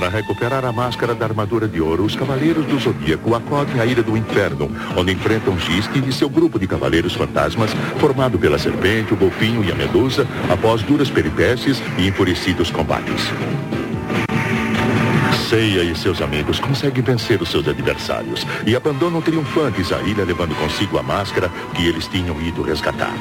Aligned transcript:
Para 0.00 0.08
recuperar 0.08 0.64
a 0.64 0.72
máscara 0.72 1.14
da 1.14 1.26
armadura 1.26 1.68
de 1.68 1.78
ouro, 1.78 2.04
os 2.04 2.16
Cavaleiros 2.16 2.64
do 2.64 2.78
Zodíaco 2.78 3.34
acodem 3.34 3.78
a 3.78 3.84
Ilha 3.84 4.02
do 4.02 4.16
Inferno, 4.16 4.74
onde 4.96 5.12
enfrentam 5.12 5.58
Gisque 5.58 5.98
e 5.98 6.10
seu 6.10 6.26
grupo 6.26 6.58
de 6.58 6.66
Cavaleiros 6.66 7.12
Fantasmas, 7.12 7.70
formado 7.98 8.38
pela 8.38 8.58
Serpente, 8.58 9.12
o 9.12 9.16
Golfinho 9.18 9.62
e 9.62 9.70
a 9.70 9.74
Medusa, 9.74 10.26
após 10.50 10.82
duras 10.82 11.10
peripécias 11.10 11.82
e 11.98 12.08
enfurecidos 12.08 12.70
combates. 12.70 13.30
Seiya 15.50 15.82
e 15.82 15.94
seus 15.94 16.22
amigos 16.22 16.58
conseguem 16.58 17.02
vencer 17.02 17.42
os 17.42 17.50
seus 17.50 17.68
adversários 17.68 18.46
e 18.66 18.74
abandonam 18.74 19.20
triunfantes 19.20 19.92
a 19.92 20.00
ilha 20.00 20.24
levando 20.24 20.54
consigo 20.54 20.96
a 20.96 21.02
máscara 21.02 21.50
que 21.74 21.86
eles 21.86 22.06
tinham 22.06 22.40
ido 22.40 22.62
resgatar. 22.62 23.12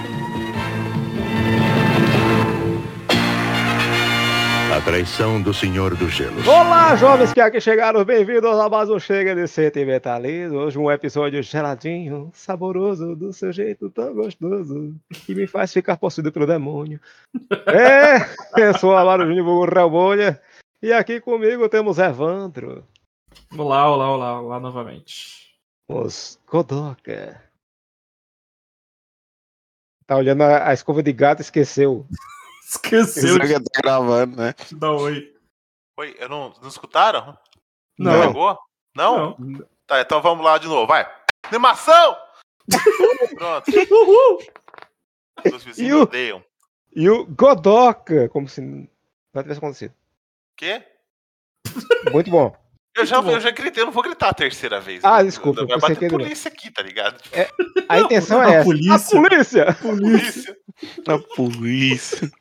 Traição 4.89 5.39
do 5.39 5.53
Senhor 5.53 5.95
do 5.95 6.09
Gelo. 6.09 6.41
Olá, 6.49 6.95
jovens 6.95 7.31
que 7.31 7.39
aqui 7.39 7.61
chegaram, 7.61 8.03
bem-vindos 8.03 8.57
a 8.57 8.67
mais 8.67 8.89
um 8.89 8.97
Chega 8.97 9.35
de 9.35 9.47
Sentimentalismo. 9.47 10.57
Hoje 10.57 10.79
um 10.79 10.89
episódio 10.89 11.43
geladinho, 11.43 12.31
saboroso, 12.33 13.15
do 13.15 13.31
seu 13.31 13.53
jeito 13.53 13.91
tão 13.91 14.15
gostoso, 14.15 14.95
que 15.11 15.35
me 15.35 15.45
faz 15.45 15.71
ficar 15.71 15.95
possuído 15.95 16.31
pelo 16.31 16.47
demônio. 16.47 16.99
É, 17.67 18.17
eu 18.59 18.75
sou 18.79 18.93
o 18.93 18.97
Amaro 18.97 19.27
Júnior 19.27 19.71
Relbolha, 19.71 20.41
e 20.81 20.91
aqui 20.91 21.21
comigo 21.21 21.69
temos 21.69 21.99
Evandro. 21.99 22.83
Olá, 23.55 23.91
olá, 23.91 24.11
olá, 24.11 24.41
olá 24.41 24.59
novamente. 24.59 25.53
Os 25.87 26.39
Godoka. 26.47 27.39
Tá 30.07 30.17
olhando 30.17 30.41
a, 30.41 30.69
a 30.69 30.73
escova 30.73 31.03
de 31.03 31.13
gato 31.13 31.43
e 31.43 31.45
esqueceu. 32.69 33.01
Esqueceu 33.01 33.37
Isso 33.37 33.39
que 33.39 33.69
tá 33.71 33.81
gravando, 33.81 34.37
né? 34.37 34.53
dar 34.73 34.91
oi. 34.91 35.33
Oi, 35.99 36.15
eu 36.19 36.29
não, 36.29 36.53
não 36.61 36.67
escutaram? 36.69 37.37
Não. 37.97 38.27
Pegou? 38.27 38.57
Não? 38.95 39.35
Não. 39.37 39.65
Tá, 39.85 39.99
então 40.01 40.21
vamos 40.21 40.45
lá 40.45 40.57
de 40.57 40.67
novo, 40.67 40.87
vai. 40.87 41.09
Animação! 41.43 42.15
Pronto, 43.35 43.71
Uhul! 43.91 44.39
E 45.45 45.49
vizinhos 45.57 45.77
o- 45.93 45.95
me 45.97 46.01
odeiam. 46.03 46.43
E 46.95 47.09
o 47.09 47.25
Godoka, 47.25 48.29
como 48.29 48.47
se 48.47 48.61
não 48.61 48.87
tivesse 49.41 49.57
acontecido. 49.57 49.93
Quê? 50.57 50.83
Muito 52.11 52.29
bom. 52.29 52.55
Eu 52.95 53.05
já, 53.05 53.17
eu 53.21 53.39
já 53.39 53.51
gritei, 53.51 53.81
eu 53.81 53.85
não 53.85 53.93
vou 53.93 54.03
gritar 54.03 54.29
a 54.29 54.33
terceira 54.33 54.79
vez. 54.81 55.03
Ah, 55.05 55.17
né? 55.19 55.23
desculpa, 55.25 55.65
Vai 55.65 55.79
bater 55.79 55.97
que- 55.99 56.09
polícia 56.09 56.49
aqui, 56.49 56.71
tá 56.71 56.81
ligado? 56.81 57.21
A 57.87 57.99
intenção 57.99 58.41
A 58.41 58.51
é 58.51 58.55
essa. 58.55 58.63
polícia. 58.65 59.19
A 59.19 59.21
polícia! 59.21 59.75
Polícia. 59.75 60.57
A 61.07 61.35
polícia. 61.35 62.31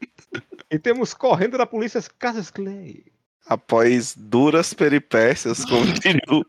E 0.70 0.78
temos 0.78 1.14
correndo 1.14 1.56
da 1.56 1.66
polícia 1.66 1.98
as 1.98 2.08
Casas 2.08 2.50
Clay. 2.50 3.04
Após 3.46 4.14
duras 4.14 4.74
peripécias, 4.74 5.64
como 5.64 5.86
diria 5.86 6.20
o, 6.30 6.44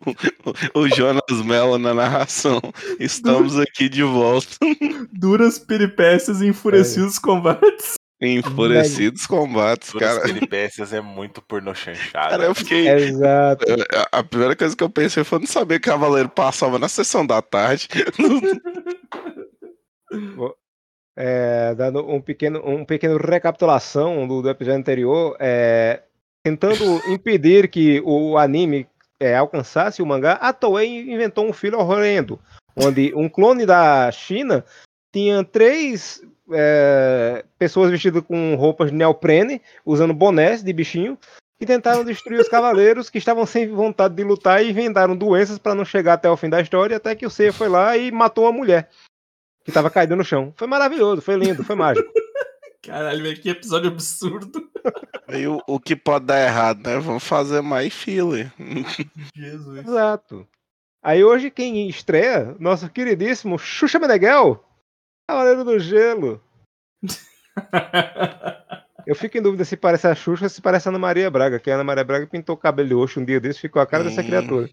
o 0.82 0.90
Jonas 0.90 1.46
Mello 1.46 1.78
na 1.78 1.94
narração, 1.94 2.60
estamos 3.00 3.58
aqui 3.58 3.88
de 3.88 4.04
volta. 4.04 4.58
Duras 5.14 5.58
peripécias 5.58 6.42
e 6.42 6.48
enfurecidos 6.48 7.18
combates. 7.18 7.94
Em 8.22 8.40
enfurecidos 8.40 9.26
combates, 9.26 9.94
Duras 9.94 10.18
cara. 10.18 10.34
peripécias 10.34 10.92
é 10.92 11.00
muito 11.00 11.42
porno 11.42 11.74
chanchada. 11.74 12.32
Cara, 12.32 12.44
eu 12.44 12.54
fiquei. 12.54 12.90
Exato. 12.90 13.66
A 14.12 14.22
primeira 14.22 14.58
coisa 14.58 14.76
que 14.76 14.84
eu 14.84 14.90
pensei 14.90 15.24
foi 15.24 15.40
não 15.40 15.48
saber 15.48 15.80
que 15.80 15.90
Cavaleiro 15.90 16.28
passava 16.28 16.78
na 16.78 16.90
sessão 16.90 17.26
da 17.26 17.42
tarde. 17.42 17.88
É, 21.16 21.76
dando 21.76 22.08
um 22.08 22.22
pequeno, 22.22 22.62
um 22.66 22.86
pequeno 22.86 23.18
recapitulação 23.18 24.28
do, 24.28 24.42
do 24.42 24.50
episódio 24.50 24.80
anterior, 24.80 25.36
é, 25.40 26.04
tentando 26.44 26.84
impedir 27.12 27.70
que 27.70 28.02
o 28.06 28.38
anime 28.38 28.88
é, 29.20 29.36
alcançasse 29.36 30.02
o 30.02 30.06
mangá, 30.06 30.34
a 30.34 30.54
Toei 30.54 31.12
inventou 31.12 31.46
um 31.46 31.54
filho 31.54 31.78
horrendo, 31.78 32.40
onde 32.76 33.14
um 33.16 33.28
clone 33.28 33.66
da 33.66 34.10
China 34.12 34.64
tinha 35.12 35.44
três 35.44 36.22
é, 36.52 37.44
pessoas 37.58 37.92
vestidas 37.92 38.24
com 38.24 38.56
roupas 38.56 38.90
de 38.90 38.98
neoprene, 38.98 39.62
usando 39.86 40.14
bonés 40.14 40.64
de 40.64 40.72
bichinho, 40.72 41.18
que 41.60 41.66
tentaram 41.66 42.06
destruir 42.06 42.40
os 42.40 42.48
cavaleiros 42.50 43.10
que 43.10 43.18
estavam 43.18 43.46
sem 43.46 43.68
vontade 43.68 44.16
de 44.16 44.24
lutar 44.24 44.64
e 44.64 44.72
vendaram 44.72 45.16
doenças 45.16 45.58
para 45.58 45.76
não 45.76 45.84
chegar 45.84 46.14
até 46.14 46.30
o 46.30 46.38
fim 46.38 46.50
da 46.50 46.62
história, 46.62 46.98
até 46.98 47.16
que 47.16 47.26
o 47.26 47.30
Seiya 47.30 47.52
foi 47.52 47.68
lá 47.68 47.98
e 47.98 48.12
matou 48.12 48.46
uma 48.46 48.54
mulher 48.54 48.90
que 49.70 49.74
tava 49.74 49.90
caída 49.90 50.16
no 50.16 50.24
chão. 50.24 50.54
Foi 50.58 50.68
maravilhoso, 50.68 51.22
foi 51.22 51.36
lindo, 51.36 51.64
foi 51.64 51.76
mágico. 51.76 52.10
Caralho, 52.84 53.22
velho, 53.22 53.40
que 53.42 53.50
episódio 53.50 53.90
absurdo. 53.90 54.68
Aí 55.28 55.46
o, 55.48 55.62
o 55.68 55.80
que 55.80 55.96
pode 55.96 56.26
dar 56.26 56.40
errado, 56.44 56.82
né? 56.88 56.98
Vamos 57.00 57.24
fazer 57.24 57.62
mais 57.62 57.94
filler. 57.94 58.52
Jesus. 59.36 59.86
Exato. 59.86 60.48
Aí 61.04 61.24
hoje 61.24 61.52
quem 61.52 61.88
estreia, 61.88 62.56
nosso 62.60 62.90
queridíssimo 62.90 63.58
Xuxa 63.60 64.00
Meneghel, 64.00 64.64
Cavaleiro 65.30 65.64
do 65.64 65.80
Gelo. 65.80 66.42
Eu 69.06 69.16
fico 69.16 69.38
em 69.38 69.42
dúvida 69.42 69.66
se 69.66 69.76
parece 69.76 70.08
a 70.08 70.16
Xuxa 70.16 70.46
ou 70.46 70.50
se 70.50 70.62
parece 70.62 70.88
a 70.88 70.92
Ana 70.92 71.00
Maria 71.00 71.30
Braga, 71.32 71.60
que 71.60 71.72
a 71.72 71.76
Ana 71.76 71.84
Maria 71.84 72.04
Braga 72.04 72.28
pintou 72.28 72.56
o 72.56 72.58
cabelo 72.58 72.90
de 72.90 72.94
roxo 72.96 73.20
um 73.20 73.26
dia 73.26 73.40
desse, 73.40 73.60
ficou 73.60 73.82
a 73.82 73.86
cara 73.88 74.04
dessa 74.04 74.22
Hum. 74.22 74.26
criatura. 74.26 74.70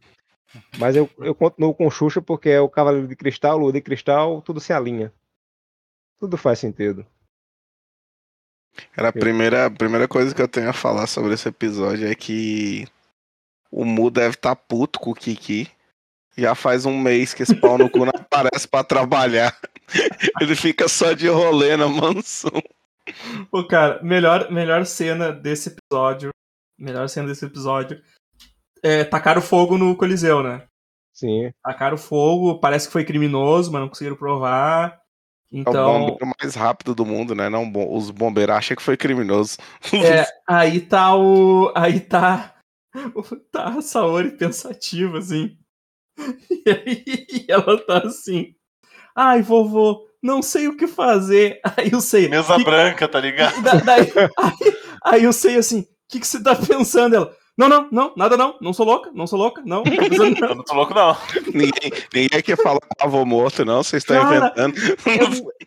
Mas 0.79 0.97
eu, 0.97 1.09
eu 1.19 1.35
continuo 1.35 1.75
com 1.75 1.91
Xuxa 1.91 2.21
porque 2.21 2.51
é 2.51 2.61
o 2.61 2.69
Cavaleiro 2.69 3.09
de 3.09 3.17
Cristal, 3.17 3.59
Lua 3.59 3.73
de 3.73 3.81
Cristal, 3.81 4.43
tudo 4.43 4.61
se 4.61 4.73
alinha. 4.73 5.13
Tudo 6.19 6.37
faz 6.37 6.59
sentido. 6.59 7.07
Cara, 8.93 9.09
a 9.09 9.13
primeira, 9.13 9.67
a 9.67 9.71
primeira 9.71 10.07
coisa 10.07 10.35
que 10.35 10.41
eu 10.41 10.49
tenho 10.49 10.69
a 10.69 10.73
falar 10.73 11.07
sobre 11.07 11.35
esse 11.35 11.49
episódio 11.49 12.09
é 12.09 12.15
que 12.15 12.87
o 13.71 13.85
Mu 13.85 14.11
deve 14.11 14.35
estar 14.35 14.55
puto 14.57 14.99
com 14.99 15.11
o 15.11 15.15
Kiki. 15.15 15.71
Já 16.37 16.55
faz 16.55 16.85
um 16.85 16.99
mês 16.99 17.33
que 17.33 17.43
esse 17.43 17.55
pau 17.55 17.79
no 17.79 17.89
cu 17.89 18.01
não 18.05 18.13
aparece 18.15 18.69
pra 18.69 18.85
trabalhar. 18.85 19.57
Ele 20.41 20.55
fica 20.55 20.89
só 20.89 21.13
de 21.13 21.29
rolê 21.29 21.77
na 21.77 21.89
mansão. 21.89 22.63
Pô, 23.51 23.67
cara, 23.67 24.03
melhor, 24.03 24.51
melhor 24.51 24.85
cena 24.85 25.33
desse 25.33 25.71
episódio. 25.71 26.31
Melhor 26.79 27.09
cena 27.09 27.29
desse 27.29 27.45
episódio. 27.47 28.03
É, 28.83 29.05
tacaram 29.05 29.41
fogo 29.43 29.77
no 29.79 29.97
Coliseu, 29.97 30.43
né? 30.43 30.65
Sim. 31.13 31.51
Tacaram 31.65 31.97
fogo, 31.97 32.59
parece 32.61 32.87
que 32.87 32.93
foi 32.93 33.05
criminoso, 33.05 33.73
mas 33.73 33.81
não 33.81 33.89
conseguiram 33.89 34.17
provar. 34.17 34.89
É 35.53 35.57
o 35.57 35.61
Então, 35.61 36.01
bombeiro 36.01 36.33
mais 36.41 36.55
rápido 36.55 36.95
do 36.95 37.07
mundo, 37.07 37.35
né? 37.35 37.49
Não, 37.49 37.69
bom- 37.71 37.97
os 37.97 38.11
bombeiros 38.11 38.55
acham 38.57 38.77
que 38.77 38.83
foi 38.83 38.97
criminoso. 38.97 39.57
é, 39.93 40.27
aí 40.49 40.81
tá 40.81 41.15
o. 41.17 41.73
Aí 41.75 42.01
tá. 42.01 42.53
Tá 43.53 43.69
a 43.69 43.83
Saori 43.83 44.31
pensativa, 44.37 45.19
assim. 45.19 45.57
E 46.51 46.71
aí 46.71 47.45
ela 47.49 47.79
tá 47.85 47.99
assim. 48.07 48.55
Ai, 49.15 49.43
vovô, 49.43 50.07
não 50.23 50.43
sei 50.43 50.69
o 50.69 50.77
que 50.77 50.87
fazer. 50.87 51.61
Aí 51.77 51.91
eu 51.93 52.01
sei. 52.01 52.29
Mesa 52.29 52.59
branca, 52.59 53.07
tá 53.09 53.21
ligado? 53.21 53.63
Da- 53.63 53.75
daí- 53.81 54.13
aí, 54.39 54.77
aí 55.05 55.25
eu 55.25 55.33
sei 55.33 55.57
assim, 55.57 55.81
o 55.81 55.87
que, 56.11 56.21
que 56.21 56.27
você 56.27 56.43
tá 56.43 56.55
pensando? 56.57 57.17
Ela, 57.17 57.37
não, 57.57 57.69
não, 57.69 57.89
não, 57.91 58.13
nada 58.17 58.37
não, 58.37 58.57
não 58.61 58.73
sou 58.73 58.85
louca, 58.85 59.11
não 59.15 59.27
sou 59.27 59.39
louca, 59.39 59.63
não. 59.65 59.83
não 59.87 60.31
não." 60.41 60.49
Eu 60.49 60.55
não 60.57 60.65
tô 60.65 60.75
louco, 60.75 60.93
não. 60.95 61.17
ninguém, 61.55 61.91
ninguém 62.15 62.39
aqui 62.39 62.55
fala 62.57 62.79
com 62.81 63.07
avô 63.07 63.25
morto, 63.25 63.65
não. 63.65 63.83
Vocês 63.83 64.03
estão 64.03 64.21
Cara, 64.21 64.37
inventando. 64.37 64.77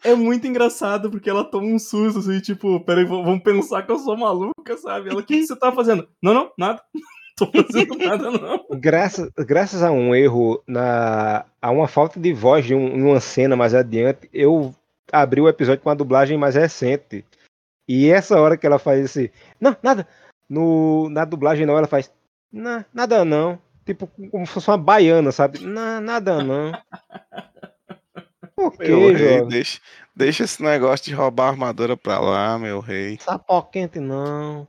É, 0.04 0.12
é 0.12 0.16
muito 0.16 0.46
engraçado, 0.48 1.10
porque 1.10 1.30
ela 1.30 1.44
toma 1.44 1.68
um 1.68 1.80
susto, 1.80 2.20
assim, 2.20 2.40
tipo, 2.40 2.80
peraí, 2.82 3.04
v- 3.06 3.10
vão 3.24 3.40
pensar 3.40 3.82
que 3.84 3.92
eu 3.92 4.00
sou 4.00 4.16
maluca, 4.18 4.78
sabe? 4.78 5.10
Ela, 5.10 5.20
o 5.20 5.24
que, 5.24 5.38
que 5.40 5.48
você 5.48 5.56
tá 5.56 5.72
fazendo? 5.72 6.08
Não, 6.22 6.34
não, 6.34 6.52
nada. 6.58 6.82
Tô 7.38 7.46
fazendo 7.48 7.96
nada, 7.98 8.32
não. 8.32 8.66
Graças, 8.72 9.32
graças 9.38 9.82
a 9.82 9.90
um 9.92 10.14
erro, 10.14 10.62
na, 10.68 11.46
a 11.62 11.72
uma 11.72 11.88
falta 11.88 12.20
de 12.20 12.34
voz 12.34 12.66
de 12.66 12.76
um- 12.76 13.08
uma 13.10 13.20
cena 13.22 13.56
mais 13.56 13.74
adiante, 13.74 14.30
eu 14.34 14.76
abri 15.12 15.40
o 15.40 15.48
episódio 15.48 15.82
com 15.82 15.90
uma 15.90 15.96
dublagem 15.96 16.38
mais 16.38 16.56
recente. 16.56 17.24
E 17.88 18.10
essa 18.12 18.40
hora 18.40 18.56
que 18.58 18.68
ela 18.68 18.78
faz 18.78 19.04
esse. 19.06 19.32
Não, 19.60 19.76
nada. 19.82 20.06
No, 20.50 21.10
na 21.10 21.26
dublagem 21.26 21.66
não, 21.66 21.78
ela 21.78 21.88
faz. 21.88 22.12
"Não, 22.52 22.84
nada 22.94 23.24
não. 23.24 23.62
Tipo, 23.86 24.08
como 24.32 24.46
se 24.46 24.54
fosse 24.54 24.70
uma 24.70 24.78
baiana, 24.78 25.32
sabe? 25.32 25.60
Não, 25.60 26.00
nada 26.02 26.44
não. 26.44 26.72
Por 28.56 28.72
que, 28.78 28.88
Meu 28.90 29.14
rei, 29.14 29.42
deixa, 29.46 29.80
deixa 30.16 30.44
esse 30.44 30.62
negócio 30.62 31.06
de 31.06 31.14
roubar 31.14 31.46
a 31.46 31.50
armadura 31.50 31.96
pra 31.96 32.20
lá, 32.20 32.58
meu 32.60 32.80
rei. 32.82 33.18
Sapó 33.22 33.62
quente 33.62 34.00
não. 34.00 34.68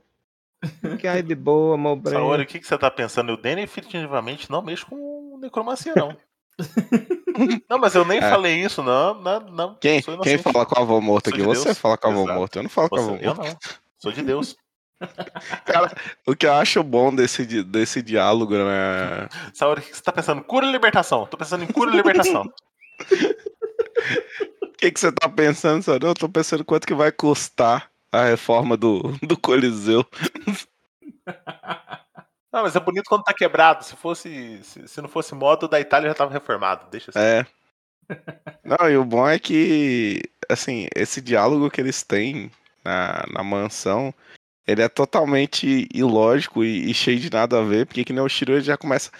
Fique 0.79 1.07
aí 1.07 1.21
de 1.21 1.35
boa, 1.35 1.77
meu 1.77 1.99
Saori, 2.05 2.27
breno. 2.27 2.43
o 2.43 2.45
que, 2.45 2.59
que 2.59 2.67
você 2.67 2.77
tá 2.77 2.89
pensando? 2.89 3.31
Eu 3.31 3.37
definitivamente 3.37 4.49
não 4.49 4.61
mexo 4.61 4.85
com 4.85 5.37
necromancia, 5.41 5.93
não. 5.95 6.15
não, 7.69 7.79
mas 7.79 7.93
eu 7.95 8.05
nem 8.05 8.19
É. 8.19 8.21
falei 8.29 8.61
isso, 8.63 8.81
não. 8.83 9.15
Não, 9.21 9.39
não 9.41 9.75
Quem, 9.75 10.01
quem 10.23 10.37
fala 10.37 10.65
com 10.65 10.79
o 10.79 10.83
avô 10.83 11.01
morto 11.01 11.29
Sou 11.29 11.33
aqui? 11.35 11.41
de 11.41 11.47
Você 11.47 11.65
Deus. 11.65 11.77
fala 11.79 11.97
com 11.97 12.07
o 12.07 12.11
avô 12.11 12.23
Exato. 12.23 12.39
morto. 12.39 12.55
Eu 12.59 12.63
não 12.63 12.69
falo 12.69 12.89
com 12.89 12.95
o 12.95 12.99
avô 12.99 13.09
Você- 13.17 13.25
eu 13.27 13.35
morto. 13.35 13.47
não. 13.49 13.57
Sou 13.97 14.11
de 14.11 14.21
Deus. 14.21 14.55
Cara, 15.65 15.91
o 16.25 16.35
que 16.35 16.45
eu 16.45 16.53
acho 16.53 16.83
bom 16.83 17.13
desse, 17.13 17.63
desse 17.63 18.01
diálogo, 18.01 18.55
né? 18.55 19.27
Saori, 19.53 19.81
o 19.81 19.83
que 19.83 19.95
você 19.95 20.03
tá 20.03 20.11
pensando? 20.11 20.43
Cura 20.43 20.65
e 20.65 20.71
libertação. 20.71 21.25
Tô 21.25 21.37
pensando 21.37 21.63
em 21.63 21.67
cura 21.67 21.91
e 21.91 21.95
libertação. 21.95 22.51
O 24.61 24.81
que, 24.81 24.91
que 24.91 24.99
você 24.99 25.11
tá 25.11 25.29
pensando, 25.29 25.83
senhor? 25.83 26.03
Eu 26.03 26.15
tô 26.15 26.27
pensando 26.27 26.65
quanto 26.65 26.87
que 26.87 26.93
vai 26.95 27.11
custar 27.11 27.91
a 28.11 28.23
reforma 28.23 28.75
do, 28.75 29.15
do 29.21 29.37
Coliseu. 29.37 30.03
Não, 32.51 32.63
mas 32.63 32.75
é 32.75 32.79
bonito 32.79 33.07
quando 33.07 33.23
tá 33.23 33.33
quebrado. 33.33 33.85
Se 33.85 33.95
fosse. 33.95 34.59
Se, 34.63 34.87
se 34.87 35.01
não 35.01 35.07
fosse 35.07 35.33
modo, 35.33 35.69
da 35.69 35.79
Itália 35.79 36.09
já 36.09 36.15
tava 36.15 36.33
reformado. 36.33 36.87
Deixa 36.91 37.11
assim. 37.11 37.19
É. 37.19 37.45
Não, 38.63 38.89
e 38.89 38.97
o 38.97 39.05
bom 39.05 39.25
é 39.25 39.39
que, 39.39 40.21
assim, 40.49 40.87
esse 40.93 41.21
diálogo 41.21 41.69
que 41.69 41.79
eles 41.79 42.03
têm 42.03 42.51
na, 42.83 43.23
na 43.31 43.41
mansão, 43.41 44.13
ele 44.67 44.81
é 44.81 44.89
totalmente 44.89 45.87
ilógico 45.93 46.63
e, 46.63 46.89
e 46.89 46.93
cheio 46.93 47.19
de 47.19 47.29
nada 47.31 47.59
a 47.59 47.63
ver, 47.63 47.85
porque 47.85 48.03
que 48.03 48.13
nem 48.13 48.23
o 48.23 48.29
Shiryu 48.29 48.55
ele 48.55 48.63
já 48.63 48.77
começa. 48.77 49.11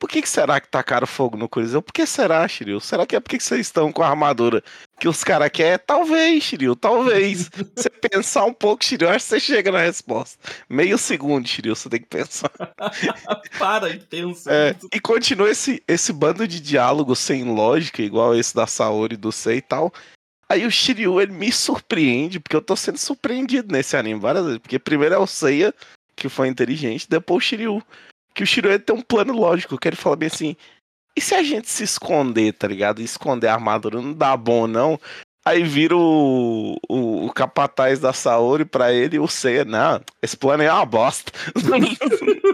Por 0.00 0.08
que, 0.08 0.22
que 0.22 0.28
será 0.30 0.58
que 0.58 0.66
tacaram 0.66 1.06
fogo 1.06 1.36
no 1.36 1.46
Coliseu? 1.46 1.82
Por 1.82 1.92
que 1.92 2.06
será, 2.06 2.48
Shiryu? 2.48 2.80
Será 2.80 3.04
que 3.04 3.14
é 3.14 3.20
porque 3.20 3.36
que 3.36 3.44
vocês 3.44 3.60
estão 3.60 3.92
com 3.92 4.02
a 4.02 4.08
armadura 4.08 4.64
que 4.98 5.06
os 5.06 5.22
caras 5.22 5.50
querem? 5.50 5.78
Talvez, 5.86 6.42
Shiryu, 6.42 6.74
talvez. 6.74 7.50
você 7.76 7.90
pensar 7.90 8.46
um 8.46 8.52
pouco, 8.54 8.82
Shiryu, 8.82 9.10
acho 9.10 9.26
que 9.26 9.28
você 9.28 9.40
chega 9.40 9.70
na 9.70 9.82
resposta. 9.82 10.38
Meio 10.70 10.96
segundo, 10.96 11.46
Shiryu, 11.46 11.76
você 11.76 11.90
tem 11.90 12.00
que 12.00 12.06
pensar. 12.06 12.50
Para, 13.58 13.90
intenso. 13.90 14.48
É, 14.48 14.74
e 14.90 14.98
continua 14.98 15.50
esse, 15.50 15.82
esse 15.86 16.14
bando 16.14 16.48
de 16.48 16.60
diálogo 16.60 17.14
sem 17.14 17.44
lógica, 17.44 18.00
igual 18.00 18.34
esse 18.34 18.54
da 18.54 18.66
Saori, 18.66 19.18
do 19.18 19.30
Sei 19.30 19.58
e 19.58 19.62
tal. 19.62 19.92
Aí 20.50 20.66
o 20.66 20.70
Shiryu, 20.70 21.20
ele 21.20 21.32
me 21.32 21.52
surpreende, 21.52 22.40
porque 22.40 22.56
eu 22.56 22.60
tô 22.60 22.74
sendo 22.74 22.98
surpreendido 22.98 23.72
nesse 23.72 23.96
anime 23.96 24.18
várias 24.18 24.44
vezes. 24.44 24.58
Porque 24.58 24.80
primeiro 24.80 25.14
é 25.14 25.18
o 25.18 25.26
Seiya, 25.26 25.72
que 26.16 26.28
foi 26.28 26.48
inteligente, 26.48 27.08
depois 27.08 27.36
o 27.36 27.46
Shiryu. 27.46 27.80
Que 28.34 28.42
o 28.42 28.46
Shiryu 28.46 28.80
tem 28.80 28.96
um 28.96 29.00
plano 29.00 29.32
lógico, 29.32 29.78
que 29.78 29.86
ele 29.86 29.94
fala 29.94 30.16
bem 30.16 30.26
assim, 30.26 30.56
e 31.16 31.20
se 31.20 31.36
a 31.36 31.42
gente 31.44 31.70
se 31.70 31.84
esconder, 31.84 32.52
tá 32.52 32.66
ligado? 32.66 33.00
Esconder 33.00 33.46
a 33.46 33.54
armadura 33.54 34.02
não 34.02 34.12
dá 34.12 34.36
bom, 34.36 34.66
não. 34.66 34.98
Aí 35.44 35.62
vira 35.62 35.96
o, 35.96 36.76
o, 36.88 37.26
o 37.26 37.32
capataz 37.32 38.00
da 38.00 38.12
Saori 38.12 38.64
pra 38.64 38.92
ele 38.92 39.16
e 39.16 39.20
o 39.20 39.28
Seiya, 39.28 39.64
não, 39.64 40.00
esse 40.20 40.36
plano 40.36 40.64
é 40.64 40.72
uma 40.72 40.84
bosta. 40.84 41.30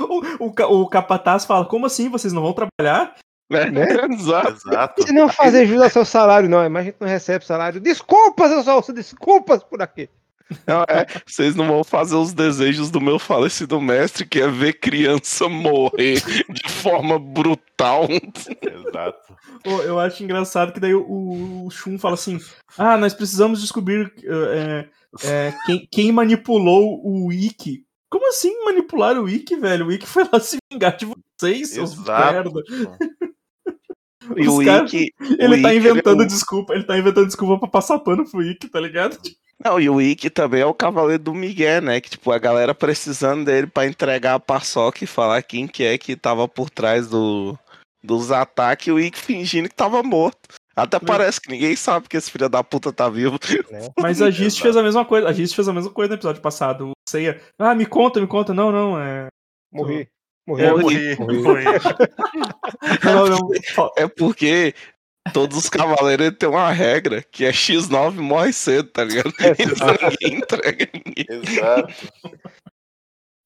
O, 0.00 0.44
o, 0.44 0.82
o 0.82 0.86
capataz 0.86 1.46
fala: 1.46 1.64
Como 1.64 1.86
assim? 1.86 2.10
Vocês 2.10 2.32
não 2.32 2.42
vão 2.42 2.52
trabalhar? 2.52 3.16
Né? 3.48 3.70
Né? 3.70 3.86
Exato. 4.12 4.68
Exato. 4.68 5.02
Se 5.06 5.12
não 5.12 5.28
fazer 5.28 5.66
jus 5.66 5.80
ao 5.80 5.90
seu 5.90 6.04
salário, 6.04 6.48
não, 6.48 6.68
mas 6.70 6.82
a 6.82 6.84
gente 6.84 6.96
não 7.00 7.08
recebe 7.08 7.44
salário. 7.44 7.80
Desculpas, 7.80 8.50
eu 8.50 8.62
só 8.62 8.80
desculpas 8.92 9.62
por 9.62 9.82
aqui. 9.82 10.08
Não, 10.66 10.82
é, 10.88 11.06
vocês 11.26 11.54
não 11.54 11.66
vão 11.66 11.84
fazer 11.84 12.16
os 12.16 12.32
desejos 12.32 12.90
do 12.90 13.00
meu 13.00 13.18
falecido 13.18 13.80
mestre, 13.80 14.26
que 14.26 14.40
é 14.40 14.48
ver 14.48 14.74
criança 14.74 15.46
morrer 15.48 16.22
de 16.48 16.72
forma 16.72 17.18
brutal. 17.18 18.08
Exato. 18.08 19.36
Pô, 19.62 19.82
eu 19.82 20.00
acho 20.00 20.22
engraçado 20.24 20.72
que 20.72 20.80
daí 20.80 20.94
o, 20.94 21.66
o 21.66 21.70
Shun 21.70 21.98
fala 21.98 22.14
assim: 22.14 22.40
Ah, 22.78 22.96
nós 22.96 23.12
precisamos 23.12 23.60
descobrir 23.60 24.10
é, 24.24 24.88
é, 25.22 25.54
quem, 25.66 25.88
quem 25.90 26.12
manipulou 26.12 27.00
o 27.04 27.30
Ikki. 27.30 27.84
Como 28.10 28.26
assim 28.30 28.64
manipular 28.64 29.18
o 29.18 29.28
Ikki, 29.28 29.56
velho? 29.56 29.86
O 29.86 29.92
Ikki 29.92 30.06
foi 30.06 30.24
lá 30.32 30.40
se 30.40 30.56
vingar 30.72 30.96
de 30.96 31.06
vocês, 31.06 31.70
seus 31.70 31.92
Exato. 31.92 32.32
merda. 32.32 32.62
E 34.36 34.48
o 34.48 34.64
caras- 34.64 34.92
Ikki. 34.92 35.12
Ele 35.38 35.56
o 35.58 35.62
tá 35.62 35.74
inventando 35.74 36.22
é 36.22 36.24
o- 36.24 36.28
desculpa, 36.28 36.74
ele 36.74 36.84
tá 36.84 36.98
inventando 36.98 37.26
desculpa 37.26 37.58
pra 37.58 37.68
passar 37.68 37.98
pano 37.98 38.28
pro 38.28 38.42
Ikki, 38.42 38.68
tá 38.68 38.80
ligado? 38.80 39.18
Não, 39.64 39.80
e 39.80 39.90
o 39.90 40.00
Ikki 40.00 40.30
também 40.30 40.60
é 40.60 40.66
o 40.66 40.74
cavaleiro 40.74 41.22
do 41.22 41.34
Miguel, 41.34 41.82
né? 41.82 42.00
Que, 42.00 42.10
tipo, 42.10 42.30
a 42.30 42.38
galera 42.38 42.74
precisando 42.74 43.44
dele 43.44 43.66
pra 43.66 43.86
entregar 43.86 44.34
a 44.34 44.40
paçoca 44.40 45.02
e 45.02 45.06
falar 45.06 45.42
quem 45.42 45.66
que 45.66 45.82
é 45.82 45.98
que 45.98 46.14
tava 46.14 46.46
por 46.46 46.70
trás 46.70 47.08
do, 47.08 47.58
dos 48.02 48.30
ataques 48.30 48.86
e 48.86 48.92
o 48.92 49.00
Ikki 49.00 49.18
fingindo 49.20 49.68
que 49.68 49.74
tava 49.74 50.02
morto. 50.02 50.38
Até 50.76 51.00
parece 51.00 51.40
que 51.40 51.50
ninguém 51.50 51.74
sabe 51.74 52.08
que 52.08 52.16
esse 52.16 52.30
filho 52.30 52.48
da 52.48 52.62
puta 52.62 52.92
tá 52.92 53.08
vivo. 53.08 53.36
Mas 53.98 54.22
a 54.22 54.30
Gist 54.30 54.62
fez 54.62 54.76
a 54.76 54.82
mesma 54.82 55.04
coisa. 55.04 55.28
A 55.28 55.32
Gist 55.32 55.56
fez 55.56 55.66
a 55.66 55.72
mesma 55.72 55.90
coisa 55.90 56.10
no 56.10 56.14
episódio 56.14 56.40
passado. 56.40 56.90
O 56.90 56.92
Seiya, 57.10 57.40
ah, 57.58 57.74
me 57.74 57.84
conta, 57.84 58.20
me 58.20 58.28
conta. 58.28 58.54
Não, 58.54 58.70
não, 58.70 58.96
é. 58.96 59.26
Morri. 59.72 60.06
Morri. 60.46 60.62
É, 60.62 60.70
Morri. 60.70 61.16
Morri. 61.18 61.42
Morri. 61.42 61.64
Não, 63.04 63.26
não. 63.26 63.50
Fa- 63.74 63.90
É 63.96 64.06
porque 64.06 64.74
todos 65.32 65.56
os 65.56 65.68
cavaleiros 65.68 66.26
eles 66.26 66.38
têm 66.38 66.48
uma 66.48 66.70
regra 66.70 67.22
que 67.22 67.44
é 67.44 67.50
X9 67.50 68.14
morre 68.20 68.52
cedo, 68.52 68.88
tá 68.90 69.04
ligado? 69.04 69.32
Então 69.58 69.88
ninguém 70.10 70.38
entrega 70.38 70.88
ninguém. 70.94 71.26
Exato. 71.28 72.08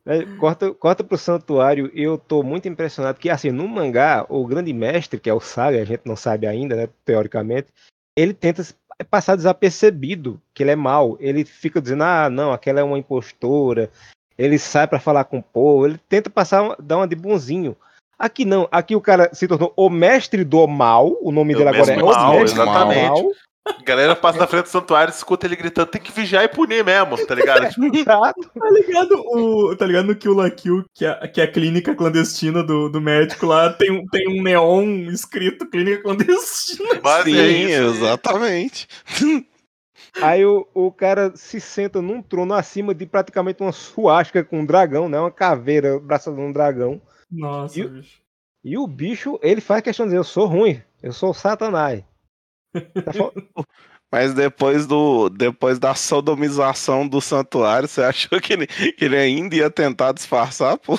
É, 0.04 0.24
corta, 0.36 0.74
corta 0.74 1.04
pro 1.04 1.16
santuário 1.16 1.88
eu 1.94 2.18
tô 2.18 2.42
muito 2.42 2.68
impressionado 2.68 3.20
que, 3.20 3.30
assim, 3.30 3.52
no 3.52 3.68
mangá, 3.68 4.26
o 4.28 4.44
grande 4.44 4.72
mestre, 4.72 5.20
que 5.20 5.30
é 5.30 5.34
o 5.34 5.38
Saga, 5.40 5.80
a 5.80 5.84
gente 5.84 6.02
não 6.04 6.16
sabe 6.16 6.44
ainda, 6.46 6.74
né, 6.74 6.88
teoricamente, 7.04 7.68
ele 8.16 8.34
tenta 8.34 8.66
passar 9.08 9.36
desapercebido, 9.36 10.40
que 10.52 10.62
ele 10.64 10.72
é 10.72 10.76
mau. 10.76 11.16
Ele 11.20 11.44
fica 11.44 11.80
dizendo, 11.80 12.02
ah, 12.02 12.28
não, 12.28 12.52
aquela 12.52 12.80
é 12.80 12.82
uma 12.82 12.98
impostora. 12.98 13.90
Ele 14.36 14.58
sai 14.58 14.88
pra 14.88 14.98
falar 15.00 15.24
com 15.24 15.38
o 15.38 15.42
povo, 15.42 15.86
ele 15.86 15.98
tenta 16.08 16.28
passar, 16.28 16.74
dar 16.80 16.96
uma 16.96 17.06
de 17.08 17.14
bonzinho. 17.14 17.76
Aqui 18.18 18.44
não, 18.44 18.68
aqui 18.70 18.94
o 18.94 19.00
cara 19.00 19.30
se 19.32 19.48
tornou 19.48 19.72
o 19.76 19.90
mestre 19.90 20.44
do 20.44 20.66
mal, 20.66 21.16
o 21.20 21.32
nome 21.32 21.54
O 21.54 21.58
dele 21.58 21.70
agora 21.70 21.92
é 21.92 21.96
mestre 21.96 22.02
o 22.04 22.06
mal, 22.06 22.32
mestre 22.38 22.60
exatamente. 22.60 23.08
do 23.22 23.24
mal. 23.24 23.32
A 23.64 23.82
galera 23.84 24.16
passa 24.16 24.40
na 24.40 24.46
frente 24.48 24.64
do 24.64 24.68
santuário, 24.70 25.12
escuta 25.12 25.46
ele 25.46 25.54
gritando, 25.54 25.86
tem 25.86 26.00
que 26.02 26.10
vigiar 26.10 26.42
e 26.42 26.48
punir 26.48 26.84
mesmo, 26.84 27.16
tá 27.26 27.32
ligado? 27.34 27.68
Tipo, 27.70 27.96
Exato. 27.96 28.50
Tá 28.58 28.70
ligado? 28.70 29.12
O, 29.24 29.76
tá 29.76 29.86
ligado 29.86 30.06
no 30.06 30.16
Kill 30.16 30.34
la 30.34 30.50
Kill, 30.50 30.84
que 30.92 31.04
é, 31.06 31.28
que 31.28 31.40
é 31.40 31.44
a 31.44 31.50
clínica 31.50 31.94
clandestina 31.94 32.60
do, 32.64 32.88
do 32.88 33.00
médico 33.00 33.46
lá, 33.46 33.72
tem, 33.72 33.90
um- 33.92 34.04
tem 34.06 34.28
um 34.28 34.42
neon 34.42 34.84
escrito 35.12 35.64
clínica 35.70 36.02
clandestina. 36.02 37.00
mas 37.04 37.22
Sim, 37.24 37.36
é 37.36 37.84
exatamente. 37.84 38.88
Aí 40.20 40.44
o, 40.44 40.66
o 40.74 40.90
cara 40.92 41.32
se 41.36 41.60
senta 41.60 42.02
num 42.02 42.20
trono 42.20 42.54
acima 42.54 42.92
de 42.94 43.06
praticamente 43.06 43.62
uma 43.62 43.72
suástica 43.72 44.44
com 44.44 44.60
um 44.60 44.66
dragão, 44.66 45.08
né? 45.08 45.18
Uma 45.18 45.30
caveira 45.30 45.98
braçada 46.00 46.36
de 46.36 46.42
um 46.42 46.52
dragão. 46.52 47.00
Nossa, 47.32 47.78
E 47.80 47.84
o- 47.84 47.88
bicho. 47.88 48.22
E 48.64 48.78
o 48.78 48.86
bicho, 48.86 49.40
ele 49.42 49.60
faz 49.60 49.82
questão 49.82 50.06
de 50.06 50.10
dizer, 50.10 50.18
eu 50.18 50.24
sou 50.24 50.46
ruim, 50.46 50.80
eu 51.02 51.12
sou 51.12 51.30
o 51.30 51.34
satanás. 51.34 52.04
Tá 53.04 53.64
Mas 54.10 54.34
depois 54.34 54.86
do 54.86 55.28
depois 55.30 55.78
da 55.78 55.94
sodomização 55.94 57.08
do 57.08 57.20
santuário, 57.20 57.88
você 57.88 58.02
achou 58.02 58.38
que 58.40 58.52
ele, 58.52 58.66
que 58.66 59.04
ele 59.06 59.16
ainda 59.16 59.56
ia 59.56 59.70
tentar 59.70 60.12
disfarçar? 60.12 60.76
Pô, 60.78 60.98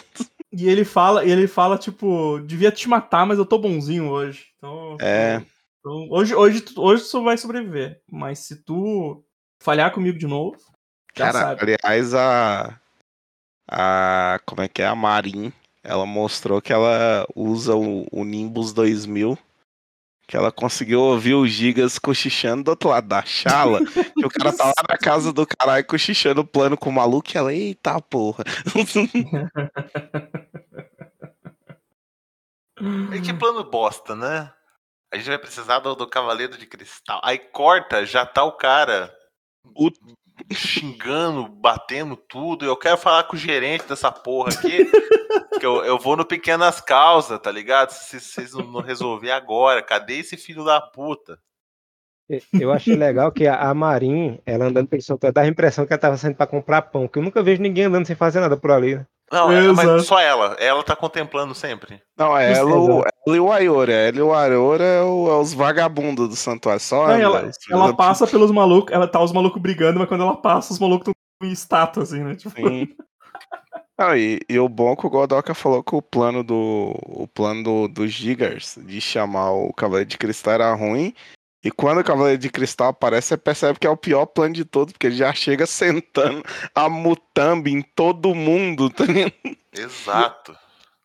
E 0.51 0.67
ele 0.67 0.83
fala, 0.83 1.23
e 1.23 1.31
ele 1.31 1.47
fala, 1.47 1.77
tipo, 1.77 2.39
devia 2.39 2.71
te 2.71 2.89
matar, 2.89 3.25
mas 3.25 3.37
eu 3.37 3.45
tô 3.45 3.57
bonzinho 3.59 4.09
hoje. 4.09 4.47
Então, 4.57 4.97
É. 4.99 5.43
então, 5.79 6.07
hoje, 6.09 6.33
hoje, 6.35 6.61
tu- 6.61 6.81
hoje 6.81 7.03
tu 7.09 7.23
vai 7.23 7.37
sobreviver. 7.37 8.01
Mas 8.11 8.39
se 8.39 8.63
tu 8.63 9.23
falhar 9.61 9.91
comigo 9.93 10.17
de 10.17 10.25
novo, 10.27 10.57
já 11.15 11.31
Cara, 11.31 11.39
sabe. 11.39 11.61
aliás, 11.83 12.13
a. 12.15 12.79
A. 13.69 14.39
Como 14.45 14.61
é 14.61 14.67
que 14.67 14.81
é? 14.81 14.87
A 14.87 14.95
Marin. 14.95 15.53
Ela 15.83 16.05
mostrou 16.05 16.61
que 16.61 16.71
ela 16.71 17.27
usa 17.35 17.75
o, 17.75 18.07
o 18.11 18.23
Nimbus 18.23 18.71
2000. 18.73 19.37
Que 20.25 20.37
ela 20.37 20.53
conseguiu 20.53 21.01
ouvir 21.01 21.33
o 21.33 21.45
Gigas 21.45 21.99
cochichando 21.99 22.63
do 22.63 22.69
outro 22.69 22.89
lado 22.89 23.07
da 23.07 23.21
chala. 23.23 23.79
que 24.17 24.25
o 24.25 24.29
cara 24.29 24.55
tá 24.55 24.65
lá 24.67 24.73
na 24.89 24.97
casa 24.97 25.33
do 25.33 25.45
caralho 25.45 25.85
cochichando 25.85 26.41
o 26.41 26.47
plano 26.47 26.77
com 26.77 26.89
o 26.89 26.93
maluco. 26.93 27.29
E 27.33 27.37
ela, 27.37 27.53
eita 27.53 27.99
porra. 28.01 28.45
E 33.13 33.21
que 33.21 33.33
plano 33.33 33.63
bosta, 33.63 34.15
né? 34.15 34.51
A 35.11 35.17
gente 35.17 35.27
vai 35.27 35.37
precisar 35.37 35.79
do, 35.79 35.93
do 35.95 36.07
Cavaleiro 36.07 36.57
de 36.57 36.65
Cristal. 36.65 37.21
Aí 37.23 37.37
corta, 37.37 38.05
já 38.05 38.25
tá 38.25 38.43
o 38.43 38.53
cara 38.53 39.13
O- 39.75 39.91
xingando, 40.51 41.47
batendo 41.47 42.15
tudo. 42.15 42.65
Eu 42.65 42.75
quero 42.75 42.97
falar 42.97 43.23
com 43.23 43.35
o 43.35 43.39
gerente 43.39 43.87
dessa 43.87 44.11
porra 44.11 44.49
aqui. 44.53 44.89
que 45.59 45.65
eu, 45.65 45.83
eu 45.83 45.97
vou 45.97 46.15
no 46.15 46.25
Pequenas 46.25 46.81
Causas, 46.81 47.39
tá 47.39 47.51
ligado? 47.51 47.91
Se 47.91 48.19
vocês 48.19 48.53
não, 48.53 48.81
resolver 48.81 49.31
agora, 49.31 49.81
cadê 49.81 50.17
esse 50.17 50.37
filho 50.37 50.63
da 50.63 50.81
puta? 50.81 51.39
Eu 52.53 52.71
achei 52.71 52.95
legal 52.95 53.31
que 53.31 53.45
a 53.45 53.73
Marin, 53.73 54.39
ela 54.45 54.65
andando 54.65 54.87
pelo 54.87 55.01
santuário, 55.01 55.33
dava 55.33 55.47
a 55.47 55.49
impressão 55.49 55.85
que 55.85 55.93
ela 55.93 55.99
tava 55.99 56.17
saindo 56.17 56.35
pra 56.35 56.47
comprar 56.47 56.81
pão, 56.83 57.07
que 57.07 57.19
eu 57.19 57.23
nunca 57.23 57.43
vejo 57.43 57.61
ninguém 57.61 57.85
andando 57.85 58.05
sem 58.05 58.15
fazer 58.15 58.39
nada 58.39 58.57
por 58.57 58.71
ali. 58.71 58.95
né? 58.95 59.05
Não, 59.33 59.51
é, 59.51 59.71
mas 59.73 60.05
só 60.05 60.19
ela. 60.19 60.55
Ela 60.59 60.83
tá 60.83 60.95
contemplando 60.95 61.55
sempre. 61.55 61.99
Não, 62.15 62.37
é 62.37 62.53
ela, 62.53 62.77
o- 62.77 63.01
ela 63.01 63.35
e 63.35 63.39
o 63.39 63.51
Ayora. 63.51 63.91
Ela 63.91 64.17
e 64.17 64.21
o 64.21 64.31
Ayora 64.33 64.83
é, 64.83 65.01
o- 65.01 65.27
é 65.27 65.37
os 65.39 65.53
vagabundos 65.53 66.29
do 66.29 66.35
santuário. 66.35 66.79
Só 66.79 67.07
Não, 67.07 67.15
ela, 67.15 67.51
ela 67.71 67.87
da 67.87 67.93
passa 67.95 68.27
pelos 68.27 68.51
malucos, 68.51 68.93
ela 68.93 69.07
tá 69.07 69.19
os 69.19 69.31
malucos 69.31 69.59
brigando, 69.59 69.97
mas 69.99 70.07
quando 70.07 70.21
ela 70.23 70.37
passa, 70.37 70.71
os 70.71 70.77
malucos 70.79 71.07
estão 71.07 71.49
em 71.49 71.51
estátua, 71.51 72.03
assim, 72.03 72.19
né? 72.23 72.35
Tipo, 72.35 72.55
Sim. 72.55 72.89
Ah, 73.97 74.15
e, 74.17 74.39
e 74.49 74.59
o 74.59 74.69
bom 74.69 74.93
é 74.93 74.95
que 74.95 75.05
o 75.05 75.09
Godoka 75.09 75.53
falou 75.53 75.83
que 75.83 75.95
o 75.95 76.01
plano 76.01 76.43
do 76.43 76.95
o 77.05 77.27
plano 77.27 77.63
do, 77.63 77.87
dos 77.87 78.11
Gigas 78.11 78.77
de 78.85 78.99
chamar 79.01 79.51
o 79.51 79.71
Cavaleiro 79.73 80.09
de 80.09 80.17
Cristal 80.17 80.53
era 80.53 80.73
ruim. 80.73 81.13
E 81.63 81.71
quando 81.71 81.99
o 81.99 82.03
Cavaleiro 82.03 82.37
de 82.41 82.49
Cristal 82.49 82.89
aparece, 82.89 83.29
você 83.29 83.37
percebe 83.37 83.79
que 83.79 83.87
é 83.87 83.89
o 83.89 83.95
pior 83.97 84.25
plano 84.25 84.53
de 84.53 84.65
todos, 84.65 84.91
porque 84.91 85.07
ele 85.07 85.15
já 85.15 85.33
chega 85.33 85.65
sentando 85.65 86.43
a 86.75 86.89
Mutambi 86.89 87.71
em 87.71 87.81
todo 87.81 88.35
mundo, 88.35 88.89
tá 88.89 89.05
ligado? 89.05 89.33
Exato. 89.71 90.55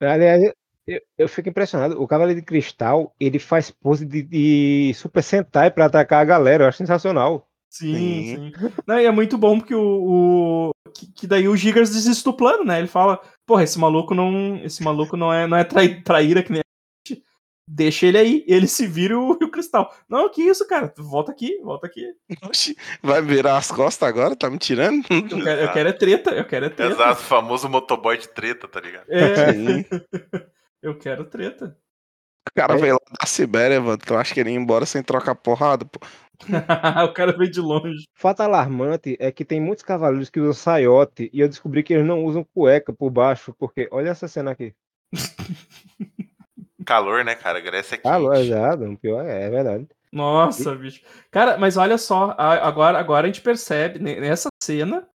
Aliás, 0.00 0.42
eu, 0.86 1.00
eu 1.16 1.28
fico 1.28 1.48
impressionado. 1.48 2.00
O 2.02 2.06
Cavaleiro 2.08 2.40
de 2.40 2.46
Cristal, 2.46 3.14
ele 3.20 3.38
faz 3.38 3.70
pose 3.70 4.04
de, 4.04 4.22
de 4.22 4.92
Super 4.94 5.22
Sentai 5.22 5.70
pra 5.70 5.86
atacar 5.86 6.22
a 6.22 6.24
galera. 6.24 6.64
Eu 6.64 6.68
acho 6.68 6.78
sensacional. 6.78 7.46
Sim, 7.70 7.94
Sim. 7.94 8.52
sim. 8.60 8.70
Não, 8.86 8.98
e 8.98 9.04
é 9.04 9.10
muito 9.10 9.36
bom 9.36 9.58
porque 9.58 9.74
o, 9.74 9.80
o- 9.80 10.70
que, 10.94 11.06
que 11.12 11.26
daí 11.26 11.46
o 11.46 11.56
Gigas 11.56 11.90
desiste 11.90 12.24
do 12.24 12.32
plano, 12.32 12.64
né? 12.64 12.78
Ele 12.78 12.88
fala, 12.88 13.20
porra, 13.46 13.62
esse 13.62 13.78
maluco 13.78 14.14
não. 14.14 14.56
Esse 14.64 14.82
maluco 14.82 15.16
não 15.16 15.32
é, 15.32 15.46
não 15.46 15.56
é 15.56 15.64
trai, 15.64 16.00
traíra 16.00 16.42
que 16.42 16.50
nem. 16.50 16.62
Deixa 17.70 18.06
ele 18.06 18.16
aí, 18.16 18.44
ele 18.48 18.66
se 18.66 18.86
vira 18.86 19.12
e 19.12 19.16
o, 19.16 19.32
o 19.32 19.50
cristal. 19.50 19.94
Não, 20.08 20.30
que 20.30 20.42
isso, 20.42 20.66
cara? 20.66 20.92
Volta 20.96 21.32
aqui, 21.32 21.60
volta 21.62 21.86
aqui. 21.86 22.02
Oxi, 22.44 22.74
vai 23.02 23.20
virar 23.20 23.58
as 23.58 23.70
costas 23.70 24.08
agora? 24.08 24.34
Tá 24.34 24.48
me 24.48 24.56
tirando? 24.58 25.04
Eu 25.10 25.28
quero, 25.28 25.60
eu 25.60 25.72
quero 25.72 25.88
é 25.88 25.92
treta, 25.92 26.30
eu 26.30 26.46
quero 26.46 26.64
é 26.66 26.70
treta. 26.70 26.94
Exato, 26.94 27.20
o 27.20 27.24
famoso 27.24 27.68
motoboy 27.68 28.16
de 28.16 28.26
treta, 28.28 28.66
tá 28.66 28.80
ligado? 28.80 29.04
É, 29.10 29.84
eu 30.82 30.96
quero 30.98 31.26
treta. 31.26 31.76
O 32.48 32.54
cara 32.54 32.74
É. 32.74 32.76
veio 32.78 32.94
lá 32.94 33.16
da 33.20 33.26
Sibéria, 33.26 33.78
mano. 33.80 33.98
Tu 33.98 34.14
acha 34.16 34.32
que 34.32 34.40
ele 34.40 34.50
ia 34.50 34.56
embora 34.56 34.86
sem 34.86 35.02
trocar 35.02 35.34
porrada, 35.34 35.84
pô? 35.84 36.00
o 37.04 37.12
cara 37.12 37.36
veio 37.36 37.50
de 37.50 37.60
longe. 37.60 38.04
Fato 38.14 38.40
alarmante 38.40 39.14
é 39.20 39.30
que 39.30 39.44
tem 39.44 39.60
muitos 39.60 39.84
cavaleiros 39.84 40.30
que 40.30 40.40
usam 40.40 40.54
saiote 40.54 41.28
e 41.32 41.40
eu 41.40 41.48
descobri 41.48 41.82
que 41.82 41.92
eles 41.92 42.06
não 42.06 42.24
usam 42.24 42.46
cueca 42.54 42.92
por 42.94 43.10
baixo, 43.10 43.54
porque 43.58 43.88
olha 43.92 44.08
essa 44.08 44.26
cena 44.26 44.52
aqui. 44.52 44.74
Calor, 46.88 47.22
né, 47.22 47.34
cara? 47.34 47.60
Grécia 47.60 47.96
é 47.96 47.98
quente. 47.98 48.08
Ah, 48.10 48.40
exato, 48.40 48.84
o 48.84 48.96
pior 48.96 49.22
é, 49.22 49.44
é 49.44 49.50
verdade. 49.50 49.86
Nossa, 50.10 50.74
bicho. 50.74 51.02
Cara, 51.30 51.58
mas 51.58 51.76
olha 51.76 51.98
só, 51.98 52.34
agora, 52.38 52.98
agora 52.98 53.26
a 53.26 53.30
gente 53.30 53.42
percebe, 53.42 53.98
ne- 53.98 54.18
nessa 54.18 54.48
cena, 54.62 55.06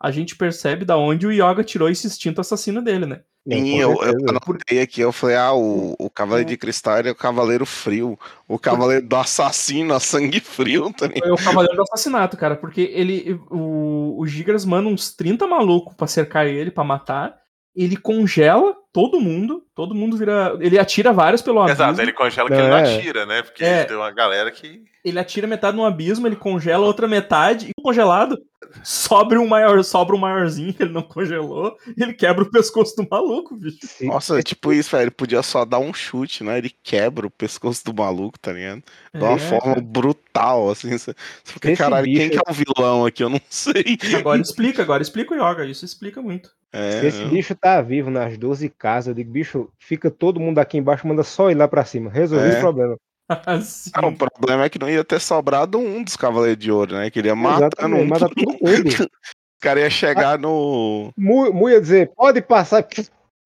a 0.00 0.10
gente 0.10 0.34
percebe 0.36 0.86
da 0.86 0.96
onde 0.96 1.26
o 1.26 1.30
Yoga 1.30 1.62
tirou 1.62 1.90
esse 1.90 2.06
instinto 2.06 2.40
assassino 2.40 2.80
dele, 2.80 3.04
né? 3.04 3.20
Não, 3.44 3.56
Sim, 3.58 3.78
eu, 3.78 3.90
eu 3.90 4.14
anotei 4.28 4.80
aqui, 4.80 5.00
eu 5.00 5.12
falei, 5.12 5.36
ah, 5.36 5.52
o, 5.52 5.96
o 5.98 6.08
Cavaleiro 6.08 6.48
de 6.48 6.56
Cristal 6.56 7.00
ele 7.00 7.08
é 7.08 7.12
o 7.12 7.16
Cavaleiro 7.16 7.66
Frio, 7.66 8.18
o 8.48 8.58
Cavaleiro 8.58 9.06
do 9.06 9.16
Assassino 9.16 9.92
a 9.94 10.00
sangue 10.00 10.40
frio, 10.40 10.92
tá 10.92 11.08
ligado? 11.08 11.24
Foi 11.24 11.32
o 11.32 11.44
Cavaleiro 11.44 11.76
do 11.76 11.82
Assassinato, 11.82 12.36
cara, 12.36 12.56
porque 12.56 12.80
ele, 12.94 13.38
o, 13.50 14.14
o 14.18 14.26
Gigas 14.26 14.64
manda 14.64 14.88
uns 14.88 15.12
30 15.14 15.46
malucos 15.46 15.94
pra 15.94 16.06
cercar 16.06 16.46
ele, 16.46 16.70
pra 16.70 16.84
matar, 16.84 17.41
ele 17.74 17.96
congela 17.96 18.76
todo 18.92 19.18
mundo, 19.20 19.64
todo 19.74 19.94
mundo 19.94 20.16
vira, 20.18 20.56
ele 20.60 20.78
atira 20.78 21.12
vários 21.12 21.40
pelo 21.40 21.60
abismo, 21.60 21.82
Exato, 21.82 22.02
ele 22.02 22.12
congela 22.12 22.48
que 22.48 22.54
Não, 22.54 22.60
ele 22.62 22.70
não 22.70 22.76
é. 22.76 22.96
atira, 22.98 23.24
né? 23.26 23.42
Porque 23.42 23.64
É. 23.64 23.84
tem 23.84 23.96
uma 23.96 24.10
galera 24.10 24.50
que. 24.50 24.82
ele 25.02 25.18
atira 25.18 25.46
metade 25.46 25.74
no 25.76 25.84
abismo, 25.86 26.26
ele 26.26 26.36
congela 26.36 26.84
a 26.84 26.86
outra 26.86 27.08
metade, 27.08 27.70
e 27.70 27.82
congelado, 27.82 28.38
sobra 28.84 29.40
um 29.40 29.48
maior, 29.48 29.82
sobra 29.82 30.14
um 30.14 30.18
maiorzinho 30.18 30.74
que 30.74 30.82
ele 30.82 30.92
não 30.92 31.00
congelou, 31.00 31.74
e 31.96 32.02
ele 32.02 32.12
quebra 32.12 32.44
o 32.44 32.50
pescoço 32.50 32.94
do 32.96 33.08
maluco, 33.10 33.56
bicho. 33.56 33.78
Nossa, 34.02 34.38
é 34.38 34.42
tipo 34.42 34.70
isso, 34.74 34.90
velho. 34.90 35.04
Ele 35.04 35.10
podia 35.10 35.42
só 35.42 35.64
dar 35.64 35.78
um 35.78 35.94
chute, 35.94 36.44
né? 36.44 36.58
Ele 36.58 36.70
quebra 36.82 37.26
o 37.26 37.30
pescoço 37.30 37.82
do 37.86 37.94
maluco, 37.94 38.38
tá 38.38 38.52
ligado? 38.52 38.82
De 39.14 39.20
uma 39.24 39.36
É, 39.36 39.38
forma 39.38 39.74
brutal, 39.80 40.70
assim. 40.70 40.90
Você 40.98 41.14
fica, 41.44 41.74
caralho, 41.76 42.04
quem 42.04 42.28
que 42.28 42.36
é 42.36 42.42
o 42.46 42.52
vilão 42.52 43.06
aqui? 43.06 43.24
Eu 43.24 43.30
não 43.30 43.40
sei. 43.48 43.96
Agora 44.18 44.38
explica, 44.40 44.82
agora 44.82 45.02
explica 45.02 45.34
o 45.34 45.36
Yoga, 45.36 45.64
isso 45.64 45.84
explica 45.86 46.20
muito. 46.20 46.50
É, 46.72 47.00
Se 47.00 47.06
esse 47.06 47.24
bicho 47.26 47.54
tá 47.54 47.80
vivo 47.82 48.10
nas 48.10 48.38
12 48.38 48.68
casas, 48.70 49.08
eu 49.08 49.14
digo, 49.14 49.30
bicho, 49.30 49.68
fica 49.78 50.10
todo 50.10 50.40
mundo 50.40 50.58
aqui 50.58 50.78
embaixo, 50.78 51.06
manda 51.06 51.22
só 51.22 51.50
ir 51.50 51.54
lá 51.54 51.68
pra 51.68 51.84
cima. 51.84 52.10
Resolvi 52.10 52.48
É. 52.50 52.56
o 52.56 52.60
problema. 52.60 52.96
Assim, 53.46 53.90
Ah, 53.94 54.06
o 54.06 54.16
problema 54.16 54.64
é 54.64 54.68
que 54.68 54.78
não 54.78 54.88
ia 54.90 55.04
ter 55.04 55.20
sobrado 55.20 55.78
um 55.78 56.02
dos 56.02 56.16
Cavaleiros 56.16 56.62
de 56.62 56.72
Ouro, 56.72 56.94
né? 56.94 57.10
Que 57.10 57.18
ele 57.18 57.28
ia 57.28 57.36
matando 57.36 57.66
Exatamente, 57.76 58.02
um. 58.04 58.08
mata 58.08 58.28
todo 58.34 58.46
mundo. 58.46 59.04
O 59.04 59.60
cara 59.60 59.80
ia 59.80 59.90
chegar 59.90 60.38
no. 60.38 61.12
Mu, 61.16 61.52
Mu 61.52 61.70
ia 61.70 61.80
dizer, 61.80 62.10
pode 62.16 62.40
passar. 62.42 62.84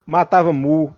Matava 0.06 0.52
Mu. 0.52 0.94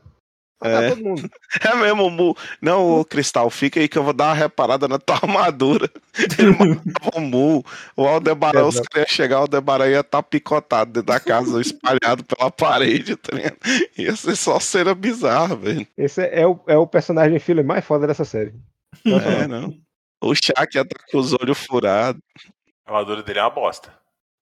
É. 0.63 0.91
todo 0.91 1.03
mundo. 1.03 1.31
É 1.65 1.75
mesmo, 1.75 2.11
Mu. 2.11 2.37
Não, 2.61 3.01
ô 3.01 3.05
Cristal, 3.05 3.49
fica 3.49 3.81
aí 3.81 3.89
que 3.89 3.97
eu 3.97 4.03
vou 4.03 4.13
dar 4.13 4.27
uma 4.27 4.35
reparada 4.35 4.87
na 4.87 4.99
tua 4.99 5.17
armadura. 5.23 5.91
Ele 6.39 6.51
matava 6.51 7.17
o 7.17 7.21
Mu. 7.21 7.65
O 7.97 8.07
Aldebaran, 8.07 8.67
os 8.67 8.75
Exato. 8.75 8.91
caras 8.91 9.09
iam 9.09 9.17
chegar, 9.17 9.39
o 9.39 9.41
Aldebaran 9.43 9.89
ia 9.89 10.01
estar 10.01 10.23
picotado 10.23 10.93
dentro 10.93 11.07
da 11.07 11.21
casa, 11.21 11.61
espalhado 11.63 12.25
pela 12.25 12.51
parede, 12.51 13.17
tá 13.17 13.37
ligado? 13.37 13.57
Ia 13.97 14.15
ser 14.17 14.37
só 14.37 14.59
cena 14.61 14.95
bizarra, 14.95 15.57
velho. 15.57 15.87
Esse 15.97 16.23
é 16.27 16.47
o, 16.47 16.61
é 16.67 16.77
o 16.77 16.87
personagem 16.87 17.39
filho 17.39 17.65
mais 17.65 17.85
foda 17.85 18.07
dessa 18.07 18.25
série. 18.25 18.55
É, 19.07 19.47
não. 19.47 19.75
O 20.21 20.35
Shaq 20.35 20.77
ia 20.77 20.83
estar 20.83 21.01
com 21.11 21.19
os 21.19 21.33
olhos 21.33 21.59
furados. 21.59 22.21
A 22.85 22.91
armadura 22.91 23.23
dele 23.23 23.39
é 23.39 23.43
uma 23.43 23.51
bosta. 23.51 23.93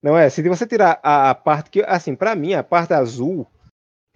Não 0.03 0.17
é? 0.17 0.29
Se 0.31 0.43
você 0.49 0.67
tirar 0.67 0.99
a, 1.03 1.31
a 1.31 1.35
parte 1.35 1.71
que, 1.71 1.83
assim, 1.83 2.15
pra 2.15 2.35
mim, 2.35 2.55
a 2.55 2.63
parte 2.63 2.95
azul 2.95 3.47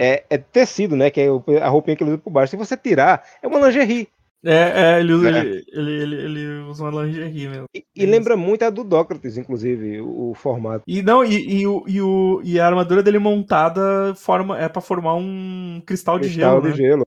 é, 0.00 0.24
é 0.30 0.38
tecido, 0.38 0.96
né? 0.96 1.10
Que 1.10 1.20
é 1.20 1.28
a 1.62 1.68
roupinha 1.68 1.94
que 1.94 2.02
ele 2.02 2.12
usa 2.12 2.18
por 2.18 2.30
baixo. 2.30 2.52
Se 2.52 2.56
você 2.56 2.74
tirar, 2.74 3.22
é 3.42 3.46
uma 3.46 3.60
lingerie. 3.60 4.08
É, 4.42 4.94
é, 4.94 5.00
ele, 5.00 5.12
usa, 5.12 5.28
É. 5.30 5.40
Ele, 5.40 5.62
ele, 5.74 6.16
ele, 6.16 6.60
usa 6.62 6.84
uma 6.84 7.04
lingerie 7.04 7.48
mesmo. 7.48 7.66
E, 7.74 7.84
e 7.94 8.06
lembra 8.06 8.34
muito 8.34 8.64
a 8.64 8.70
do 8.70 8.82
Dócrates, 8.82 9.36
inclusive, 9.36 10.00
o, 10.00 10.30
o 10.30 10.34
formato. 10.34 10.82
E 10.86 11.02
não, 11.02 11.22
e, 11.22 11.60
e, 11.60 11.66
o, 11.66 11.84
e, 11.86 12.00
o, 12.00 12.40
e 12.42 12.58
a 12.58 12.66
armadura 12.66 13.02
dele 13.02 13.18
montada 13.18 14.14
forma, 14.14 14.58
é 14.58 14.66
pra 14.70 14.80
formar 14.80 15.16
um 15.16 15.82
cristal 15.84 16.18
de 16.18 16.28
Cristal 16.28 16.62
gelo. 16.62 16.62
de 16.62 16.68
né? 16.70 16.88
gelo. 16.88 17.06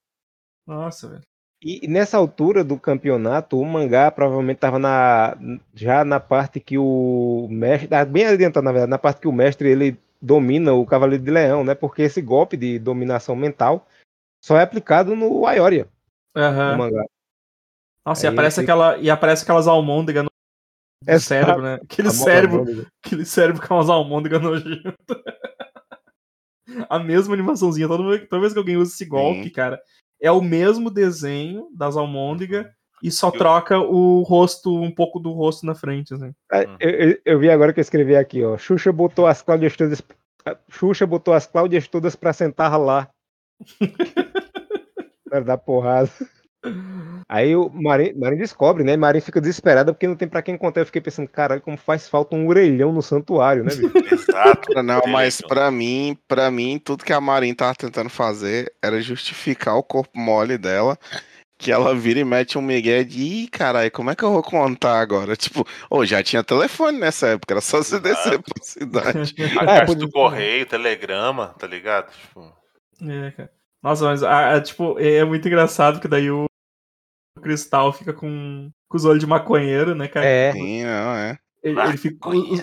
Nossa, 0.67 1.09
velho. 1.09 1.21
E 1.65 1.87
nessa 1.87 2.17
altura 2.17 2.63
do 2.63 2.77
campeonato, 2.77 3.57
o 3.57 3.65
mangá 3.65 4.11
provavelmente 4.11 4.57
estava 4.57 4.77
na, 4.77 5.37
já 5.73 6.03
na 6.03 6.19
parte 6.19 6.59
que 6.59 6.77
o 6.77 7.47
mestre, 7.49 7.87
ah, 7.95 8.03
bem 8.03 8.25
adiantado 8.25 8.65
na 8.65 8.71
verdade, 8.71 8.89
na 8.89 8.97
parte 8.97 9.21
que 9.21 9.29
o 9.29 9.31
mestre 9.31 9.69
ele 9.69 9.97
domina 10.23 10.73
o 10.73 10.85
Cavaleiro 10.85 11.23
de 11.23 11.29
Leão, 11.29 11.63
né? 11.63 11.75
Porque 11.75 12.01
esse 12.03 12.21
golpe 12.21 12.55
de 12.55 12.79
dominação 12.79 13.35
mental 13.35 13.87
só 14.43 14.57
é 14.57 14.63
aplicado 14.63 15.15
no 15.15 15.45
Aioria, 15.45 15.87
no 16.35 16.41
Aham. 16.41 16.77
mangá. 16.77 17.05
Nossa, 18.05 18.25
e 18.25 18.29
aparece, 18.29 18.61
fica- 18.61 18.73
aquela, 18.73 18.97
e 18.97 19.09
aparece 19.09 19.43
aquelas 19.43 19.67
almôndegas 19.67 20.23
no 20.23 20.29
no 21.05 21.11
Essa- 21.13 21.25
cérebro, 21.27 21.61
né? 21.61 21.79
Aquele 21.83 22.07
a 22.07 22.11
cérebro, 22.11 22.59
almôndega. 22.59 22.87
aquele 23.05 23.25
cérebro 23.25 23.67
com 23.67 23.73
umas 23.75 23.89
almôndegas 23.89 24.41
nojentas. 24.41 24.95
A 26.89 26.97
mesma 26.97 27.33
animaçãozinha. 27.33 27.87
Toda 27.87 28.03
vez, 28.09 28.27
toda 28.29 28.39
vez 28.39 28.53
que 28.53 28.59
alguém 28.59 28.77
usa 28.77 28.93
esse 28.93 29.05
golpe, 29.05 29.43
Sim. 29.43 29.49
cara, 29.51 29.81
é 30.21 30.31
o 30.31 30.41
mesmo 30.41 30.89
desenho 30.89 31.67
das 31.75 31.97
almôndegas 31.97 32.65
e 33.03 33.11
só 33.11 33.27
Eu- 33.27 33.31
troca 33.33 33.77
o 33.79 34.21
rosto, 34.23 34.73
um 34.81 34.89
pouco 34.89 35.19
do 35.19 35.31
rosto 35.31 35.65
na 35.65 35.75
frente, 35.75 36.13
assim. 36.13 36.33
Ah, 36.51 36.63
Eu, 36.79 36.89
eu- 36.89 37.17
eu 37.25 37.39
vi 37.39 37.49
agora 37.51 37.71
que 37.73 37.79
eu 37.79 37.83
escrevi 37.83 38.15
aqui, 38.15 38.43
ó. 38.43 38.57
Xuxa 38.57 38.91
botou 38.91 39.27
as 39.27 39.41
Cláudias 39.41 39.75
todas. 39.77 40.01
Xuxa 40.69 41.05
botou 41.05 41.33
as 41.33 41.45
Cláudias 41.45 41.87
todas 41.87 42.15
pra 42.15 42.33
sentar 42.33 42.79
lá. 42.79 43.09
Pra 45.29 45.39
dar 45.39 45.57
porrada. 45.57 46.09
Aí 47.27 47.55
o 47.55 47.69
Marinho, 47.69 48.17
Marinho 48.19 48.41
descobre, 48.41 48.83
né? 48.83 48.95
Marinho 48.95 49.23
fica 49.23 49.41
desesperada 49.41 49.91
porque 49.91 50.07
não 50.07 50.15
tem 50.15 50.27
pra 50.27 50.41
quem 50.41 50.55
contar. 50.57 50.81
Eu 50.81 50.85
fiquei 50.85 51.01
pensando, 51.01 51.27
caralho, 51.27 51.59
como 51.61 51.75
faz 51.75 52.07
falta 52.07 52.35
um 52.35 52.47
orelhão 52.47 52.93
no 52.93 53.01
santuário, 53.01 53.63
né, 53.63 53.71
bicho? 53.75 53.91
Exato. 54.13 54.83
Não, 54.83 55.01
mas 55.07 55.41
pra 55.41 55.69
mim, 55.71 56.15
pra 56.27 56.51
mim, 56.51 56.79
tudo 56.79 57.03
que 57.03 57.11
a 57.11 57.19
Marin 57.19 57.53
tava 57.53 57.73
tentando 57.75 58.09
fazer 58.09 58.71
era 58.81 59.01
justificar 59.01 59.75
o 59.75 59.83
corpo 59.83 60.17
mole 60.19 60.57
dela. 60.57 60.97
Que 61.63 61.71
ela 61.71 61.95
vira 61.95 62.19
e 62.19 62.25
mete 62.25 62.57
um 62.57 62.61
migué 62.61 63.03
de, 63.05 63.21
ih, 63.21 63.47
caralho, 63.47 63.89
como 63.89 64.11
é 64.11 64.15
que 64.15 64.23
eu 64.23 64.33
vou 64.33 64.43
contar 64.43 64.99
agora? 64.99 65.33
Tipo, 65.35 65.65
ô, 65.89 66.05
já 66.05 66.21
tinha 66.21 66.43
telefone 66.43 66.99
nessa 66.99 67.27
época, 67.29 67.53
era 67.53 67.61
só 67.61 67.77
você 67.77 67.99
descer 68.01 68.41
pra 68.41 68.61
cidade. 68.63 69.33
A 69.65 69.77
É, 69.77 69.85
por 69.85 69.95
do 69.95 70.09
correio, 70.11 70.65
telegrama, 70.65 71.55
tá 71.57 71.65
ligado? 71.65 72.11
Tipo, 72.11 72.53
É, 73.01 73.31
cara. 73.31 73.51
Nossa, 73.81 74.05
mas 74.05 74.23
a- 74.23 74.55
a- 74.55 74.61
tipo, 74.61 74.99
é 74.99 75.23
muito 75.23 75.47
engraçado 75.47 75.99
que 76.01 76.07
daí 76.07 76.29
o 76.29 76.45
Cristal 77.41 77.91
fica 77.93 78.11
com, 78.13 78.69
com 78.89 78.97
os 78.97 79.05
olhos 79.05 79.19
de 79.19 79.27
maconheiro, 79.27 79.95
né, 79.95 80.07
cara? 80.07 80.25
É. 80.25 80.51
Sim, 80.51 80.83
não, 80.83 81.15
é. 81.15 81.37
Ele, 81.63 81.79
ele 81.79 81.97
fica 81.97 82.17
com 82.19 82.29
os... 82.31 82.61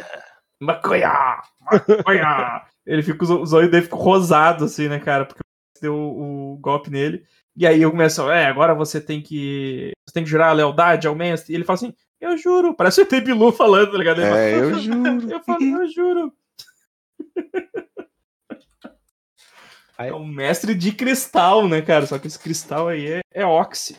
Maconha! 0.61 1.42
Maconha! 1.61 2.66
ele 2.87 3.02
fica 3.02 3.16
com 3.19 3.25
os, 3.25 3.30
os 3.30 3.52
olhos 3.54 3.71
dele 3.71 3.85
ficam 3.85 3.99
rosados, 3.99 4.62
assim, 4.62 4.88
né, 4.88 4.99
cara? 4.99 5.25
Porque 5.25 5.40
deu 5.80 5.95
o, 5.95 6.52
o 6.54 6.59
golpe 6.59 6.90
nele. 6.90 7.23
E 7.57 7.66
aí 7.66 7.83
eu 7.83 7.90
começo, 7.90 8.30
é, 8.30 8.47
agora 8.47 8.75
você 8.75 9.00
tem 9.00 9.21
que. 9.21 9.92
Você 10.07 10.14
tem 10.14 10.25
que 10.25 10.30
jurar 10.30 10.50
a 10.50 10.52
lealdade 10.52 11.07
ao 11.07 11.14
mestre. 11.14 11.52
E 11.52 11.57
ele 11.57 11.64
fala 11.64 11.76
assim, 11.78 11.95
eu 12.21 12.37
juro. 12.38 12.75
Parece 12.75 13.00
o 13.00 13.02
ET 13.02 13.21
Bilu 13.25 13.52
falando, 13.52 13.92
tá 13.92 13.99
ligado? 13.99 14.21
Ele 14.21 14.28
fala, 14.28 14.40
É, 14.40 14.54
eu 14.61 14.75
juro. 14.78 15.30
eu 15.33 15.40
falo, 15.42 15.62
eu 15.64 15.88
juro. 15.88 16.33
Aí- 19.99 20.09
É 20.09 20.14
um 20.14 20.26
mestre 20.26 20.75
de 20.75 20.92
cristal, 20.92 21.69
né, 21.69 21.83
cara? 21.83 22.07
Só 22.07 22.19
que 22.19 22.26
esse 22.26 22.38
cristal 22.38 22.88
aí 22.88 23.07
é, 23.14 23.21
é 23.33 23.45
Oxy. 23.47 23.97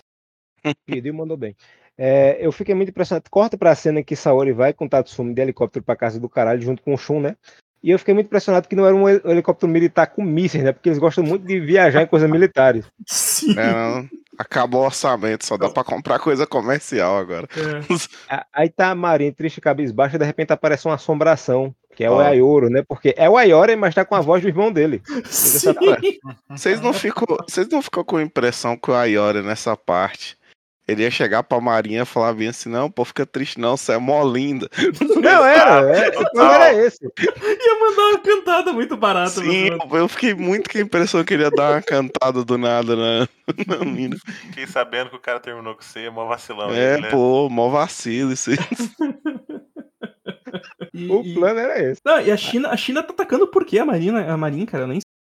Pediu, 0.86 1.13
mandou 1.13 1.38
bem. 1.38 1.55
É, 1.98 2.43
eu 2.43 2.51
fiquei 2.51 2.74
muito 2.74 2.89
impressionado. 2.89 3.29
Corta 3.29 3.58
pra 3.58 3.75
cena 3.75 4.03
que 4.03 4.15
Saori 4.15 4.51
vai 4.51 4.74
com 4.74 4.88
Tatsumi 4.88 5.34
de 5.34 5.41
helicóptero 5.41 5.84
pra 5.86 5.96
casa 5.96 6.20
do 6.20 6.27
caralho 6.29 6.62
junto 6.62 6.81
com 6.81 6.93
o 6.93 6.98
Shun, 6.98 7.20
né? 7.22 7.36
E 7.83 7.89
eu 7.91 7.97
fiquei 8.00 8.13
muito 8.13 8.27
impressionado 8.27 8.67
que 8.67 8.75
não 8.75 8.85
era 8.85 8.95
um 8.95 9.09
hel- 9.09 9.21
helicóptero 9.25 9.71
militar 9.71 10.07
com 10.07 10.23
mísseis, 10.23 10.63
né? 10.63 10.71
Porque 10.71 10.89
eles 10.89 11.00
gostam 11.00 11.23
muito 11.23 11.45
de 11.45 11.59
viajar 11.59 12.03
em 12.03 12.07
coisas 12.07 12.29
militares. 12.29 12.85
Sim. 13.07 13.57
É, 13.57 13.71
não. 13.73 14.09
Acabou 14.38 14.81
o 14.81 14.85
orçamento, 14.85 15.45
só 15.45 15.57
dá 15.57 15.69
pra 15.69 15.83
comprar 15.83 16.17
coisa 16.19 16.47
comercial 16.47 17.17
agora. 17.17 17.47
É. 17.55 17.81
A- 18.35 18.45
Aí 18.53 18.69
tá 18.69 18.89
a 18.91 18.95
Marinha 18.95 19.31
triste, 19.33 19.59
cabisbaixa, 19.61 20.15
e 20.15 20.19
de 20.19 20.25
repente 20.25 20.53
aparece 20.53 20.85
uma 20.88 20.95
assombração, 20.95 21.73
que 21.95 22.03
é 22.03 22.09
o. 22.09 22.19
Ayoro, 22.19 22.69
né? 22.69 22.83
Porque 22.88 23.13
é 23.17 23.29
o 23.29 23.38
Ayori, 23.38 23.75
mas 23.75 23.93
tá 23.93 24.05
com 24.05 24.15
a 24.15 24.21
voz 24.21 24.41
do 24.41 24.47
irmão 24.47 24.71
dele. 24.71 25.01
Sim. 25.25 25.73
Vocês 26.50 26.79
não 26.81 26.93
ficou, 26.93 27.38
vocês 27.47 27.67
não 27.67 27.81
ficou 27.81 28.03
com 28.05 28.17
a 28.17 28.23
impressão 28.23 28.77
que 28.77 28.89
o 28.91 28.95
Ayori 28.95 29.41
nessa 29.41 29.75
parte, 29.75 30.38
ele 30.91 31.03
ia 31.03 31.12
chegar 31.12 31.43
pra 31.43 31.60
Marinha 31.62 32.03
e 32.03 32.05
falar 32.05 32.33
bem 32.33 32.48
assim, 32.50 32.69
não, 32.69 32.89
pô, 32.89 33.03
fica 33.05 33.25
triste 33.25 33.60
não, 33.60 33.77
você 33.77 33.93
é 33.93 33.98
mó 33.98 34.24
linda. 34.24 34.69
Não, 35.21 35.45
era, 35.45 35.81
é, 35.98 36.10
o 36.10 36.31
plano 36.31 36.51
era 36.51 36.74
esse. 36.86 37.00
Ia 37.21 37.79
mandar 37.79 38.01
uma 38.10 38.19
cantada 38.19 38.74
muito 38.74 38.98
barata. 38.98 39.29
Sim, 39.29 39.69
eu, 39.69 39.98
eu 39.98 40.07
fiquei 40.07 40.33
muito 40.33 40.69
com 40.69 40.77
a 40.77 40.81
impressão 40.81 41.24
que 41.24 41.33
ele 41.33 41.43
ia 41.43 41.51
dar 41.51 41.74
uma 41.74 41.81
cantada 41.81 42.43
do 42.43 42.57
nada 42.57 42.95
na, 42.95 43.27
na 43.67 43.86
mina. 43.86 44.15
Fiquei 44.25 44.65
sabendo 44.65 45.12
que 45.12 45.15
o 45.15 45.19
cara 45.19 45.39
terminou 45.39 45.75
com 45.75 45.81
você, 45.81 46.01
é 46.05 46.10
mó 46.10 46.25
vacilão. 46.25 46.71
É, 46.71 46.93
ele, 46.93 47.03
né? 47.03 47.10
pô, 47.10 47.48
mó 47.50 47.69
vacilo 47.69 48.31
isso 48.33 48.50
aí. 48.50 48.57
E, 50.93 51.07
O 51.10 51.21
e- 51.21 51.33
plano 51.33 51.60
era 51.60 51.81
esse. 51.81 52.01
Não, 52.03 52.19
e 52.19 52.31
a 52.31 52.38
China, 52.38 52.69
a 52.69 52.77
China 52.77 53.03
tá 53.03 53.13
atacando 53.13 53.48
por 53.48 53.65
quê? 53.65 53.79
A 53.79 53.86
Marina, 53.86 54.31
a 54.31 54.38
Marinha, 54.38 54.65
cara, 54.65 54.83
eu 54.83 54.88
nem 54.88 55.00
sei. 55.00 55.11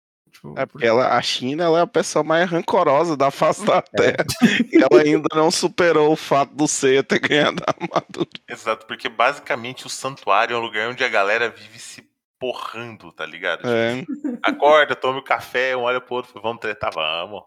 Tipo, 0.41 0.59
É 0.59 0.65
porque 0.65 0.85
ela, 0.87 1.15
a 1.15 1.21
China 1.21 1.63
ela 1.63 1.79
é 1.79 1.81
a 1.83 1.87
pessoa 1.87 2.23
mais 2.23 2.49
rancorosa 2.49 3.15
da 3.15 3.29
face 3.29 3.63
da 3.63 3.81
Terra. 3.81 4.25
E 4.71 4.77
ela 4.81 5.01
ainda 5.01 5.29
não 5.35 5.51
superou 5.51 6.11
o 6.11 6.15
fato 6.15 6.55
do 6.55 6.67
Seiya 6.67 7.03
ter 7.03 7.19
ganhado 7.19 7.63
a 7.65 7.71
armadura. 7.71 8.29
Exato, 8.49 8.87
porque 8.87 9.07
basicamente 9.07 9.85
o 9.85 9.89
santuário 9.89 10.55
é 10.55 10.57
um 10.57 10.61
lugar 10.61 10.89
onde 10.89 11.03
a 11.03 11.09
galera 11.09 11.49
vive 11.49 11.77
se 11.77 12.03
porrando, 12.39 13.11
tá 13.11 13.23
ligado? 13.23 13.61
É. 13.69 14.03
Acorda, 14.41 14.95
tome 14.95 15.19
o 15.19 15.23
café, 15.23 15.77
um 15.77 15.81
olha 15.81 16.01
pro 16.01 16.15
outro, 16.15 16.31
fala, 16.31 16.43
vamos 16.43 16.59
tretar, 16.59 16.91
vamos. 16.91 17.43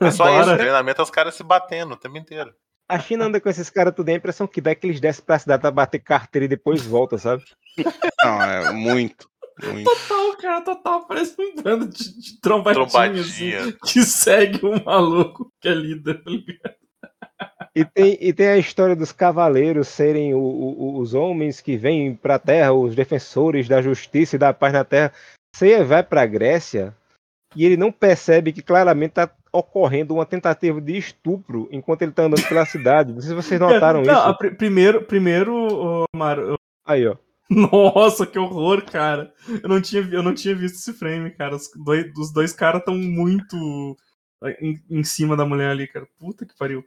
É 0.00 0.10
só 0.10 0.24
Bora. 0.24 0.42
isso, 0.42 0.52
o 0.52 0.56
treinamento 0.56 1.00
é 1.00 1.04
os 1.04 1.10
caras 1.10 1.34
se 1.34 1.44
batendo 1.44 1.94
o 1.94 1.96
tempo 1.96 2.16
inteiro. 2.16 2.52
A 2.88 2.98
China 2.98 3.26
anda 3.26 3.40
com 3.40 3.48
esses 3.48 3.70
caras 3.70 3.94
tudo, 3.94 4.08
a 4.08 4.12
impressão 4.12 4.46
que 4.46 4.60
dá 4.60 4.70
é 4.70 4.74
que 4.74 4.86
eles 4.86 5.00
descem 5.00 5.24
pra 5.24 5.38
cidade 5.38 5.60
pra 5.60 5.70
bater 5.72 5.98
carteira 6.00 6.44
e 6.44 6.48
depois 6.48 6.84
volta, 6.84 7.18
sabe? 7.18 7.44
Não, 8.22 8.42
é 8.42 8.72
muito. 8.72 9.28
Muito. 9.62 9.84
Total, 9.90 10.36
cara, 10.36 10.60
total. 10.60 11.06
Parece 11.06 11.34
um 11.40 11.54
bando 11.62 11.88
de, 11.88 12.20
de 12.20 12.40
trombadinha, 12.40 12.84
assim, 12.84 12.92
Trombadinha. 12.92 13.72
que 13.86 14.02
segue 14.02 14.66
um 14.66 14.82
maluco 14.84 15.50
que 15.60 15.68
é 15.68 15.74
líder. 15.74 16.22
tá 16.22 16.30
ligado? 16.30 16.74
E 17.74 17.84
tem, 17.84 18.16
e 18.20 18.32
tem 18.32 18.48
a 18.48 18.56
história 18.58 18.96
dos 18.96 19.12
cavaleiros 19.12 19.88
serem 19.88 20.34
o- 20.34 20.38
o- 20.38 20.98
os 20.98 21.12
homens 21.14 21.60
que 21.60 21.76
vêm 21.76 22.14
pra 22.14 22.38
terra, 22.38 22.72
os 22.72 22.94
defensores 22.94 23.68
da 23.68 23.82
justiça 23.82 24.36
e 24.36 24.38
da 24.38 24.52
paz 24.54 24.72
na 24.72 24.84
terra. 24.84 25.12
Seiya 25.54 25.84
vai 25.84 26.02
pra 26.02 26.24
Grécia 26.26 26.94
e 27.54 27.64
ele 27.64 27.76
não 27.76 27.92
percebe 27.92 28.52
que 28.52 28.62
claramente 28.62 29.12
tá 29.12 29.30
ocorrendo 29.52 30.14
uma 30.14 30.26
tentativa 30.26 30.80
de 30.80 30.96
estupro 30.96 31.68
enquanto 31.70 32.02
ele 32.02 32.12
tá 32.12 32.24
andando 32.24 32.46
pela 32.48 32.64
cidade. 32.66 33.12
Não 33.12 33.20
sei 33.20 33.30
se 33.30 33.34
vocês 33.34 33.60
notaram 33.92 34.02
Não, 34.02 34.22
a 34.26 34.28
isso. 34.30 34.38
pri- 34.38 34.54
primeiro, 34.54 35.02
primeiro, 35.02 36.04
Mário, 36.14 36.56
Aí, 36.86 37.06
ó. 37.06 37.16
Nossa, 37.72 38.26
que 38.26 38.38
horror, 38.38 38.84
cara. 38.84 39.32
Eu 39.62 39.68
não 39.68 39.80
tinha, 39.80 40.02
eu 40.12 40.22
não 40.22 40.34
tinha 40.34 40.54
visto 40.54 40.76
esse 40.76 40.92
frame, 40.92 41.30
cara. 41.30 41.54
Os 41.54 41.70
dois, 41.76 42.10
os 42.16 42.32
dois 42.32 42.52
caras 42.52 42.80
estão 42.80 42.96
muito 42.96 43.96
em, 44.60 44.82
em 44.90 45.04
cima 45.04 45.36
da 45.36 45.44
mulher 45.46 45.70
ali, 45.70 45.86
cara. 45.86 46.06
Puta 46.18 46.44
que 46.44 46.56
pariu. 46.56 46.84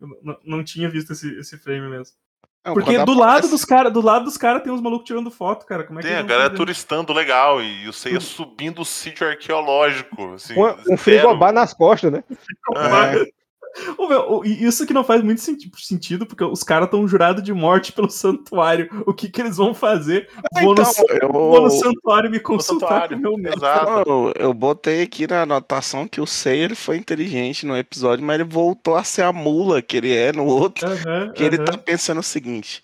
Eu 0.00 0.38
não, 0.44 0.62
tinha 0.64 0.88
visto 0.88 1.12
esse, 1.12 1.38
esse 1.38 1.58
frame 1.58 1.88
mesmo. 1.88 2.14
Não, 2.64 2.74
Porque 2.74 2.92
do 2.96 3.00
aparece- 3.02 3.20
lado 3.20 3.48
dos 3.48 3.64
caras, 3.64 3.92
do 3.92 4.00
lado 4.00 4.24
dos 4.24 4.36
caras 4.36 4.62
tem 4.62 4.72
uns 4.72 4.80
malucos 4.80 5.06
tirando 5.06 5.30
foto, 5.30 5.64
cara. 5.66 5.84
Como 5.84 5.98
é 5.98 6.02
que 6.02 6.08
Tem 6.08 6.16
a 6.16 6.20
eles 6.20 6.28
vão 6.28 6.36
galera 6.36 6.50
fazer? 6.50 6.56
turistando 6.64 7.12
legal 7.12 7.62
e 7.62 7.88
o 7.88 7.92
Seiya 7.92 8.20
subindo 8.20 8.82
o 8.82 8.84
sítio 8.84 9.26
arqueológico. 9.26 10.34
Assim, 10.34 10.54
Um, 10.54 10.94
um 10.94 10.96
frigobar 10.96 11.52
nas 11.52 11.72
costas, 11.74 12.12
né? 12.12 12.24
É, 12.76 13.37
Ô, 13.96 14.08
meu, 14.08 14.32
o- 14.38 14.44
isso 14.44 14.86
que 14.86 14.92
não 14.94 15.04
faz 15.04 15.22
muito 15.22 15.40
senti- 15.40 15.70
sentido, 15.78 16.26
porque 16.26 16.42
os 16.44 16.62
caras 16.62 16.86
estão 16.86 17.06
jurados 17.06 17.42
de 17.42 17.52
morte 17.52 17.92
pelo 17.92 18.10
santuário. 18.10 18.88
O 19.06 19.12
que 19.14 19.28
que 19.28 19.40
eles 19.40 19.56
vão 19.56 19.72
fazer? 19.74 20.28
Vou, 20.60 20.74
no, 20.74 20.82
Então, 20.82 20.92
eu, 21.22 21.32
vou 21.32 21.62
no 21.62 21.70
santuário 21.70 22.30
me 22.30 22.40
consultar 22.40 22.88
santuário, 22.88 23.16
com 23.16 23.22
meu 23.22 23.36
médico. 23.36 23.58
Exato. 23.64 24.08
Não, 24.08 24.32
eu 24.36 24.52
botei 24.54 25.02
aqui 25.02 25.26
na 25.26 25.42
anotação 25.42 26.08
que 26.08 26.20
o 26.20 26.26
Seiya 26.26 26.64
ele 26.64 26.74
foi 26.74 26.96
inteligente 26.96 27.64
no 27.66 27.76
episódio, 27.76 28.24
mas 28.24 28.34
ele 28.40 28.48
voltou 28.48 28.96
a 28.96 29.04
ser 29.04 29.22
a 29.22 29.32
mula 29.32 29.80
que 29.82 29.96
ele 29.96 30.14
é 30.14 30.32
no 30.32 30.44
outro. 30.46 30.86
Aham, 30.86 31.32
Que 31.34 31.44
ele 31.44 31.56
aham. 31.56 31.64
tá 31.64 31.78
pensando 31.78 32.18
o 32.20 32.22
seguinte: 32.22 32.82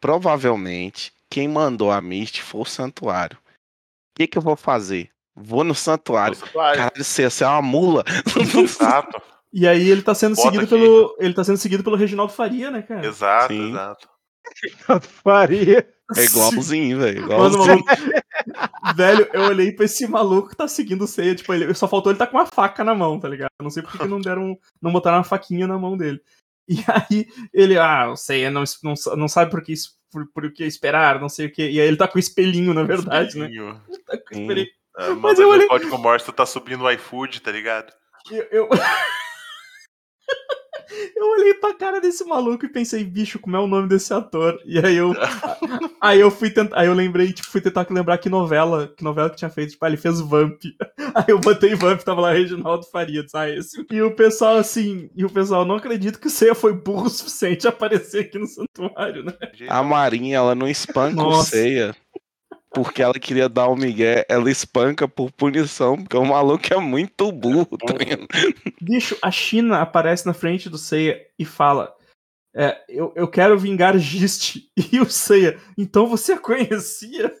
provavelmente 0.00 1.12
quem 1.30 1.48
mandou 1.48 1.90
a 1.90 2.00
Mist 2.00 2.42
foi 2.42 2.60
o 2.60 2.64
santuário. 2.64 3.36
O 3.38 4.16
que, 4.16 4.26
que 4.26 4.38
eu 4.38 4.42
vou 4.42 4.54
fazer? 4.56 5.10
Vou 5.34 5.64
no 5.64 5.74
santuário. 5.74 6.38
No 6.38 6.46
santuário. 6.46 6.76
Caralho, 6.78 7.04
você 7.04 7.24
é 7.42 7.46
uma 7.48 7.60
mula. 7.62 8.04
Exato, 8.62 9.20
E 9.56 9.68
aí 9.68 9.88
ele 9.88 10.02
tá 10.02 10.14
sendo 10.14 10.34
Bota 10.34 10.48
seguido 10.50 10.64
aqui. 10.64 10.74
pelo. 10.84 11.16
Ele 11.20 11.32
tá 11.32 11.44
sendo 11.44 11.58
seguido 11.58 11.84
pelo 11.84 11.94
Reginaldo 11.96 12.32
Faria, 12.32 12.70
né, 12.72 12.82
cara? 12.82 13.06
exato, 13.06 13.54
Sim. 13.54 13.70
exato. 13.70 14.08
Faria. 15.22 15.86
É 16.16 16.24
igualzinho, 16.24 16.98
velho. 16.98 17.22
Mano, 17.22 17.34
Igualzinho. 17.54 17.66
maluco. 17.84 18.94
Velho, 18.96 19.28
eu 19.32 19.42
olhei 19.44 19.72
pra 19.72 19.84
esse 19.86 20.06
maluco 20.06 20.50
que 20.50 20.56
tá 20.56 20.68
seguindo 20.68 21.04
o 21.04 21.06
Seiya, 21.06 21.34
tipo, 21.34 21.54
ele, 21.54 21.72
só 21.72 21.88
faltou 21.88 22.12
ele 22.12 22.18
tá 22.18 22.26
com 22.26 22.36
uma 22.36 22.44
faca 22.46 22.84
na 22.84 22.94
mão, 22.94 23.18
tá 23.18 23.28
ligado? 23.28 23.48
Eu 23.58 23.64
não 23.64 23.70
sei 23.70 23.82
porque 23.82 23.96
que 23.98 24.06
não 24.06 24.20
deram, 24.20 24.58
não 24.82 24.92
botaram 24.92 25.18
uma 25.18 25.24
faquinha 25.24 25.66
na 25.66 25.78
mão 25.78 25.96
dele. 25.96 26.20
E 26.68 26.76
aí 26.88 27.26
ele, 27.52 27.78
ah, 27.78 28.10
o 28.10 28.16
Seiya 28.16 28.50
não, 28.50 28.64
não, 28.82 28.94
não 29.16 29.28
sabe 29.28 29.50
por 29.50 29.62
que, 29.62 29.72
por, 30.10 30.26
por 30.32 30.52
que 30.52 30.64
esperar, 30.64 31.20
não 31.20 31.28
sei 31.28 31.46
o 31.46 31.52
que. 31.52 31.62
E 31.62 31.80
aí 31.80 31.86
ele 31.86 31.96
tá 31.96 32.06
com 32.08 32.16
o 32.16 32.20
espelhinho, 32.20 32.74
na 32.74 32.82
verdade, 32.82 33.38
né? 33.38 33.46
Espelhinho. 33.46 33.80
Tá 34.06 34.18
com 34.18 34.34
o 34.34 34.36
Sim. 34.36 34.42
espelhinho. 34.42 34.66
Ah, 34.96 35.08
Mas 35.10 35.18
Mas 35.20 35.38
eu 35.38 35.48
o 35.48 35.52
olhei- 35.52 35.68
código 35.68 35.98
Morse 35.98 36.32
tá 36.32 36.44
subindo 36.44 36.84
o 36.84 36.90
iFood, 36.90 37.40
tá 37.40 37.50
ligado? 37.50 37.92
Eu, 38.30 38.46
eu... 38.50 38.68
eu 41.16 41.26
olhei 41.30 41.54
pra 41.54 41.74
cara 41.74 42.00
desse 42.00 42.24
maluco 42.24 42.64
e 42.64 42.68
pensei, 42.68 43.04
bicho, 43.04 43.38
como 43.38 43.56
é 43.56 43.60
o 43.60 43.66
nome 43.66 43.88
desse 43.88 44.12
ator? 44.12 44.58
E 44.64 44.78
aí 44.78 44.96
eu. 44.96 45.12
aí 46.00 46.20
eu 46.20 46.30
fui 46.30 46.50
tentar. 46.50 46.78
Aí 46.78 46.86
eu 46.86 46.94
lembrei, 46.94 47.32
tipo, 47.32 47.48
fui 47.48 47.60
tentar 47.60 47.86
lembrar 47.90 48.18
que 48.18 48.28
novela, 48.28 48.92
que 48.96 49.04
novela 49.04 49.30
que 49.30 49.36
tinha 49.36 49.50
feito. 49.50 49.70
Tipo, 49.70 49.84
ah, 49.84 49.88
ele 49.88 49.96
fez 49.96 50.20
Vamp. 50.20 50.60
Aí 51.14 51.24
eu 51.28 51.38
botei 51.38 51.74
Vamp, 51.74 52.00
tava 52.00 52.20
lá 52.20 52.32
Reginaldo 52.32 52.86
Faria, 52.86 53.22
disse, 53.22 53.36
ah, 53.36 53.48
esse. 53.48 53.86
E 53.90 54.02
o 54.02 54.14
pessoal, 54.14 54.56
assim, 54.56 55.10
e 55.14 55.24
o 55.24 55.30
pessoal, 55.30 55.64
não 55.64 55.76
acredito 55.76 56.18
que 56.18 56.26
o 56.26 56.30
Seiya 56.30 56.54
foi 56.54 56.72
burro 56.72 57.06
o 57.06 57.10
suficiente 57.10 57.66
a 57.66 57.70
aparecer 57.70 58.22
aqui 58.22 58.38
no 58.38 58.46
santuário, 58.46 59.24
né? 59.24 59.32
A 59.68 59.82
Marinha, 59.82 60.36
ela 60.36 60.54
não 60.54 60.68
espanca 60.68 61.20
o 61.20 61.30
Nossa. 61.30 61.94
Porque 62.74 63.02
ela 63.02 63.14
queria 63.14 63.48
dar 63.48 63.68
o 63.68 63.76
migué. 63.76 64.24
Ela 64.28 64.50
espanca 64.50 65.06
por 65.08 65.30
punição, 65.32 65.96
porque 65.96 66.16
o 66.16 66.24
maluco 66.24 66.72
é 66.72 66.78
muito 66.78 67.30
burro. 67.32 67.78
Tá 67.78 67.94
ligado? 67.94 68.26
Bicho, 68.80 69.16
a 69.22 69.30
China 69.30 69.80
aparece 69.80 70.26
na 70.26 70.34
frente 70.34 70.68
do 70.68 70.76
Seiya 70.78 71.20
e 71.38 71.44
fala. 71.44 71.94
É, 72.56 72.76
eu, 72.88 73.12
eu 73.16 73.26
quero 73.28 73.58
vingar 73.58 73.98
Gist. 73.98 74.56
E 74.92 75.00
o 75.00 75.08
Seiya, 75.10 75.58
então 75.78 76.06
você 76.06 76.34
a 76.34 76.38
conhecia? 76.38 77.32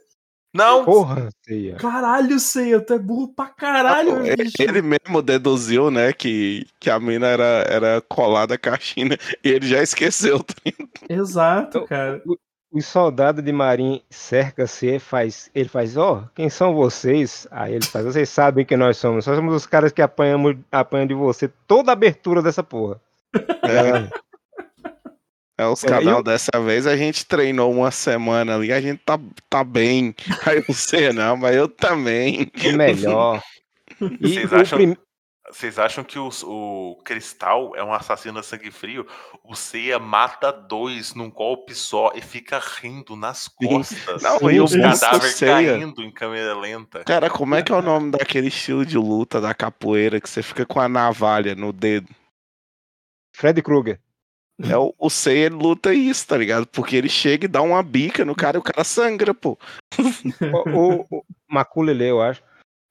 Não, 0.56 0.84
Porra, 0.84 1.28
Seiya. 1.44 1.74
Caralho, 1.76 2.38
Seiya, 2.38 2.80
tu 2.80 2.94
é 2.94 2.98
burro 2.98 3.34
pra 3.34 3.46
caralho, 3.46 4.12
Não, 4.18 4.24
ele- 4.26 4.44
bicho. 4.44 4.54
Ele 4.60 4.82
mesmo 4.82 5.20
deduziu, 5.20 5.90
né, 5.90 6.12
que, 6.12 6.64
que 6.78 6.88
a 6.88 7.00
mina 7.00 7.26
era, 7.26 7.64
era 7.68 8.00
colada 8.02 8.56
com 8.56 8.70
a 8.70 8.78
China 8.78 9.16
e 9.42 9.48
ele 9.48 9.66
já 9.66 9.82
esqueceu. 9.82 10.38
tá? 10.44 10.54
Exato, 11.08 11.78
Eu- 11.78 11.86
cara. 11.86 12.22
O 12.74 12.82
soldado 12.82 13.40
de 13.40 13.52
marinha 13.52 14.00
cerca-se 14.10 14.88
e 14.96 14.98
faz. 14.98 15.48
Ele 15.54 15.68
faz, 15.68 15.96
ó, 15.96 16.24
quem 16.34 16.50
são 16.50 16.74
vocês? 16.74 17.46
Aí 17.52 17.72
ele 17.74 17.84
faz, 17.86 18.04
vocês 18.04 18.28
sabem 18.28 18.64
quem 18.66 18.76
nós 18.76 18.96
somos. 18.96 19.24
Nós 19.26 19.36
somos 19.36 19.54
os 19.54 19.64
caras 19.64 19.92
que 19.92 20.02
apanhamos, 20.02 20.56
apanham 20.72 21.06
de 21.06 21.14
você 21.14 21.48
toda 21.68 21.92
a 21.92 21.94
abertura 21.94 22.42
dessa 22.42 22.64
porra. 22.64 23.00
É, 23.62 24.08
é 25.62 25.66
os 25.66 25.82
canal 25.82 26.18
eu- 26.18 26.22
dessa 26.24 26.50
vez 26.64 26.84
a 26.86 26.96
gente 26.96 27.24
treinou 27.24 27.72
uma 27.72 27.92
semana 27.92 28.56
ali, 28.56 28.72
a 28.72 28.80
gente 28.80 29.00
tá, 29.04 29.20
tá 29.48 29.62
bem. 29.62 30.12
Aí 30.44 30.60
você 30.66 31.12
não, 31.12 31.36
mas 31.36 31.54
eu 31.54 31.68
também. 31.68 32.50
Melhor. 32.76 33.40
E 34.00 34.28
Vocês 34.34 34.52
acham- 34.52 34.78
prim- 34.78 34.96
Vocês 35.54 35.78
acham 35.78 36.02
que 36.02 36.18
os- 36.18 36.42
o 36.42 36.98
Cristal 37.04 37.76
é 37.76 37.84
um 37.84 37.92
assassino 37.94 38.40
a 38.40 38.42
sangue 38.42 38.72
frio? 38.72 39.06
O 39.44 39.54
Seiya 39.54 40.00
mata 40.00 40.50
dois 40.52 41.14
num 41.14 41.30
golpe 41.30 41.74
só 41.76 42.10
e 42.12 42.20
fica 42.20 42.58
rindo 42.80 43.14
nas 43.14 43.46
costas. 43.56 44.20
Não, 44.20 44.50
e 44.50 44.60
o 44.60 44.66
cadáver 44.68 45.30
Seiya. 45.30 45.78
caindo 45.78 46.02
em 46.02 46.10
câmera 46.10 46.56
lenta. 46.58 47.04
Cara, 47.04 47.30
como 47.30 47.54
é 47.54 47.62
que 47.62 47.70
é 47.70 47.74
o 47.76 47.80
nome 47.82 48.10
daquele 48.10 48.48
estilo 48.48 48.84
de 48.84 48.98
luta 48.98 49.40
da 49.40 49.54
capoeira 49.54 50.20
que 50.20 50.28
você 50.28 50.42
fica 50.42 50.66
com 50.66 50.80
a 50.80 50.88
navalha 50.88 51.54
no 51.54 51.72
dedo? 51.72 52.08
Fred 53.36 53.62
Krueger. 53.62 54.00
É 54.68 54.76
o, 54.76 54.92
o 54.98 55.08
Seiya 55.10 55.50
luta 55.50 55.94
isso, 55.94 56.26
tá 56.26 56.36
ligado? 56.36 56.66
Porque 56.66 56.96
ele 56.96 57.08
chega 57.08 57.44
e 57.44 57.48
dá 57.48 57.62
uma 57.62 57.82
bica 57.82 58.24
no 58.24 58.34
cara 58.34 58.56
e 58.56 58.60
o 58.60 58.62
cara 58.62 58.82
sangra, 58.82 59.32
pô. 59.32 59.56
O, 60.74 61.04
o, 61.10 61.18
o 61.18 61.24
Maculele, 61.48 62.08
eu 62.08 62.20
acho. 62.20 62.42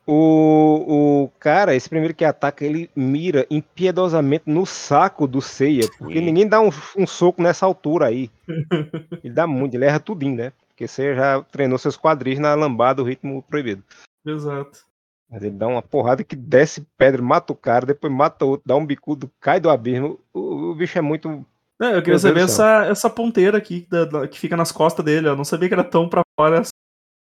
O, 0.06 1.24
o 1.26 1.32
cara, 1.40 1.74
esse 1.76 1.88
primeiro 1.88 2.14
que 2.14 2.26
ataca, 2.26 2.66
ele 2.66 2.90
mira 2.96 3.46
impiedosamente 3.50 4.44
no 4.48 4.66
saco 4.66 5.26
do 5.26 5.42
Seiya, 5.42 5.88
porque 5.98 6.20
Sim. 6.20 6.26
ninguém 6.26 6.48
dá 6.48 6.60
um, 6.60 6.70
um 6.98 7.08
soco 7.08 7.42
nessa 7.42 7.66
altura 7.66 8.08
aí. 8.08 8.30
Ele 9.24 9.34
dá 9.34 9.48
muito, 9.48 9.76
ele 9.76 9.86
erra 9.86 10.00
tudinho, 10.02 10.36
né? 10.36 10.52
Porque 10.68 10.88
Seiya 10.88 11.16
já 11.16 11.42
treinou 11.44 11.78
seus 11.78 11.98
quadris 11.98 12.38
na 12.40 12.54
lambada 12.54 13.02
do 13.02 13.08
ritmo 13.08 13.42
proibido. 13.44 13.82
Exato. 14.26 14.80
Mas 15.30 15.42
ele 15.42 15.56
dá 15.56 15.68
uma 15.68 15.82
porrada 15.82 16.24
que 16.24 16.36
desce 16.36 16.86
pedra, 16.98 17.22
mata 17.22 17.54
o 17.54 17.56
cara, 17.56 17.86
depois 17.86 18.12
mata 18.12 18.44
outro, 18.46 18.64
dá 18.66 18.76
um 18.76 18.86
bicudo, 18.86 19.32
cai 19.40 19.60
do 19.60 19.70
abismo. 19.70 20.20
O, 20.34 20.72
o 20.72 20.76
bicho 20.76 20.98
é 20.98 21.02
muito. 21.02 21.46
Eu 21.80 22.02
queria 22.04 22.20
saber 22.20 22.42
essa, 22.42 22.86
essa 22.86 23.10
ponteira 23.10 23.58
aqui 23.58 23.88
da- 23.90 24.06
da- 24.06 24.28
que 24.28 24.40
fica 24.40 24.56
nas 24.56 24.72
costas 24.72 25.04
dele. 25.04 25.28
Eu 25.28 25.36
não 25.36 25.44
sabia 25.44 25.68
que 25.68 25.74
era 25.74 25.84
tão 25.84 26.08
pra 26.08 26.22
fora 26.40 26.62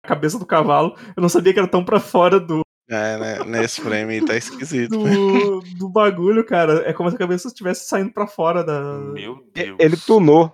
cabeça 0.07 0.39
do 0.39 0.45
cavalo. 0.45 0.95
Eu 1.15 1.21
não 1.21 1.29
sabia 1.29 1.53
que 1.53 1.59
era 1.59 1.67
tão 1.67 1.83
pra 1.83 1.99
fora 1.99 2.39
do, 2.39 2.61
É, 2.89 3.17
né? 3.17 3.43
Nesse 3.45 3.81
frame 3.81 4.13
aí 4.13 4.25
tá 4.25 4.35
esquisito. 4.35 4.97
do, 4.97 5.61
do 5.77 5.89
bagulho, 5.89 6.45
cara. 6.45 6.83
É 6.89 6.93
como 6.93 7.09
se 7.09 7.15
a 7.15 7.19
cabeça 7.19 7.47
estivesse 7.49 7.87
saindo 7.87 8.11
pra 8.13 8.25
fora 8.27 8.63
da. 8.63 8.81
Meu 9.13 9.43
Deus. 9.53 9.77
Ele 9.79 9.97
tunou. 9.97 10.53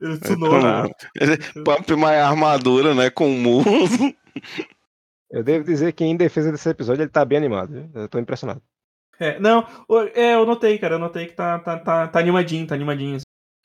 Ele 0.00 0.18
tunou, 0.18 0.60
né? 0.60 0.90
ele- 1.20 1.36
Pump 1.64 1.90
mais 1.96 2.20
armadura, 2.20 2.94
né? 2.94 3.08
Com 3.10 3.28
mu. 3.30 3.62
Eu 5.30 5.42
devo 5.42 5.64
dizer 5.64 5.92
que 5.92 6.04
em 6.04 6.16
defesa 6.16 6.50
desse 6.52 6.68
episódio 6.68 7.02
ele 7.02 7.10
tá 7.10 7.24
bem 7.24 7.38
animado. 7.38 7.88
Eu 7.94 8.08
tô 8.08 8.18
impressionado. 8.18 8.60
É, 9.18 9.38
não, 9.38 9.64
é, 10.14 10.34
eu 10.34 10.44
notei, 10.44 10.78
cara. 10.78 10.96
Eu 10.96 10.98
notei 10.98 11.26
que 11.26 11.32
tá, 11.34 11.58
tá, 11.58 11.78
tá, 11.78 12.08
tá 12.08 12.18
animadinho, 12.18 12.66
tá 12.66 12.74
animadinho. 12.74 13.18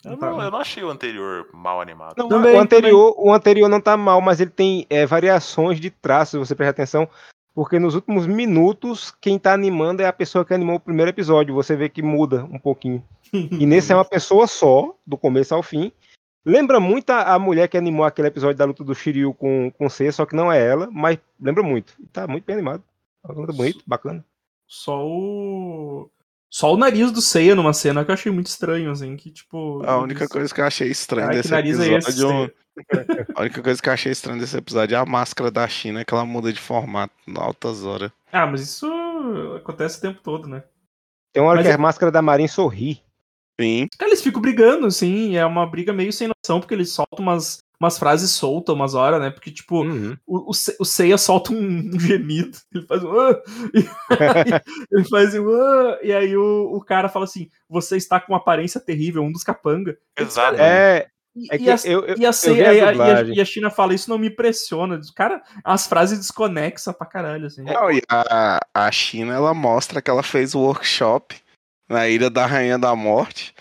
Eu 0.06 0.18
Tá. 0.18 0.32
não, 0.32 0.42
eu 0.42 0.52
não 0.52 0.60
achei 0.60 0.84
o 0.84 0.90
anterior 0.90 1.48
mal 1.54 1.82
animado. 1.82 2.16
Não, 2.18 2.30
Também, 2.30 2.56
o, 2.56 2.60
anterior, 2.60 3.16
o 3.18 3.34
anterior 3.34 3.68
não 3.68 3.82
tá 3.82 3.98
mal, 3.98 4.22
mas 4.22 4.40
ele 4.40 4.52
tem 4.52 4.86
é, 4.90 5.06
variações 5.06 5.80
de 5.80 5.90
traços, 5.90 6.32
se 6.32 6.38
você 6.38 6.56
prestar 6.56 6.72
atenção. 6.72 7.10
Porque 7.54 7.80
nos 7.80 7.96
últimos 7.96 8.28
minutos, 8.28 9.12
quem 9.20 9.40
tá 9.40 9.54
animando 9.54 10.04
é 10.04 10.06
a 10.06 10.14
pessoa 10.14 10.46
que 10.46 10.54
animou 10.54 10.76
o 10.76 10.80
primeiro 10.80 11.10
episódio. 11.10 11.56
Você 11.56 11.76
vê 11.76 11.90
que 11.90 12.04
muda 12.04 12.44
um 12.52 12.60
pouquinho. 12.60 13.04
E 13.34 13.66
nesse 13.66 13.92
é 13.92 13.96
uma 13.96 14.06
pessoa 14.06 14.46
só, 14.46 14.96
do 15.06 15.18
começo 15.18 15.56
ao 15.56 15.64
fim. 15.64 15.92
Lembra 16.46 16.80
muito 16.80 17.10
a, 17.10 17.34
a 17.34 17.40
mulher 17.40 17.68
que 17.68 17.78
animou 17.78 18.06
aquele 18.06 18.28
episódio 18.28 18.58
da 18.58 18.64
luta 18.64 18.84
do 18.84 18.96
Shiryu 18.96 19.34
com, 19.34 19.72
com 19.72 19.90
C, 19.90 20.12
só 20.12 20.26
que 20.26 20.36
não 20.36 20.52
é 20.52 20.66
ela, 20.66 20.88
mas 20.92 21.18
lembra 21.42 21.64
muito. 21.64 21.94
E 22.00 22.06
tá 22.06 22.28
muito 22.28 22.46
bem 22.46 22.54
animado. 22.54 22.84
Tá 23.22 23.34
muito 23.34 23.52
bonito, 23.52 23.84
bacana. 23.86 24.24
Só 24.68 25.06
o. 25.06 26.10
Só 26.50 26.74
o 26.74 26.78
nariz 26.78 27.12
do 27.12 27.22
Seiya 27.22 27.56
numa 27.56 27.74
cena 27.74 28.06
que 28.06 28.12
eu 28.12 28.14
achei 28.14 28.32
muito 28.32 28.48
estranho, 28.48 28.92
assim, 28.92 29.16
que 29.16 29.32
tipo. 29.32 29.84
A 29.86 29.98
única 30.00 30.28
coisa 30.28 30.54
que 30.54 30.62
eu 30.62 30.66
achei 30.66 30.90
estranha 30.90 31.30
que 31.30 31.36
desse 31.36 31.52
nariz 31.52 31.80
é 31.80 31.94
esse, 31.94 32.10
episódio. 32.10 32.54
a 33.36 33.42
única 33.42 33.62
coisa 33.62 33.82
que 33.82 33.90
eu 33.90 33.94
achei 33.94 34.12
estranha 34.12 34.40
desse 34.40 34.56
episódio 34.56 34.96
é 34.96 35.00
a 35.00 35.06
máscara 35.06 35.50
da 35.50 35.68
China, 35.68 36.06
que 36.06 36.14
ela 36.14 36.26
muda 36.26 36.54
de 36.54 36.60
formato 36.60 37.14
em 37.28 37.34
altas 37.38 37.84
horas. 37.84 38.12
Ah, 38.32 38.46
mas 38.46 38.62
isso 38.62 38.88
acontece 39.56 39.98
o 39.98 40.02
tempo 40.02 40.22
todo, 40.22 40.48
né? 40.48 40.64
Tem 41.34 41.42
uma 41.42 41.50
hora 41.50 41.58
Mas 41.58 41.68
que 41.68 41.72
é- 41.72 41.76
a 41.76 41.80
máscara 41.80 42.12
da 42.12 42.22
Marin 42.22 42.48
sorri. 42.48 43.02
Sim. 43.60 43.88
Cara, 43.98 44.12
eles 44.12 44.22
ficam 44.22 44.42
brigando, 44.42 44.86
assim, 44.86 45.32
e 45.32 45.38
é 45.38 45.46
uma 45.46 45.66
briga 45.66 45.92
meio 45.92 46.14
sem 46.14 46.28
noção, 46.28 46.60
porque 46.60 46.76
eles 46.76 46.92
soltam 46.92 47.26
umas, 47.26 47.58
umas 47.80 47.98
frases 48.00 48.32
soltas 48.32 48.74
umas 48.76 48.94
horas, 48.96 49.20
né? 49.22 49.30
Porque, 49.30 49.52
tipo, 49.52 49.84
Uhum. 49.84 50.18
o, 50.26 50.50
o, 50.52 50.54
Se- 50.54 50.76
o 50.80 50.86
Seiya 50.86 51.18
solta 51.18 51.52
um, 51.54 51.58
um 51.94 52.00
gemido, 52.00 52.58
ele 52.74 52.86
faz 52.86 53.04
um. 53.04 53.12
"Ah", 53.20 53.40
e 53.74 53.80
aí 53.80 54.62
ele 54.92 55.04
faz 55.10 55.36
um. 55.36 55.48
"Ah", 55.50 56.00
e 56.02 56.12
aí 56.14 56.36
o, 56.38 56.72
o 56.76 56.82
cara 56.84 57.10
fala 57.10 57.26
assim: 57.26 57.50
Você 57.70 57.98
está 57.98 58.20
com 58.20 58.34
uma 58.34 58.40
aparência 58.40 58.80
terrível, 58.82 59.24
um 59.24 59.32
dos 59.32 59.44
capanga. 59.44 59.98
Exato. 60.18 60.58
É, 60.60 61.08
E, 61.36 61.48
É 61.52 61.56
e 61.56 61.60
que 61.60 61.70
a, 61.70 61.76
eu- 61.86 62.04
eu- 62.06 62.16
e 62.18 62.26
a 62.26 62.30
e 62.32 63.46
China 63.46 63.70
fala: 63.70 63.94
Isso 63.94 64.10
não 64.10 64.18
me 64.18 64.28
impressiona. 64.28 65.00
Cara, 65.16 65.44
as 65.64 65.86
frases 65.86 66.18
desconexas 66.18 66.96
pra 66.98 67.06
caralho, 67.06 67.46
assim. 67.46 67.62
Não, 67.64 67.92
e 67.92 68.02
a, 68.10 68.60
a 68.74 68.92
China, 68.92 69.36
ela 69.36 69.54
mostra 69.54 70.02
que 70.02 70.10
ela 70.10 70.24
fez 70.24 70.56
o 70.56 70.60
workshop 70.62 71.36
na 71.88 72.10
Ilha 72.10 72.30
da 72.30 72.46
Rainha 72.48 72.78
da 72.80 72.96
Morte, 72.96 73.54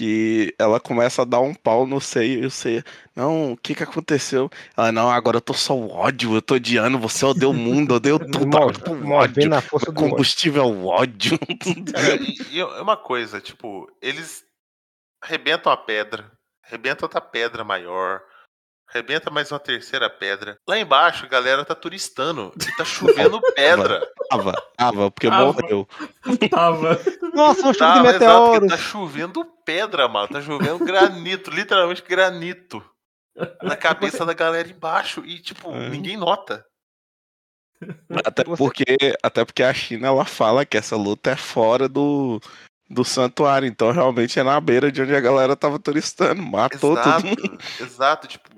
que 0.00 0.54
ela 0.58 0.80
começa 0.80 1.20
a 1.20 1.24
dar 1.26 1.40
um 1.40 1.52
pau 1.52 1.86
no 1.86 2.00
Seiya, 2.00 2.38
e 2.38 2.46
o 2.46 2.50
Seiya, 2.50 2.82
não, 3.14 3.52
o 3.52 3.56
que 3.58 3.74
que 3.74 3.82
aconteceu? 3.82 4.48
Ela, 4.74 4.90
não, 4.90 5.10
agora 5.10 5.36
eu 5.36 5.40
tô 5.42 5.52
só 5.52 5.76
o 5.76 5.90
ódio, 5.90 6.34
eu 6.34 6.40
tô 6.40 6.54
odiando, 6.54 6.98
você 6.98 7.22
odeia 7.26 7.50
o 7.50 7.52
mundo, 7.52 7.96
odeia 7.96 8.16
tudo, 8.32 8.46
Mo- 8.46 8.56
agora 8.56 8.76
eu 8.78 8.80
tô 8.80 8.92
o 8.92 8.94
ódio, 8.94 9.42
movendo 9.42 9.54
a 9.56 9.60
força 9.60 9.84
meu 9.90 9.92
do 9.92 10.00
ódio. 10.00 10.10
combustível 10.10 10.62
é 10.62 10.66
o 10.66 10.86
ódio. 10.86 11.38
Cara, 11.92 12.16
e, 12.16 12.34
e 12.56 12.60
é 12.60 12.64
uma 12.80 12.96
coisa, 12.96 13.42
tipo, 13.42 13.92
eles 14.00 14.42
arrebentam 15.20 15.70
a 15.70 15.76
pedra, 15.76 16.32
arrebentam 16.66 17.04
outra 17.04 17.20
pedra 17.20 17.62
maior, 17.62 18.22
arrebenta 18.92 19.30
mais 19.30 19.50
uma 19.52 19.58
terceira 19.58 20.08
pedra. 20.10 20.56
Lá 20.68 20.78
embaixo, 20.78 21.24
a 21.24 21.28
galera 21.28 21.64
tá 21.64 21.74
turistando 21.74 22.52
e 22.60 22.76
tá 22.76 22.84
chovendo 22.84 23.40
pedra. 23.54 24.06
Tava, 24.28 24.52
tava, 24.76 25.10
porque 25.10 25.28
Tava. 25.28 25.52
morreu. 25.52 25.88
Tava. 26.50 27.00
Nossa, 27.34 27.68
um 27.68 27.72
chuva 27.72 27.78
Tá, 27.78 27.92
de 28.02 28.08
exato, 28.08 28.12
meteoros. 28.52 28.68
tá 28.68 28.76
chovendo 28.78 29.44
pedra, 29.64 30.08
mano. 30.08 30.28
Tá 30.28 30.40
chovendo 30.42 30.84
granito, 30.84 31.50
literalmente 31.50 32.02
granito. 32.02 32.84
Na 33.62 33.76
cabeça 33.76 34.26
da 34.26 34.34
galera 34.34 34.68
embaixo. 34.68 35.22
E, 35.24 35.38
tipo, 35.40 35.70
É. 35.72 35.88
ninguém 35.88 36.16
nota. 36.16 36.64
Até 38.24 38.44
porque, 38.44 38.84
até 39.22 39.44
porque 39.44 39.62
a 39.62 39.72
China 39.72 40.08
ela 40.08 40.24
fala 40.26 40.66
que 40.66 40.76
essa 40.76 40.96
luta 40.96 41.30
é 41.30 41.36
fora 41.36 41.88
do, 41.88 42.38
do 42.90 43.02
santuário, 43.04 43.66
então 43.66 43.90
realmente 43.90 44.38
é 44.38 44.42
na 44.42 44.60
beira 44.60 44.92
de 44.92 45.00
onde 45.00 45.14
a 45.16 45.20
galera 45.20 45.56
tava 45.56 45.78
turistando, 45.78 46.42
matou 46.42 46.92
Exato, 46.92 47.22
todo 47.22 47.26
mundo. 47.26 47.58
exato. 47.80 48.26
Tipo, 48.28 48.50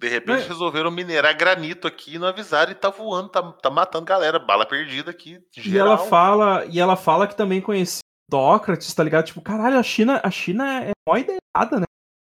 de 0.00 0.08
repente 0.08 0.44
É. 0.44 0.48
resolveram 0.48 0.90
minerar 0.90 1.36
granito 1.36 1.86
aqui 1.86 2.14
e 2.14 2.18
não 2.18 2.26
avisaram 2.28 2.72
e 2.72 2.74
tá 2.74 2.88
voando, 2.88 3.28
tá, 3.28 3.42
tá 3.52 3.68
matando 3.70 4.06
galera. 4.06 4.38
Bala 4.38 4.64
perdida 4.66 5.10
aqui. 5.10 5.38
E 5.56 5.60
Geral. 5.60 5.88
ela 5.88 5.98
fala, 5.98 6.64
e 6.70 6.80
ela 6.80 6.96
fala 6.96 7.26
que 7.26 7.36
também 7.36 7.60
conhecia 7.60 8.00
Sócrates, 8.32 8.94
tá 8.94 9.02
ligado? 9.04 9.26
Tipo, 9.26 9.40
caralho, 9.42 9.76
a 9.78 9.82
China, 9.82 10.20
a 10.24 10.30
China 10.30 10.82
é 10.84 10.92
mó 11.06 11.16
ideia 11.16 11.38
errada, 11.54 11.80
né? 11.80 11.84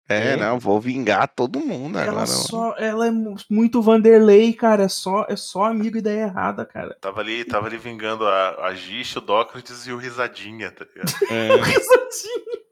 É, 0.08 0.32
É. 0.32 0.36
não, 0.36 0.58
vou 0.58 0.80
vingar 0.80 1.28
todo 1.36 1.60
mundo 1.60 1.98
Ela 1.98 2.10
agora. 2.22 2.26
só, 2.26 2.74
ela 2.78 3.08
é 3.08 3.10
mu- 3.10 3.34
muito 3.50 3.82
Vanderlei, 3.82 4.54
cara, 4.54 4.84
é 4.84 4.88
só, 4.88 5.26
é 5.28 5.36
só 5.36 5.64
amigo 5.64 5.98
ideia 5.98 6.22
errada, 6.22 6.64
cara. 6.64 6.96
Tava 7.00 7.20
ali, 7.20 7.44
tava 7.44 7.66
ali 7.66 7.76
vingando 7.76 8.26
a, 8.26 8.68
a 8.68 8.74
Gish, 8.74 9.16
o 9.16 9.20
Dócrates 9.20 9.86
e 9.86 9.92
o 9.92 9.98
Risadinha, 9.98 10.70
tá 10.70 10.86
ligado? 10.86 11.12
É, 11.30 11.48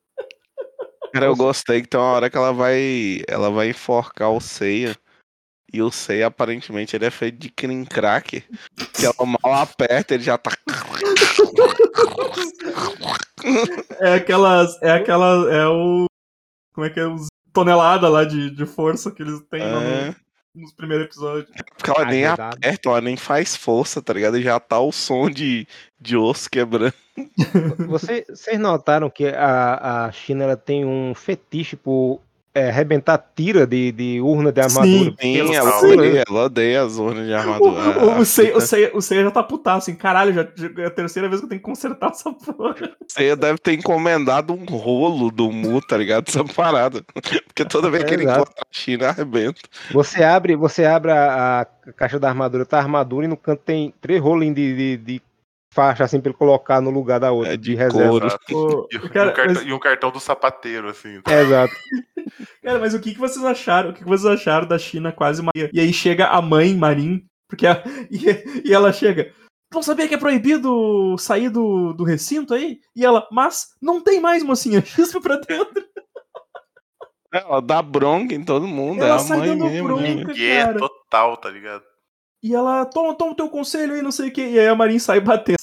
cara, 1.20 1.26
eu 1.26 1.37
gostei 1.37 1.83
que 1.83 1.88
tem 1.88 1.98
uma 2.00 2.11
hora 2.11 2.31
que 2.31 2.37
ela 2.37 2.52
vai, 2.52 3.22
ela 3.29 3.50
vai 3.50 3.70
enforcar 3.70 4.31
o 4.31 4.40
Seiya. 4.40 4.96
E 5.72 5.83
o 5.83 5.90
Seiya, 5.90 6.29
aparentemente, 6.29 6.94
ele 6.94 7.07
é 7.07 7.11
feito 7.11 7.38
de 7.38 7.50
cream 7.50 7.85
cracker. 7.85 8.44
Que 8.94 9.05
ela 9.07 9.14
mal 9.42 9.55
aperta, 9.62 10.14
ele 10.14 10.22
já 10.22 10.38
tá. 10.38 10.52
É 14.00 14.14
aquelas, 14.14 14.81
é 14.83 14.90
aquela, 14.90 15.52
é 15.52 15.66
o, 15.66 16.07
como 16.74 16.87
é 16.87 16.90
que 16.90 17.00
é, 17.00 17.07
os 17.07 17.26
tonelada 17.52 18.09
lá 18.09 18.24
de, 18.24 18.50
de 18.50 18.66
força 18.66 19.11
que 19.11 19.22
eles 19.22 19.40
têm 19.50 19.62
lá 19.62 19.81
no- 19.81 19.87
É, 19.87 20.16
nos 20.57 20.73
primeiros 20.73 21.07
episódios. 21.07 21.51
porque 21.77 21.90
ela 21.90 22.05
nem 22.07 22.25
Agregado. 22.25 22.57
aperta, 22.57 22.88
ela 22.88 23.01
nem 23.01 23.16
faz 23.16 23.55
força, 23.55 24.01
tá 24.03 24.12
ligado? 24.12 24.38
E 24.38 24.42
já 24.42 24.59
tá 24.59 24.81
o 24.81 24.90
som 24.90 25.29
de, 25.31 25.66
de 26.01 26.16
osso 26.16 26.49
quebrando. 26.51 26.95
Você- 27.88 28.25
Vocês 28.29 28.59
notaram 28.59 29.09
que 29.11 29.27
a, 29.29 30.07
a 30.07 30.12
China 30.12 30.45
ela 30.45 30.57
tem 30.57 30.85
um 30.85 31.14
fetiche 31.14 31.77
por 31.77 32.21
é, 32.57 32.71
arrebentar 32.71 33.23
tira 33.37 33.66
de, 33.66 33.92
de 33.92 34.19
urna 34.23 34.51
de 34.51 34.62
armadura? 34.62 35.11
Porque 35.11 35.23
Sim, 35.27 35.55
ela- 35.55 35.55
ela 35.55 35.81
Sim. 35.81 35.92
odeia, 35.92 36.25
ela 36.27 36.45
odeia 36.45 36.83
as 36.83 36.97
urnas 36.97 37.27
de 37.27 37.35
armadura. 37.35 37.99
o, 38.03 38.19
o, 38.21 38.25
Seiya, 38.25 38.57
o, 38.57 38.61
Seiya, 38.62 38.90
o 38.95 39.03
Seiya 39.03 39.25
já 39.25 39.31
tá 39.31 39.42
putaço, 39.42 39.90
assim, 39.90 39.95
caralho, 39.95 40.33
já, 40.33 40.49
já 40.55 40.71
é 40.83 40.87
a 40.87 40.90
terceira 40.90 41.29
vez 41.29 41.40
que 41.40 41.45
eu 41.45 41.51
tenho 41.51 41.61
que 41.61 41.66
consertar 41.66 42.11
essa 42.12 42.33
porra. 42.33 42.92
Você 43.07 43.37
deve 43.37 43.59
ter 43.59 43.75
encomendado 43.75 44.55
um 44.55 44.64
rolo 44.64 45.31
do 45.31 45.53
Mu, 45.53 45.83
tá 45.83 45.99
ligado? 45.99 46.29
Essa 46.29 46.42
parada. 46.45 47.03
Porque 47.12 47.64
toda 47.66 47.90
vez 47.90 48.05
que 48.05 48.14
ele 48.14 48.23
Exato. 48.23 48.40
encontra 48.40 48.62
a 48.62 48.66
China, 48.73 49.09
arrebenta. 49.11 49.61
Você 49.92 50.23
abre, 50.25 50.57
você 50.57 50.87
abre 50.87 51.12
a, 51.12 51.61
a 51.87 51.92
caixa 51.92 52.19
da 52.19 52.29
armadura, 52.31 52.64
tá 52.64 52.79
a 52.79 52.81
armadura 52.81 53.27
e 53.27 53.29
no 53.29 53.37
canto 53.37 53.61
tem 53.66 53.92
três 54.01 54.21
rolinhos 54.21 54.57
de, 54.57 54.77
de, 54.77 54.97
de 54.97 55.23
faixa 55.77 56.03
assim 56.05 56.21
pra 56.21 56.31
ele 56.31 56.39
colocar 56.39 56.81
no 56.81 56.91
lugar 56.91 57.21
da 57.21 57.31
outra, 57.31 57.53
É 57.53 57.57
de, 57.57 57.62
de 57.71 57.75
reserva. 57.77 58.09
couro. 58.09 58.27
Ô, 58.53 58.89
E, 58.91 58.97
o- 58.97 59.11
cara, 59.11 59.31
um 59.31 59.35
cartão, 59.35 59.55
mas- 59.55 59.65
e 59.67 59.73
um 59.73 59.79
cartão 59.79 60.11
do 60.11 60.19
sapateiro, 60.19 60.89
assim. 60.89 61.21
É, 61.29 61.41
exato. 61.43 61.73
Cara, 62.65 62.79
mas 62.81 62.95
o 62.95 63.01
que, 63.01 63.12
que 63.15 63.21
vocês 63.21 63.45
acharam? 63.45 63.91
O 63.91 63.93
que, 63.93 64.01
que 64.03 64.09
vocês 64.09 64.27
acharam 64.27 64.67
da 64.67 64.77
China 64.79 65.12
quase 65.12 65.41
Maria? 65.43 65.71
E 65.73 65.79
aí 65.79 65.93
chega 65.93 66.27
a 66.27 66.43
mãe 66.43 66.75
Marin, 66.75 67.25
porque 67.49 67.67
a- 67.67 67.83
e, 68.11 68.69
e 68.69 68.73
ela 68.75 68.93
chega. 68.93 69.33
Não 69.73 69.83
sabia 69.83 70.09
que 70.09 70.15
é 70.15 70.19
proibido 70.19 71.17
sair 71.19 71.49
do, 71.51 71.93
do 71.93 72.03
recinto 72.05 72.55
aí? 72.55 72.79
E 72.97 73.05
ela, 73.05 73.27
mas 73.31 73.67
não 73.81 74.01
tem 74.01 74.21
mais, 74.21 74.43
mocinha, 74.43 74.81
chispa 74.85 75.21
pra 75.21 75.37
dentro. 75.37 75.85
Ela 77.33 77.61
dá 77.61 77.83
bronca 77.83 78.35
em 78.35 78.45
todo 78.45 78.67
mundo. 78.67 79.01
Ela 79.03 79.11
é 79.11 79.17
a 79.17 79.19
sai 79.19 79.39
mãe 79.39 79.49
dando 79.49 79.65
mesmo. 79.67 79.89
bronca. 79.89 80.03
né? 80.15 80.35
Que 80.35 80.47
é 80.51 80.65
cara. 80.65 80.79
total, 80.79 81.37
tá 81.37 81.51
ligado? 81.51 81.83
E 82.42 82.55
ela, 82.55 82.85
toma, 82.87 83.14
toma 83.16 83.33
o 83.33 83.35
teu 83.35 83.49
conselho 83.51 83.94
aí, 83.94 84.03
não 84.03 84.12
sei 84.12 84.29
o 84.29 84.33
que. 84.33 84.40
E 84.42 84.59
aí 84.59 84.68
a 84.68 84.75
Marin 84.75 84.99
sai 84.99 85.20
batendo. 85.20 85.57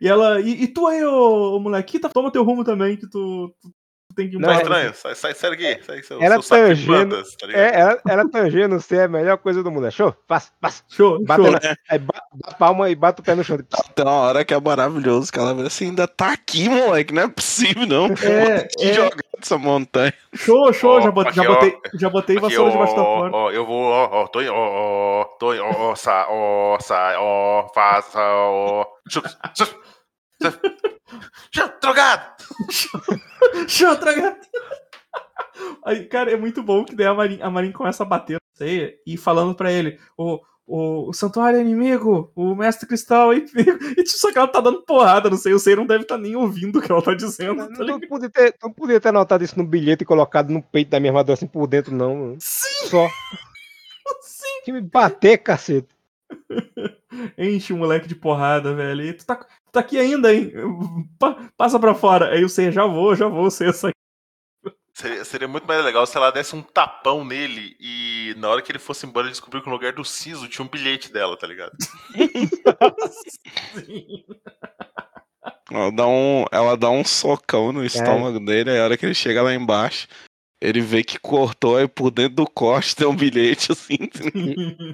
E 0.00 0.08
ela, 0.08 0.40
e, 0.40 0.64
e 0.64 0.68
tu 0.68 0.86
aí, 0.86 1.04
ô, 1.04 1.56
ô 1.56 1.60
moleque, 1.60 1.98
tá, 1.98 2.08
toma 2.08 2.30
teu 2.32 2.44
rumo 2.44 2.64
também, 2.64 2.96
que 2.96 3.08
tu, 3.08 3.54
tu 3.60 3.70
tem 4.18 4.28
que 4.30 4.36
ir 4.36 4.38
Não, 4.40 4.48
Tá 4.48 4.56
estranho, 4.56 4.94
sai, 4.94 5.14
sai, 5.14 5.34
sai 5.34 5.50
daqui. 5.50 5.80
Sai, 5.84 6.02
seu, 6.02 6.20
Ela 6.22 6.42
seu 6.42 6.74
de 6.74 6.84
tangendo- 6.84 6.86
plantas, 7.16 7.36
tá? 7.36 7.46
É, 7.52 7.80
ela, 7.80 8.00
ela 8.08 8.28
tangendo 8.30 8.80
você 8.80 8.96
é 8.96 9.04
a 9.04 9.08
melhor 9.08 9.38
coisa 9.38 9.62
do 9.62 9.70
mundo. 9.70 9.86
É 9.86 9.90
show? 9.90 10.12
Passa, 10.26 10.50
passa. 10.60 10.82
Show, 10.88 11.24
Bate 11.24 11.42
show. 11.42 11.52
na, 11.52 11.58
aí 11.88 11.98
ba- 11.98 12.22
dá 12.34 12.50
a 12.50 12.54
palma 12.54 12.90
e 12.90 12.94
bate 12.94 13.20
o 13.20 13.24
pé 13.24 13.34
no 13.34 13.44
chão. 13.44 13.56
Tem 13.94 14.04
uma 14.04 14.12
hora 14.14 14.44
que 14.44 14.52
é 14.52 14.60
maravilhoso, 14.60 15.32
que 15.32 15.38
ela 15.38 15.54
vê 15.54 15.62
assim, 15.66 15.86
ainda 15.86 16.06
tá 16.08 16.32
aqui, 16.32 16.68
moleque, 16.68 17.14
não 17.14 17.22
é 17.22 17.28
possível, 17.28 17.86
não. 17.86 18.08
É, 18.22 18.64
Te 18.66 18.90
é. 18.90 18.92
jogar 18.94 19.16
dessa 19.38 19.56
montanha. 19.56 20.12
Show, 20.34 20.72
show, 20.72 20.96
Ó, 20.98 21.00
já, 21.00 21.10
botei, 21.10 21.32
já, 21.32 21.42
aqui, 21.42 21.50
ó. 21.50 21.54
botei, 21.54 21.78
já 21.94 22.10
botei 22.10 22.36
Aqui, 22.36 22.44
vassoura 22.46 22.68
ó, 22.70 22.72
debaixo 22.72 22.96
da 22.96 23.02
porta. 23.04 23.36
ó, 23.36 23.50
eu 23.52 23.64
vou, 23.64 23.82
ó, 23.84 24.08
ó, 24.22 24.26
tô, 24.26 24.40
ó, 24.40 24.44
ó, 24.52 25.24
tô, 25.38 25.54
ó, 25.54 25.90
ó, 25.90 25.94
sa, 25.94 26.26
ó, 26.28 26.78
sai, 26.80 27.16
ó, 27.16 27.68
faça, 27.74 28.18
ó, 28.20 28.84
chu, 31.50 31.72
drogado! 31.80 32.32
Show, 33.68 33.96
tragado. 33.96 34.38
Aí, 35.84 36.04
cara, 36.06 36.30
é 36.30 36.36
muito 36.36 36.62
bom 36.62 36.84
que 36.84 36.94
daí 36.94 37.06
a 37.06 37.14
Marin, 37.14 37.40
a 37.40 37.50
Marin 37.50 37.72
começa 37.72 38.02
a 38.02 38.06
bater, 38.06 38.38
sei, 38.54 38.98
e 39.06 39.16
falando 39.16 39.54
pra 39.54 39.72
ele, 39.72 39.98
ô, 40.16 40.40
o, 40.66 41.08
o 41.08 41.12
santuário 41.12 41.58
é 41.58 41.62
inimigo, 41.62 42.30
o 42.36 42.54
mestre 42.54 42.86
cristal 42.86 43.32
é 43.32 43.38
inimigo. 43.38 43.82
E 43.96 44.04
tipo, 44.04 44.18
só 44.18 44.30
que 44.30 44.38
ela 44.38 44.46
tá 44.46 44.60
dando 44.60 44.82
porrada, 44.82 45.30
não 45.30 45.38
sei, 45.38 45.54
o 45.54 45.58
Sei 45.58 45.74
não 45.74 45.86
deve 45.86 46.02
estar 46.02 46.16
tá 46.16 46.20
nem 46.20 46.36
ouvindo 46.36 46.78
o 46.78 46.82
que 46.82 46.92
ela 46.92 47.02
tá 47.02 47.14
dizendo. 47.14 47.54
Não, 47.54 47.72
Tá 47.72 47.84
não, 47.84 48.00
podia 48.00 48.30
ter, 48.30 48.54
não 48.62 48.72
podia 48.72 49.00
ter 49.00 49.08
anotado 49.08 49.42
isso 49.42 49.58
no 49.58 49.64
bilhete 49.64 50.02
e 50.02 50.06
colocado 50.06 50.50
no 50.50 50.62
peito 50.62 50.90
da 50.90 51.00
minha 51.00 51.10
armadura 51.10 51.34
assim 51.34 51.46
por 51.46 51.66
dentro, 51.66 51.94
não. 51.94 52.36
Sim, 52.38 52.88
Só. 52.88 53.08
sim. 54.20 54.62
Que 54.64 54.72
me 54.72 54.82
bater, 54.82 55.38
cacete. 55.38 55.88
Enche 57.38 57.72
o 57.72 57.76
moleque 57.76 58.06
de 58.08 58.14
porrada, 58.14 58.74
velho. 58.74 59.02
E 59.02 59.12
tu 59.12 59.24
tá, 59.24 59.36
tu 59.36 59.46
tá 59.72 59.80
aqui 59.80 59.98
ainda, 59.98 60.32
hein? 60.34 60.52
Pa- 61.18 61.50
passa 61.56 61.78
pra 61.78 61.94
fora. 61.94 62.30
Aí 62.30 62.44
o 62.44 62.48
Sei, 62.48 62.70
já 62.70 62.84
vou, 62.86 63.14
já 63.16 63.26
vou, 63.28 63.50
Sei, 63.50 63.72
sai. 63.72 63.92
Seria, 64.92 65.24
seria 65.24 65.46
muito 65.48 65.64
mais 65.64 65.84
legal 65.84 66.04
se 66.06 66.16
ela 66.16 66.32
desse 66.32 66.56
um 66.56 66.62
tapão 66.62 67.24
nele 67.24 67.76
e 67.78 68.34
na 68.36 68.48
hora 68.48 68.60
que 68.60 68.72
ele 68.72 68.80
fosse 68.80 69.06
embora 69.06 69.26
ele 69.26 69.30
descobriu 69.30 69.62
que 69.62 69.68
no 69.68 69.74
lugar 69.74 69.92
do 69.92 70.04
siso 70.04 70.48
tinha 70.48 70.64
um 70.64 70.68
bilhete 70.68 71.12
dela, 71.12 71.36
tá 71.38 71.46
ligado? 71.46 71.70
Sim. 73.74 74.24
Ela 75.70 75.92
dá 75.92 76.06
um, 76.06 76.44
ela 76.50 76.76
dá 76.78 76.88
um 76.88 77.04
socão 77.04 77.72
no 77.72 77.84
estômago 77.84 78.40
dele, 78.40 78.70
aí 78.70 78.80
a 78.80 78.84
hora 78.84 78.96
que 78.96 79.04
ele 79.04 79.12
chega 79.14 79.42
lá 79.42 79.52
embaixo, 79.54 80.08
ele 80.60 80.80
vê 80.80 81.04
que 81.04 81.18
cortou, 81.18 81.76
aí 81.76 81.86
por 81.86 82.10
dentro 82.10 82.36
do 82.36 82.46
corte 82.50 82.96
tem 82.96 83.06
um 83.06 83.16
bilhete 83.16 83.72
assim. 83.72 83.96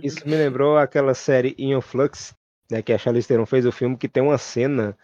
Isso 0.02 0.26
me 0.28 0.36
lembrou 0.36 0.76
aquela 0.76 1.14
série 1.14 1.54
Ion 1.58 1.80
Flux, 1.80 2.34
né, 2.70 2.82
que 2.82 2.92
a 2.92 2.98
Charlize 2.98 3.26
Theron 3.26 3.46
fez 3.46 3.64
o 3.64 3.72
filme, 3.72 3.96
que 3.96 4.08
tem 4.08 4.22
uma 4.22 4.38
cena 4.38 4.96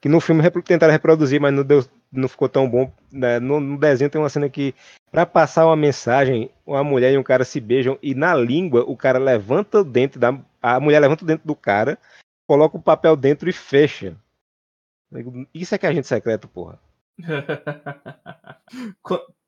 que 0.00 0.08
no 0.08 0.20
filme 0.20 0.42
tentaram 0.62 0.92
reproduzir, 0.92 1.40
mas 1.40 1.52
não, 1.52 1.62
deu, 1.62 1.84
não 2.12 2.28
ficou 2.28 2.48
tão 2.48 2.68
bom. 2.68 2.92
né, 3.10 3.38
No, 3.38 3.60
no 3.60 3.78
desenho 3.78 4.10
tem 4.10 4.20
uma 4.20 4.28
cena 4.28 4.48
que, 4.48 4.74
pra 5.10 5.26
passar 5.26 5.66
uma 5.66 5.76
mensagem, 5.76 6.50
uma 6.64 6.84
mulher 6.84 7.12
e 7.12 7.18
um 7.18 7.22
cara 7.22 7.44
se 7.44 7.60
beijam 7.60 7.98
e 8.02 8.14
na 8.14 8.34
língua 8.34 8.84
o 8.86 8.96
cara 8.96 9.18
levanta 9.18 9.80
o 9.80 9.84
dente 9.84 10.18
da. 10.18 10.38
A 10.62 10.80
mulher 10.80 11.00
levanta 11.00 11.24
o 11.24 11.26
dente 11.26 11.42
do 11.44 11.54
cara, 11.54 11.98
coloca 12.46 12.76
o 12.76 12.82
papel 12.82 13.16
dentro 13.16 13.48
e 13.48 13.52
fecha. 13.52 14.16
Isso 15.54 15.74
é 15.74 15.78
que 15.78 15.86
é 15.86 15.88
agente 15.88 16.06
secreto, 16.06 16.48
porra. 16.48 16.78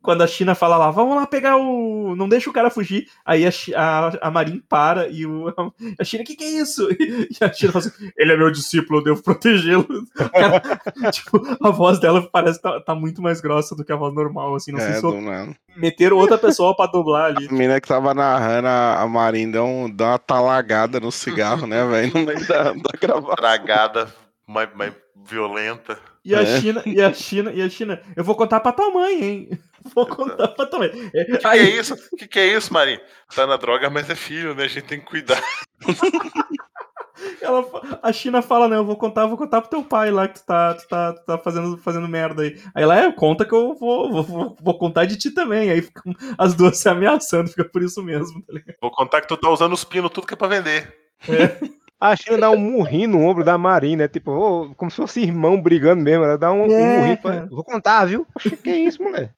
Qu- 0.01 0.09
Quando 0.09 0.23
a 0.23 0.27
China 0.27 0.55
fala 0.55 0.77
lá, 0.77 0.91
vamos 0.91 1.17
lá 1.17 1.27
pegar 1.27 1.57
o. 1.57 2.15
Não 2.17 2.29
deixa 2.29 2.49
o 2.49 2.53
cara 2.53 2.71
fugir. 2.71 3.09
Aí 3.25 3.45
a, 3.47 3.51
a, 3.77 4.29
a 4.29 4.31
Marin 4.31 4.63
para 4.69 5.09
e 5.09 5.27
o, 5.27 5.53
a 5.99 6.05
China, 6.05 6.23
o 6.23 6.27
que, 6.27 6.35
que 6.37 6.45
é 6.45 6.51
isso? 6.51 6.89
E 6.99 7.45
a 7.45 7.53
China 7.53 7.73
fala 7.73 7.85
assim: 7.85 8.11
ele 8.17 8.33
é 8.33 8.37
meu 8.37 8.51
discípulo, 8.51 9.01
eu 9.01 9.05
devo 9.05 9.23
protegê-lo. 9.23 9.87
Tipo, 11.13 11.41
a 11.63 11.71
voz 11.71 11.99
dela 12.01 12.27
parece 12.31 12.59
que 12.59 12.63
tá, 12.63 12.81
tá 12.81 12.95
muito 12.95 13.21
mais 13.23 13.41
grossa 13.41 13.75
do 13.75 13.85
que 13.85 13.93
a 13.93 13.97
voz 13.97 14.15
normal, 14.15 14.55
assim. 14.55 14.73
Não 14.73 14.79
sei 14.81 14.89
É, 14.91 14.95
se 14.95 15.03
do 15.03 15.21
nada. 15.21 15.55
meteram 15.77 16.17
outra 16.17 16.39
pessoa 16.39 16.75
pra 16.77 16.87
dublar 16.87 17.27
ali. 17.27 17.47
A 17.47 17.53
menina 17.53 17.81
que 17.81 17.89
tava 17.89 18.15
narrando, 18.15 18.69
a, 18.69 19.07
Marinha 19.07 19.53
deu, 19.53 19.65
um, 19.65 19.91
deu 19.91 20.07
uma 20.07 20.19
talagada 20.19 21.01
no 21.01 21.11
cigarro, 21.13 21.67
né, 21.67 21.85
velho? 21.87 22.13
No 22.15 22.25
meio 22.27 22.47
da, 22.47 22.73
da 22.73 22.91
gravação. 23.01 23.37
Tragada, 23.37 24.13
mais, 24.47 24.69
mais 24.75 24.93
violenta. 25.29 25.99
E 26.29 26.35
a 26.35 26.43
É. 26.43 26.61
China, 26.61 26.83
e 26.85 27.01
a 27.01 27.13
China, 27.13 27.53
e 27.55 27.63
a 27.63 27.71
China, 27.71 28.03
eu 28.15 28.23
vou 28.23 28.35
contar 28.35 28.61
pra 28.61 28.71
tua 28.73 28.91
mãe, 28.91 29.25
hein? 29.25 29.49
Vou 29.95 30.07
contar 30.07 30.49
pra 30.49 30.67
tua 30.67 30.81
mãe. 30.81 30.91
É, 31.15 31.23
O 31.23 31.27
que, 31.27 31.39
que 31.39 31.47
é 31.47 31.51
Aí, 31.51 31.79
isso? 31.79 31.95
O 32.13 32.17
que, 32.17 32.29
que 32.29 32.39
é 32.39 32.47
isso, 32.55 32.75
Marinho? 32.75 33.01
Tá 33.35 33.47
na 33.47 33.57
droga, 33.57 33.89
mas 33.89 34.11
é 34.11 34.15
filho, 34.15 34.55
né? 34.55 34.65
A 34.65 34.69
gente 34.69 34.85
tem 34.85 35.01
que 35.01 35.07
cuidar. 35.07 35.43
ela, 37.41 37.65
a 38.03 38.13
China 38.13 38.43
fala, 38.43 38.69
né? 38.69 38.77
Eu 38.77 38.85
vou 38.85 38.97
contar, 38.97 39.25
vou 39.27 39.39
contar 39.39 39.61
pro 39.63 39.71
teu 39.71 39.83
pai 39.83 40.11
lá 40.11 40.29
que 40.29 40.41
tu 40.41 40.45
tá, 40.47 40.75
tu 40.75 40.87
tá, 40.89 41.13
tu 41.15 41.25
tá 41.25 41.39
fazendo, 41.39 41.79
fazendo 41.79 42.09
merda 42.09 42.43
aí. 42.43 42.61
Aí 42.75 42.83
ela, 42.83 42.99
é, 42.99 43.13
conta 43.13 43.45
que 43.45 43.55
eu 43.55 43.75
vou, 43.75 44.11
vou, 44.11 44.23
vou, 44.23 44.57
vou 44.61 44.79
contar 44.79 45.05
de 45.07 45.17
ti 45.17 45.31
também. 45.31 45.71
Aí 45.71 45.81
ficam 45.81 46.13
as 46.37 46.55
duas 46.55 46.77
se 46.77 46.89
ameaçando, 46.89 47.49
fica 47.49 47.65
por 47.65 47.83
isso 47.83 48.03
mesmo, 48.03 48.43
tá 48.43 48.53
ligado? 48.53 48.77
Vou 48.83 48.91
contar 48.91 49.21
que 49.23 49.29
tu 49.29 49.37
tá 49.37 49.49
usando 49.49 49.73
os 49.73 49.85
pinos 49.85 50.11
tudo 50.11 50.27
que 50.27 50.35
é 50.35 50.37
pra 50.37 50.49
vender. 50.49 50.95
A 52.01 52.15
China 52.15 52.39
dá 52.39 52.51
um 52.51 52.59
murrinho 52.59 53.09
no 53.11 53.21
ombro 53.27 53.43
da 53.45 53.59
Marin, 53.59 53.97
né? 53.97 54.07
Tipo, 54.09 54.31
ô, 54.31 54.75
como 54.75 54.91
se 54.91 54.97
fosse 54.99 55.21
irmão 55.21 55.61
brigando 55.61 56.03
mesmo. 56.03 56.25
Ela 56.25 56.39
dá 56.39 56.53
um, 56.53 56.63
um 56.67 56.71
É, 56.73 56.97
murrinho. 56.99 57.19
pra-. 57.23 57.47
Vou 57.47 57.65
contar, 57.65 58.05
viu? 58.05 58.27
Oxe, 58.35 58.57
Que 58.57 58.71
isso, 58.71 59.03
mulher? 59.03 59.35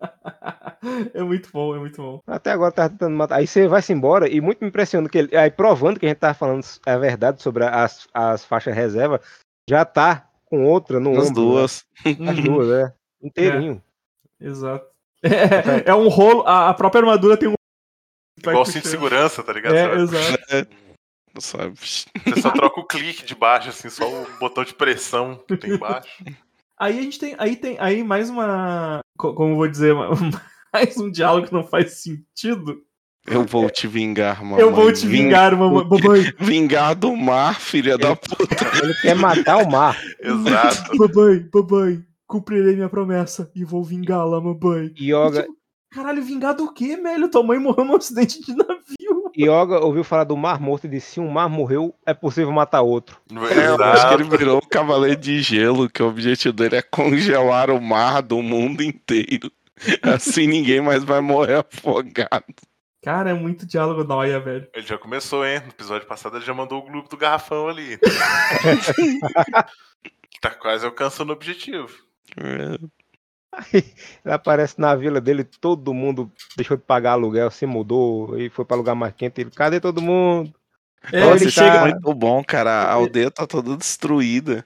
É 1.14 1.22
muito 1.22 1.48
bom, 1.52 1.76
é 1.76 1.78
muito 1.78 2.02
bom. 2.02 2.20
Até 2.26 2.50
agora 2.50 2.72
tá 2.72 2.88
tentando 2.88 3.14
matar. 3.16 3.36
Aí 3.36 3.46
você 3.46 3.68
vai-se 3.68 3.92
embora 3.92 4.28
e 4.28 4.40
muito 4.40 4.60
me 4.60 4.68
impressiona 4.68 5.08
que 5.08 5.16
ele. 5.16 5.36
Aí 5.36 5.48
provando 5.48 6.00
que 6.00 6.06
a 6.06 6.08
gente 6.08 6.18
tava 6.18 6.34
falando 6.34 6.64
a 6.84 6.96
verdade 6.96 7.40
sobre 7.40 7.64
as, 7.64 8.08
as 8.12 8.44
faixas 8.44 8.74
reserva, 8.74 9.20
já 9.70 9.84
tá 9.84 10.28
com 10.44 10.64
outra 10.64 10.98
no 10.98 11.12
As 11.12 11.28
ombro. 11.30 11.34
duas. 11.34 11.84
né? 12.18 12.30
As 12.30 12.40
duas, 12.42 12.68
é. 12.68 12.92
Inteirinho. 13.22 13.82
Exato. 14.40 14.84
É, 15.24 15.90
é 15.90 15.94
um 15.94 16.08
rolo, 16.08 16.42
a, 16.48 16.74
própria 16.74 16.98
armadura 17.00 17.36
tem 17.36 17.48
um. 17.48 17.54
Igual 18.40 18.66
cinto 18.66 18.82
de 18.82 18.88
segurança, 18.88 19.40
tá 19.40 19.52
ligado? 19.52 19.76
É, 19.76 19.94
exato. 19.94 20.68
Sabe? 21.38 21.74
Você 21.76 22.40
só 22.40 22.50
troca 22.50 22.80
o 22.80 22.86
clique 22.86 23.24
de 23.24 23.34
baixo, 23.34 23.70
assim, 23.70 23.88
só 23.88 24.06
o 24.08 24.26
botão 24.38 24.64
de 24.64 24.74
pressão 24.74 25.40
que 25.48 25.56
tem 25.56 25.72
embaixo. 25.74 26.08
Aí 26.78 26.98
a 26.98 27.02
gente 27.02 27.18
tem. 27.18 27.34
Aí 27.38 27.56
tem. 27.56 27.76
Aí 27.80 28.02
mais 28.04 28.28
uma. 28.28 29.00
co- 29.16 29.34
Como 29.34 29.52
eu 29.52 29.56
vou 29.56 29.68
dizer? 29.68 29.94
mais 30.72 30.96
um 30.98 31.10
diálogo 31.10 31.46
que 31.46 31.52
não 31.52 31.64
faz 31.64 32.02
sentido. 32.02 32.82
Eu 33.26 33.44
vou 33.44 33.70
te 33.70 33.86
vingar, 33.86 34.42
mamãe. 34.42 34.60
eu 34.60 34.74
vou 34.74 34.92
te 34.92 35.06
Ving- 35.06 35.22
vingar, 35.24 35.56
mamãe. 35.56 35.86
Mamãe, 35.88 36.32
Vingar 36.40 36.94
do 36.96 37.16
mar, 37.16 37.60
filha 37.60 37.96
da 37.96 38.16
puta. 38.16 38.56
Ele 38.82 38.92
quer 39.00 39.14
matar 39.14 39.58
o 39.58 39.70
mar. 39.70 39.96
Exato. 40.20 40.90
mamãe, 40.98 41.48
mamãe. 41.54 42.04
Cumprirei 42.26 42.74
minha 42.74 42.88
promessa 42.88 43.48
e 43.54 43.64
vou 43.64 43.84
vingá-la, 43.84 44.40
mamãe. 44.40 44.92
Yoga, 45.00 45.46
Caralho, 45.92 46.22
vingar 46.22 46.54
do 46.54 46.72
quê, 46.72 46.96
velho? 46.96 47.28
Tua 47.30 47.42
mãe 47.42 47.58
morreu 47.58 47.84
num 47.84 47.96
acidente 47.96 48.40
de 48.40 48.56
navio. 48.56 48.82
Yoga 49.36 49.84
ouviu 49.84 50.04
falar 50.04 50.24
do 50.24 50.36
mar 50.36 50.60
morto 50.60 50.86
e 50.86 50.90
disse: 50.90 51.12
se 51.12 51.20
um 51.20 51.28
mar 51.28 51.48
morreu, 51.48 51.94
é 52.06 52.14
possível 52.14 52.52
matar 52.52 52.82
outro. 52.82 53.18
É, 53.30 53.68
eu 53.68 53.82
acho 53.82 54.08
que 54.08 54.14
ele 54.14 54.36
virou 54.36 54.58
um 54.58 54.68
cavaleiro 54.68 55.20
de 55.20 55.42
gelo, 55.42 55.88
que 55.88 56.02
o 56.02 56.08
objetivo 56.08 56.54
dele 56.54 56.76
é 56.76 56.82
congelar 56.82 57.70
o 57.70 57.80
mar 57.80 58.22
do 58.22 58.42
mundo 58.42 58.82
inteiro. 58.82 59.50
Assim 60.02 60.46
ninguém 60.46 60.80
mais 60.80 61.04
vai 61.04 61.20
morrer 61.20 61.56
afogado. 61.56 62.44
Cara, 63.02 63.30
é 63.30 63.34
muito 63.34 63.66
diálogo 63.66 64.04
nóia, 64.04 64.38
velho. 64.38 64.68
Ele 64.72 64.86
já 64.86 64.96
começou, 64.96 65.44
hein? 65.44 65.60
No 65.60 65.70
episódio 65.70 66.06
passado 66.06 66.36
ele 66.36 66.44
já 66.44 66.54
mandou 66.54 66.78
o 66.78 66.84
grupo 66.84 67.08
do 67.08 67.16
garrafão 67.16 67.68
ali. 67.68 67.98
tá 70.40 70.50
quase 70.50 70.86
alcançando 70.86 71.30
o 71.30 71.32
objetivo. 71.32 71.88
É, 72.36 72.78
Ele 73.72 73.84
aparece 74.34 74.80
na 74.80 74.94
vila 74.94 75.20
dele, 75.20 75.44
todo 75.44 75.92
mundo 75.92 76.30
deixou 76.56 76.76
de 76.76 76.82
pagar 76.82 77.12
aluguel, 77.12 77.50
se 77.50 77.66
mudou 77.66 78.38
e 78.38 78.48
foi 78.48 78.64
pra 78.64 78.76
lugar 78.76 78.94
mais 78.94 79.12
quente. 79.14 79.40
Ele, 79.40 79.50
cadê 79.50 79.80
todo 79.80 80.00
mundo? 80.00 80.52
É, 81.12 81.20
Nossa, 81.24 81.50
chega. 81.50 81.80
muito 81.82 82.14
bom, 82.14 82.42
cara. 82.44 82.70
A 82.70 82.92
aldeia 82.92 83.30
tá 83.30 83.46
toda 83.46 83.76
destruída. 83.76 84.64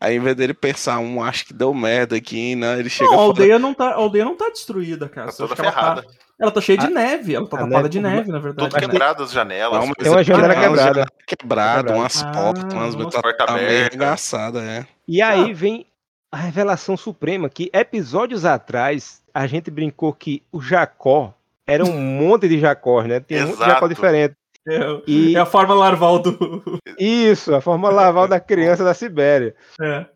Aí, 0.00 0.16
em 0.16 0.20
vez 0.20 0.36
dele 0.36 0.52
pensar, 0.54 0.98
um, 0.98 1.22
acho 1.22 1.46
que 1.46 1.54
deu 1.54 1.72
merda 1.72 2.16
aqui, 2.16 2.54
né? 2.54 2.78
Ele 2.78 2.88
chega 2.90 3.10
Não, 3.10 3.18
a 3.18 3.22
aldeia 3.22 3.58
não 3.58 3.72
tá, 3.72 3.90
a 3.90 3.94
aldeia 3.94 4.24
não 4.24 4.36
tá 4.36 4.50
destruída, 4.50 5.08
cara. 5.08 5.26
Tá 5.28 5.32
Só 5.32 5.46
toda 5.46 5.54
que 5.54 5.62
ela 5.62 5.72
tá, 5.72 5.80
ferrada. 5.80 6.06
ela 6.38 6.50
tá 6.50 6.60
cheia 6.60 6.78
de 6.78 6.88
neve, 6.88 7.34
ela 7.34 7.48
tá 7.48 7.56
a 7.56 7.60
tapada 7.66 7.88
de 7.88 8.00
neve, 8.00 8.30
na 8.30 8.38
verdade. 8.38 8.68
Tudo 8.70 8.80
né? 8.80 8.86
quebrado 8.88 9.22
as 9.22 9.32
janelas. 9.32 9.86
Não, 9.86 9.94
Tem 9.94 10.10
uma 10.10 10.22
janela 10.22 10.48
umas 10.54 10.58
quebrada. 10.66 11.06
quebrada, 11.26 11.26
Quebrada. 11.26 11.94
umas 11.94 12.22
Ah, 12.22 12.32
portas, 12.32 12.72
umas 12.74 12.94
nossa. 12.94 13.10
tá, 13.16 13.22
Porta 13.22 13.46
tá 13.46 13.52
meio 13.54 13.66
aberta. 13.66 13.86
arregaçada, 13.96 14.62
é. 14.62 14.86
E 15.08 15.22
aí 15.22 15.54
vem 15.54 15.86
a 16.30 16.36
revelação 16.36 16.96
suprema 16.96 17.48
que 17.48 17.70
episódios 17.72 18.44
atrás 18.44 19.22
a 19.32 19.46
gente 19.46 19.70
brincou 19.70 20.12
que 20.12 20.42
o 20.52 20.60
Jacó 20.60 21.32
era 21.66 21.84
um 21.84 21.92
monte 21.98 22.48
de 22.48 22.58
Jacós, 22.60 23.06
né? 23.06 23.20
Tinha 23.20 23.42
muito 23.46 23.56
Exato. 23.56 23.70
Jacó 23.70 23.88
diferente. 23.88 24.34
É, 24.68 24.80
E 25.06 25.36
é 25.36 25.38
a 25.40 25.46
forma 25.46 25.74
larval 25.74 26.18
do. 26.18 26.80
isso, 26.98 27.54
a 27.54 27.60
forma 27.60 27.88
laval 27.88 28.26
da 28.26 28.40
criança 28.40 28.82
da 28.82 28.94
Sibéria. 28.94 29.54
É. 29.80 30.06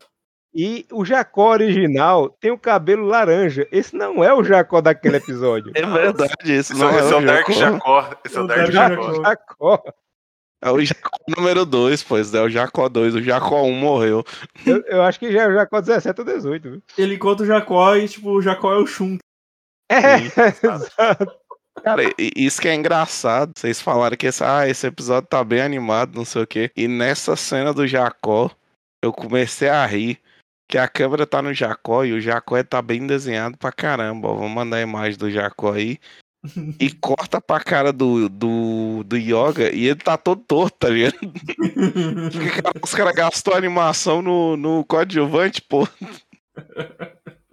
E 0.53 0.85
o 0.91 1.05
Jacó 1.05 1.51
original 1.51 2.29
tem 2.29 2.51
o 2.51 2.57
cabelo 2.57 3.05
laranja. 3.05 3.65
Esse 3.71 3.95
não 3.95 4.21
é 4.21 4.33
o 4.33 4.43
Jacó 4.43 4.81
daquele 4.81 5.15
episódio. 5.15 5.71
É 5.73 5.85
verdade, 5.85 6.33
isso 6.43 6.73
Esse, 6.73 6.75
não 6.75 6.89
é, 6.89 6.99
esse 6.99 7.13
é 7.13 7.15
o 7.15 7.25
Dark 7.25 7.49
Jacó. 7.51 8.01
Jacó. 8.01 8.09
Esse 8.25 8.35
é 8.37 8.39
o 8.41 8.43
O 8.43 8.47
Dark 8.47 8.69
Dark 8.71 9.01
Jacó. 9.01 9.23
Jacó. 9.23 9.83
É 10.61 10.69
o 10.69 10.79
Jacó 10.79 11.17
número 11.27 11.65
2, 11.65 12.03
pois 12.03 12.33
é 12.33 12.41
o 12.41 12.49
Jacó 12.49 12.87
2. 12.87 13.15
O 13.15 13.21
Jacó 13.21 13.63
1 13.63 13.73
morreu. 13.73 14.23
Eu, 14.65 14.83
eu 14.85 15.01
acho 15.01 15.19
que 15.19 15.31
já 15.31 15.43
é 15.43 15.47
o 15.47 15.53
Jacó 15.53 15.81
17 15.81 16.21
ou 16.21 16.25
18. 16.25 16.69
Viu? 16.69 16.83
Ele 16.97 17.15
encontra 17.15 17.43
o 17.43 17.47
Jacó 17.47 17.95
e, 17.95 18.07
tipo, 18.07 18.29
o 18.29 18.41
Jacó 18.41 18.73
é 18.73 18.77
o 18.77 18.85
Shun. 18.85 19.17
É, 19.91 20.17
exato. 20.47 21.41
Cara, 21.83 22.03
isso 22.17 22.61
que 22.61 22.67
é 22.67 22.75
engraçado. 22.75 23.53
Vocês 23.57 23.81
falaram 23.81 24.15
que 24.15 24.27
esse, 24.27 24.43
ah, 24.43 24.67
esse 24.67 24.85
episódio 24.85 25.27
tá 25.27 25.43
bem 25.43 25.61
animado, 25.61 26.15
não 26.15 26.25
sei 26.25 26.43
o 26.43 26.47
quê. 26.47 26.71
E 26.75 26.87
nessa 26.87 27.35
cena 27.35 27.73
do 27.73 27.87
Jacó, 27.87 28.51
eu 29.03 29.11
comecei 29.11 29.69
a 29.69 29.85
rir. 29.85 30.19
Que 30.69 30.77
a 30.77 30.87
câmera 30.87 31.27
tá 31.27 31.41
no 31.41 31.53
Jacó 31.53 32.05
e 32.05 32.13
o 32.13 32.21
Jacó 32.21 32.63
tá 32.63 32.81
bem 32.81 33.05
desenhado 33.05 33.57
pra 33.57 33.73
caramba. 33.73 34.29
Ó, 34.29 34.35
vamos 34.35 34.51
mandar 34.51 34.77
a 34.77 34.81
imagem 34.81 35.17
do 35.17 35.29
Jacó 35.29 35.73
aí. 35.73 35.99
E 36.79 36.91
corta 36.91 37.39
pra 37.39 37.59
cara 37.59 37.93
do, 37.93 38.27
do, 38.27 39.03
do 39.03 39.15
Yoga 39.15 39.71
e 39.71 39.87
ele 39.87 39.99
tá 39.99 40.17
todo 40.17 40.41
torto, 40.41 40.77
tá 40.79 40.89
ligado? 40.89 41.15
Os 42.81 42.95
caras 42.95 43.13
gastou 43.13 43.53
a 43.53 43.57
animação 43.57 44.21
no, 44.23 44.57
no 44.57 44.83
coadjuvante, 44.85 45.61
pô. 45.61 45.87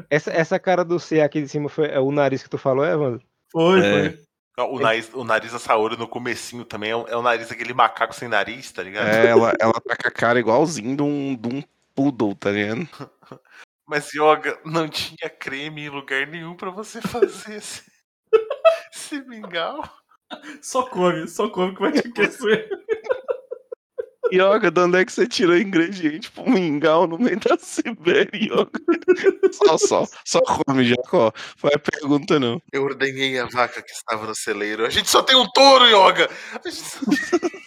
Essa, 0.08 0.30
essa 0.30 0.58
cara 0.58 0.84
do 0.84 0.98
C 0.98 1.20
aqui 1.20 1.42
de 1.42 1.48
cima 1.48 1.68
foi 1.68 1.88
é 1.88 2.00
o 2.00 2.10
nariz 2.10 2.42
que 2.42 2.48
tu 2.48 2.56
falou, 2.56 2.84
Evandro? 2.84 3.22
Foi, 3.52 3.80
É. 3.80 4.10
foi. 4.10 4.28
O 4.60 4.80
nariz, 4.80 5.08
o 5.14 5.22
nariz 5.22 5.52
da 5.52 5.58
Saori 5.58 5.96
no 5.96 6.08
comecinho 6.08 6.64
também 6.64 6.90
é 6.90 6.96
o, 6.96 7.06
é 7.06 7.16
o 7.16 7.22
nariz 7.22 7.48
daquele 7.48 7.72
macaco 7.72 8.12
sem 8.12 8.26
nariz, 8.26 8.72
tá 8.72 8.82
ligado? 8.82 9.06
É, 9.06 9.26
ela, 9.26 9.54
ela 9.60 9.74
tá 9.74 9.94
com 9.94 10.08
a 10.08 10.10
cara 10.10 10.40
igualzinho 10.40 10.96
de 10.96 11.02
um, 11.02 11.36
de 11.36 11.48
um 11.48 11.62
poodle, 11.94 12.34
tá 12.34 12.50
ligado? 12.50 12.88
Mas 13.86 14.12
Yoga 14.12 14.58
não 14.64 14.88
tinha 14.88 15.30
creme 15.30 15.82
em 15.82 15.88
lugar 15.88 16.26
nenhum 16.26 16.56
pra 16.56 16.70
você 16.70 17.00
fazer 17.00 17.54
esse, 17.54 17.82
esse 19.16 19.24
mingau. 19.26 19.82
Só 20.60 20.82
come, 20.84 21.26
só 21.26 21.48
come 21.48 21.74
que 21.74 21.80
vai 21.80 21.92
te 21.92 22.08
aquecer. 22.08 22.68
Yoga, 24.30 24.70
de 24.70 24.80
onde 24.82 24.98
é 24.98 25.04
que 25.06 25.12
você 25.12 25.26
tirou 25.26 25.56
ingrediente 25.56 26.30
pro 26.30 26.46
mingau 26.46 27.06
no 27.06 27.18
meio 27.18 27.40
da 27.40 27.56
Sibéria, 27.58 28.30
Yoga? 28.34 28.70
Só, 29.52 29.78
só, 29.78 30.04
só 30.22 30.40
come, 30.42 30.84
Jacó. 30.84 31.32
Faz 31.56 31.76
pergunta 31.82 32.38
não. 32.38 32.60
Eu 32.70 32.82
ordenhei 32.84 33.38
a 33.38 33.46
vaca 33.46 33.80
que 33.80 33.90
estava 33.90 34.26
no 34.26 34.34
celeiro. 34.34 34.84
A 34.84 34.90
gente 34.90 35.08
só 35.08 35.22
tem 35.22 35.34
um 35.34 35.50
touro, 35.52 35.86
Yoga! 35.86 36.28
A 36.52 36.68
gente 36.68 36.76
só- 36.76 37.00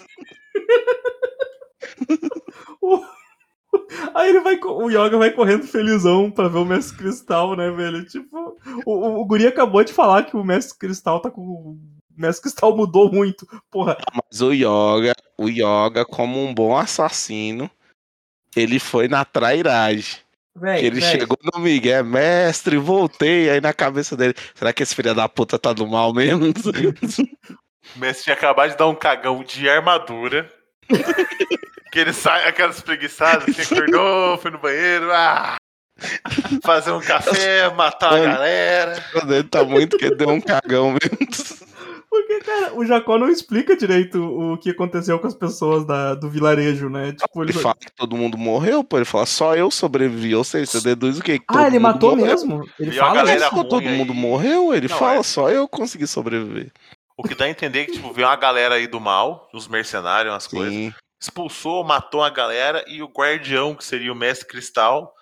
Aí 4.14 4.30
ele 4.30 4.42
vai, 4.42 4.60
o 4.62 4.90
Yoga 4.90 5.18
vai 5.18 5.32
correndo 5.32 5.66
felizão 5.68 6.30
pra 6.30 6.48
ver 6.48 6.60
o 6.60 6.66
Mestre 6.66 6.98
Cristal, 6.98 7.56
né, 7.56 7.70
velho? 7.72 8.06
Tipo, 8.06 8.58
o, 8.86 8.92
o, 8.92 9.22
o 9.22 9.26
Guri 9.26 9.48
acabou 9.48 9.84
de 9.84 9.94
falar 9.94 10.24
que 10.24 10.36
o 10.36 10.44
Mestre 10.44 10.78
Cristal 10.78 11.20
tá 11.22 11.30
com. 11.32 11.42
O 11.42 11.78
Mestre 12.18 12.44
Cristal 12.44 12.76
mudou 12.76 13.12
muito. 13.12 13.48
Porra, 13.70 13.98
Mas 14.14 14.42
o 14.42 14.52
Yoga, 14.52 15.14
o 15.38 15.48
Yoga, 15.48 16.06
como 16.06 16.44
um 16.44 16.54
bom 16.54 16.78
assassino, 16.78 17.70
ele 18.56 18.80
foi 18.80 19.08
na 19.08 19.24
trairagem. 19.24 20.18
velho. 20.56 20.86
ele 20.86 21.02
chegou 21.02 21.38
no 21.54 21.60
Miguel, 21.60 22.04
mestre, 22.04 22.78
voltei. 22.78 23.50
Aí 23.50 23.62
na 23.62 23.74
cabeça 23.74 24.18
dele, 24.18 24.36
será 24.54 24.74
que 24.74 24.84
esse 24.84 24.94
filho 24.94 25.16
da 25.16 25.30
puta 25.30 25.58
tá 25.58 25.74
do 25.74 25.88
mal 25.88 26.14
mesmo? 26.14 26.46
O 27.96 28.00
Messi 28.00 28.24
tinha 28.26 28.36
acabado 28.36 28.70
de 28.70 28.78
dar 28.78 28.88
um 28.88 28.96
cagão 28.96 29.44
de 29.44 29.68
armadura. 29.68 30.50
que 31.92 32.00
ele 32.00 32.14
sai, 32.14 32.48
aquelas 32.48 32.82
preguiçadas, 32.82 33.54
que 33.56 33.62
acordou, 33.62 34.38
foi 34.40 34.52
no 34.52 34.58
banheiro, 34.60 35.12
ah, 35.12 35.56
fazer 36.64 36.92
um 36.92 37.02
café, 37.02 37.70
matar 37.74 38.14
a 38.14 38.20
galera. 38.20 39.04
Ele 39.30 39.44
tá 39.44 39.64
muito 39.64 39.98
que 39.98 40.10
deu 40.16 40.30
um 40.30 40.42
cagão 40.42 40.92
mesmo. 40.92 41.68
Porque, 42.10 42.40
cara, 42.42 42.74
o 42.76 42.86
Jacó 42.86 43.18
não 43.18 43.30
explica 43.30 43.74
direito 43.76 44.22
o 44.22 44.58
que 44.58 44.72
aconteceu 44.72 45.18
com 45.18 45.28
as 45.28 45.34
pessoas 45.34 45.86
da, 45.86 46.14
do 46.14 46.30
vilarejo, 46.30 46.90
né? 46.90 47.14
Tipo, 47.14 47.42
ele. 47.42 47.52
Ele 47.54 47.60
fala 47.60 47.76
que 47.80 47.90
todo 47.96 48.18
mundo 48.18 48.38
morreu, 48.38 48.84
pô. 48.84 48.98
Ele 48.98 49.06
fala, 49.06 49.26
só 49.26 49.56
eu 49.56 49.72
sobrevivi. 49.72 50.36
Ou 50.36 50.44
seja, 50.44 50.66
você 50.66 50.82
deduz 50.82 51.20
o 51.20 51.24
quê? 51.24 51.40
Que 51.40 51.46
Ah, 51.48 51.68
ele 51.68 51.80
matou 51.80 52.14
morreu. 52.18 52.26
mesmo? 52.34 52.66
Ele 52.78 52.92
E 52.94 53.00
a 53.00 53.04
fala 53.04 53.16
galera 53.16 53.46
isso? 53.46 53.56
Todo 53.64 53.76
ruim 53.76 53.96
mundo 53.96 54.12
aí. 54.12 54.20
morreu? 54.20 54.74
Ele 54.74 54.90
Não, 54.90 54.98
fala, 54.98 55.20
é. 55.20 55.24
só 55.24 55.50
eu 55.50 55.70
consegui 55.70 56.06
sobreviver. 56.06 56.70
O 57.16 57.24
que 57.24 57.34
dá 57.34 57.46
a 57.46 57.50
entender 57.50 57.86
que, 57.86 57.94
tipo, 57.94 58.12
veio 58.12 58.28
uma 58.28 58.36
galera 58.36 58.76
aí 58.76 58.88
do 58.88 59.00
mal, 59.00 59.48
os 59.54 59.70
mercenários, 59.70 60.34
umas 60.34 60.48
coisas. 60.48 60.94
Expulsou, 61.22 61.84
matou 61.84 62.24
a 62.24 62.30
galera 62.30 62.84
e 62.88 63.02
o 63.04 63.08
guardião, 63.08 63.76
que 63.76 63.84
seria 63.84 64.12
o 64.12 64.16
mestre 64.16 64.48
cristal, 64.48 65.14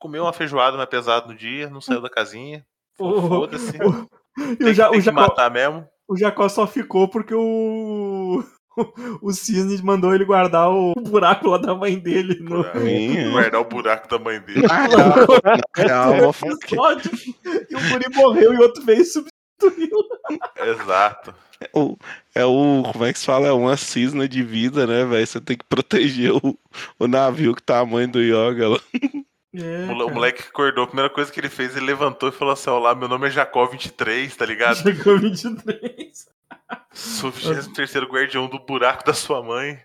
comeu 0.00 0.22
uma 0.22 0.32
feijoada 0.32 0.76
mais 0.76 0.88
pesada 0.88 1.26
no 1.26 1.34
dia, 1.34 1.68
não 1.68 1.80
saiu 1.80 2.00
da 2.00 2.08
casinha. 2.10 2.64
O- 2.98 3.20
Foda-se. 3.28 3.76
o- 3.82 4.08
E 4.38 4.56
Tem, 4.56 4.68
o, 4.70 4.74
Ja- 4.74 4.88
tem 4.90 4.98
o 5.00 5.02
que 5.02 5.06
Jacó, 5.06 5.20
matar 5.22 5.50
mesmo. 5.50 5.84
o 6.08 6.16
Jacó 6.16 6.48
só 6.48 6.66
ficou 6.66 7.08
porque 7.08 7.34
o. 7.34 8.42
O 9.22 9.30
Cisne 9.32 9.80
mandou 9.84 10.12
ele 10.12 10.24
guardar 10.24 10.68
o 10.68 10.94
buraco 10.94 11.46
lá 11.48 11.58
da 11.58 11.76
mãe 11.76 11.96
dele 11.96 12.40
no. 12.40 12.64
Sim, 12.80 13.18
é. 13.18 13.30
Guardar 13.30 13.60
o 13.60 13.64
buraco 13.64 14.08
da 14.08 14.18
mãe 14.18 14.40
dele. 14.40 14.62
Eu 16.22 16.32
falo 16.32 16.58
que 16.58 16.74
episódio, 16.74 17.10
e 17.70 17.76
o 17.76 17.88
Guri 17.88 18.06
morreu 18.16 18.52
e 18.52 18.58
outro 18.58 18.82
veio 18.84 19.04
substituiu. 19.04 19.33
Exato. 20.56 21.34
o- 21.72 21.96
é 22.34 22.44
o. 22.44 22.82
Como 22.92 23.04
é 23.04 23.12
que 23.12 23.18
se 23.18 23.26
fala? 23.26 23.46
É 23.48 23.52
uma 23.52 23.76
cisna 23.76 24.28
de 24.28 24.42
vida, 24.42 24.86
né, 24.86 25.04
velho? 25.04 25.26
Você 25.26 25.40
tem 25.40 25.56
que 25.56 25.64
proteger 25.64 26.32
o, 26.32 26.58
o 26.98 27.06
navio 27.06 27.54
que 27.54 27.62
tá 27.62 27.80
a 27.80 27.86
mãe 27.86 28.08
do 28.08 28.20
Yoga 28.20 28.68
lá. 28.70 28.80
É, 29.54 29.86
O 29.92 30.10
moleque 30.10 30.42
acordou, 30.48 30.82
a 30.82 30.86
primeira 30.88 31.08
coisa 31.08 31.30
que 31.30 31.38
ele 31.38 31.48
fez, 31.48 31.76
ele 31.76 31.86
levantou 31.86 32.28
e 32.28 32.32
falou 32.32 32.52
assim: 32.54 32.70
Olá, 32.70 32.92
meu 32.94 33.08
nome 33.08 33.28
é 33.28 33.30
Jacó 33.30 33.66
23, 33.66 34.34
tá 34.36 34.44
ligado? 34.44 34.76
Chegou 34.82 35.18
23. 35.18 36.26
Sou 36.92 37.30
o 37.30 37.32
23 37.32 37.94
guardião 38.04 38.48
do 38.48 38.58
buraco 38.58 39.04
da 39.04 39.14
sua 39.14 39.42
mãe. 39.42 39.78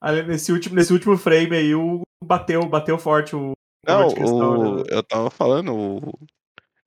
Ali, 0.00 0.22
nesse, 0.22 0.52
último, 0.52 0.76
nesse 0.76 0.92
último 0.92 1.16
frame 1.16 1.56
aí, 1.56 1.74
o 1.74 2.02
bateu, 2.24 2.64
bateu 2.66 2.96
forte 2.98 3.34
o. 3.34 3.52
Não, 3.86 4.06
o, 4.08 4.76
né? 4.76 4.82
eu 4.90 5.02
tava 5.02 5.30
falando, 5.30 5.74
o- 5.74 6.18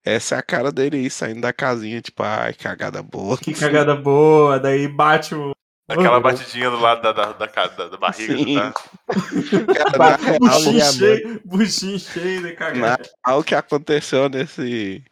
essa 0.05 0.35
é 0.35 0.37
a 0.37 0.43
cara 0.43 0.71
dele 0.71 0.97
aí, 0.97 1.09
saindo 1.09 1.41
da 1.41 1.51
casinha, 1.51 1.99
tipo, 2.01 2.21
ai, 2.23 2.53
cagada 2.53 3.01
boa. 3.01 3.37
Que 3.37 3.53
cagada 3.53 3.95
boa, 3.95 4.59
daí 4.59 4.87
bate 4.87 5.33
o. 5.33 5.53
Aquela 5.87 6.19
batidinha 6.21 6.69
do 6.69 6.79
lado 6.79 7.01
da, 7.01 7.11
da, 7.11 7.31
da, 7.33 7.45
da- 7.45 7.87
da 7.89 7.97
barriga, 7.97 8.37
Sim. 8.37 8.55
tá? 8.55 8.73
Cara, 9.75 9.91
na 9.91 9.97
Bate- 9.97 10.23
real, 10.23 11.39
Buchinho 11.45 11.99
cheio, 11.99 12.41
de 12.43 12.53
cagada. 12.53 13.03
na- 13.25 13.35
o 13.35 13.43
que 13.43 13.53
aconteceu 13.53 14.27
nesse, 14.29 15.03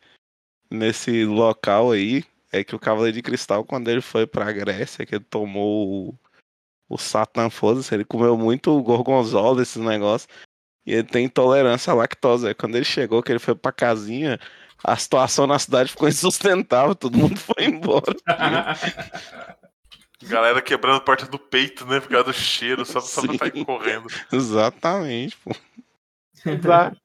nesse 0.70 1.26
local 1.26 1.92
aí 1.92 2.24
é 2.52 2.64
que 2.64 2.76
o 2.76 2.80
Cavaleiro 2.80 3.16
de 3.16 3.22
Cristal, 3.22 3.64
quando 3.64 3.88
ele 3.90 4.02
foi 4.02 4.26
pra 4.28 4.52
Grécia, 4.52 5.06
que 5.06 5.16
ele 5.16 5.24
tomou 5.28 6.10
o, 6.10 6.16
o 6.90 6.98
Satan 6.98 7.50
foda-se, 7.50 7.94
ele 7.94 8.06
comeu 8.06 8.38
muito 8.38 8.80
gorgonzola, 8.82 9.62
esses 9.62 9.78
negócios, 9.82 10.28
e 10.86 10.94
ele 10.94 11.04
tem 11.04 11.26
intolerância 11.26 11.92
à 11.92 11.96
lactose. 11.96 12.54
Quando 12.56 12.76
ele 12.76 12.86
chegou, 12.86 13.22
que 13.24 13.32
ele 13.32 13.40
foi 13.40 13.56
pra 13.56 13.72
casinha, 13.72 14.40
a 14.84 14.98
situação 14.98 15.48
na 15.48 15.58
cidade 15.58 15.92
ficou 15.92 16.08
insustentável, 16.08 16.94
todo 16.94 17.18
mundo 17.18 17.40
foi 17.40 17.66
embora. 17.66 18.16
Galera 20.24 20.62
quebrando 20.62 20.98
a 20.98 21.02
porta 21.02 21.26
do 21.26 21.38
peito, 21.38 21.86
né? 21.86 22.00
Por 22.00 22.10
causa 22.10 22.26
do 22.26 22.34
cheiro, 22.34 22.86
só, 22.86 23.02
só 23.02 23.22
pra 23.22 23.38
sair 23.38 23.66
correndo. 23.66 24.08
Exatamente, 24.32 25.38
pô. 25.38 25.52
Exato. 26.46 26.98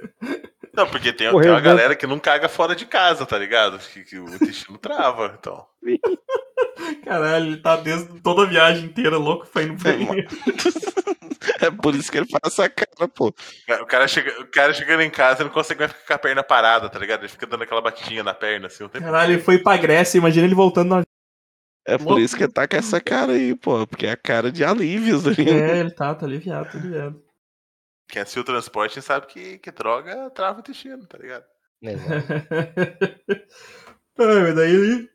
Não, 0.78 0.86
porque 0.86 1.12
tem, 1.12 1.28
tem 1.28 1.50
uma 1.50 1.60
galera 1.60 1.96
que 1.96 2.06
não 2.06 2.20
caga 2.20 2.48
fora 2.48 2.76
de 2.76 2.86
casa, 2.86 3.26
tá 3.26 3.36
ligado? 3.36 3.80
Que, 3.80 4.04
que 4.04 4.16
o 4.16 4.32
intestino 4.32 4.78
trava, 4.78 5.36
então. 5.36 5.66
Caralho, 7.04 7.46
ele 7.46 7.56
tá 7.56 7.74
desde 7.74 8.20
toda 8.20 8.44
a 8.44 8.46
viagem 8.46 8.84
inteira 8.84 9.18
louco 9.18 9.44
pra 9.48 9.62
ir 9.62 9.66
no 9.66 9.74
banheiro. 9.74 10.28
É 11.60 11.70
por 11.70 11.94
isso 11.94 12.10
que 12.10 12.18
ele 12.18 12.26
faz 12.26 12.52
essa 12.52 12.68
cara, 12.68 13.08
pô. 13.08 13.32
O 13.80 13.86
cara, 13.86 14.06
chega, 14.06 14.40
o 14.40 14.46
cara 14.46 14.72
chegando 14.72 15.02
em 15.02 15.10
casa 15.10 15.42
não 15.42 15.50
consegue 15.50 15.80
mais 15.80 15.92
ficar 15.92 16.06
com 16.06 16.12
a 16.14 16.18
perna 16.18 16.42
parada, 16.42 16.88
tá 16.88 16.98
ligado? 16.98 17.20
Ele 17.20 17.28
fica 17.28 17.46
dando 17.46 17.62
aquela 17.62 17.80
batidinha 17.80 18.22
na 18.22 18.34
perna, 18.34 18.66
assim, 18.66 18.84
o 18.84 18.88
tempo 18.88 19.04
Caralho, 19.04 19.32
ele 19.34 19.42
foi 19.42 19.58
pra 19.58 19.76
Grécia, 19.76 20.18
imagina 20.18 20.46
ele 20.46 20.54
voltando 20.54 20.88
na. 20.90 21.02
É 21.86 21.96
por 21.96 22.08
Louco. 22.08 22.20
isso 22.20 22.36
que 22.36 22.42
ele 22.42 22.52
tá 22.52 22.68
com 22.68 22.76
essa 22.76 23.00
cara 23.00 23.32
aí, 23.32 23.54
pô. 23.54 23.86
Porque 23.86 24.06
é 24.06 24.12
a 24.12 24.16
cara 24.16 24.52
de 24.52 24.62
alívios 24.62 25.26
ali. 25.26 25.48
É, 25.48 25.78
ele 25.78 25.90
tá, 25.90 26.14
tá 26.14 26.26
aliviado, 26.26 26.70
tá 26.70 26.78
aliviado. 26.78 27.22
Quem 28.08 28.22
assistiu 28.22 28.42
o 28.42 28.46
transporte 28.46 29.00
sabe 29.02 29.26
que, 29.26 29.58
que 29.58 29.70
droga 29.70 30.30
trava 30.30 30.58
o 30.58 30.60
intestino, 30.60 31.06
tá 31.06 31.18
ligado? 31.18 31.44
Exato. 31.82 32.26
Mas 34.16 34.54
daí 34.54 34.74
ele 34.74 35.08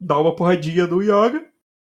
dá 0.00 0.18
uma 0.18 0.34
porradinha 0.34 0.86
do 0.86 1.02
Yoga, 1.02 1.44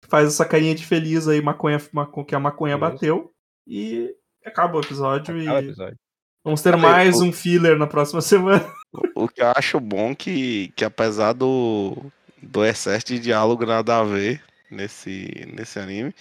faz 0.08 0.28
essa 0.28 0.46
carinha 0.46 0.74
de 0.74 0.86
feliz 0.86 1.28
aí, 1.28 1.42
maconha, 1.42 1.78
maco- 1.92 2.26
que 2.26 2.36
a 2.36 2.40
maconha 2.40 2.74
Isso. 2.76 2.80
bateu, 2.82 3.32
e 3.68 4.14
acaba 4.46 4.78
o 4.78 4.82
episódio. 4.82 5.22
Acaba 5.24 5.38
o 5.58 5.62
e 5.62 5.66
episódio. 5.68 5.98
vamos 6.44 6.62
ter 6.62 6.76
mais 6.76 7.20
o- 7.20 7.26
um 7.26 7.32
filler 7.34 7.78
na 7.78 7.88
próxima 7.88 8.20
semana. 8.22 8.66
O 9.16 9.28
que 9.28 9.42
eu 9.42 9.52
acho 9.56 9.80
bom 9.80 10.16
que, 10.16 10.70
que 10.76 10.84
apesar 10.86 11.34
do, 11.34 11.96
do 12.42 12.64
excesso 12.66 13.06
de 13.08 13.20
diálogo 13.20 13.66
nada 13.66 14.00
a 14.00 14.04
ver 14.04 14.42
nesse, 14.72 15.48
nesse 15.54 15.80
anime, 15.80 16.14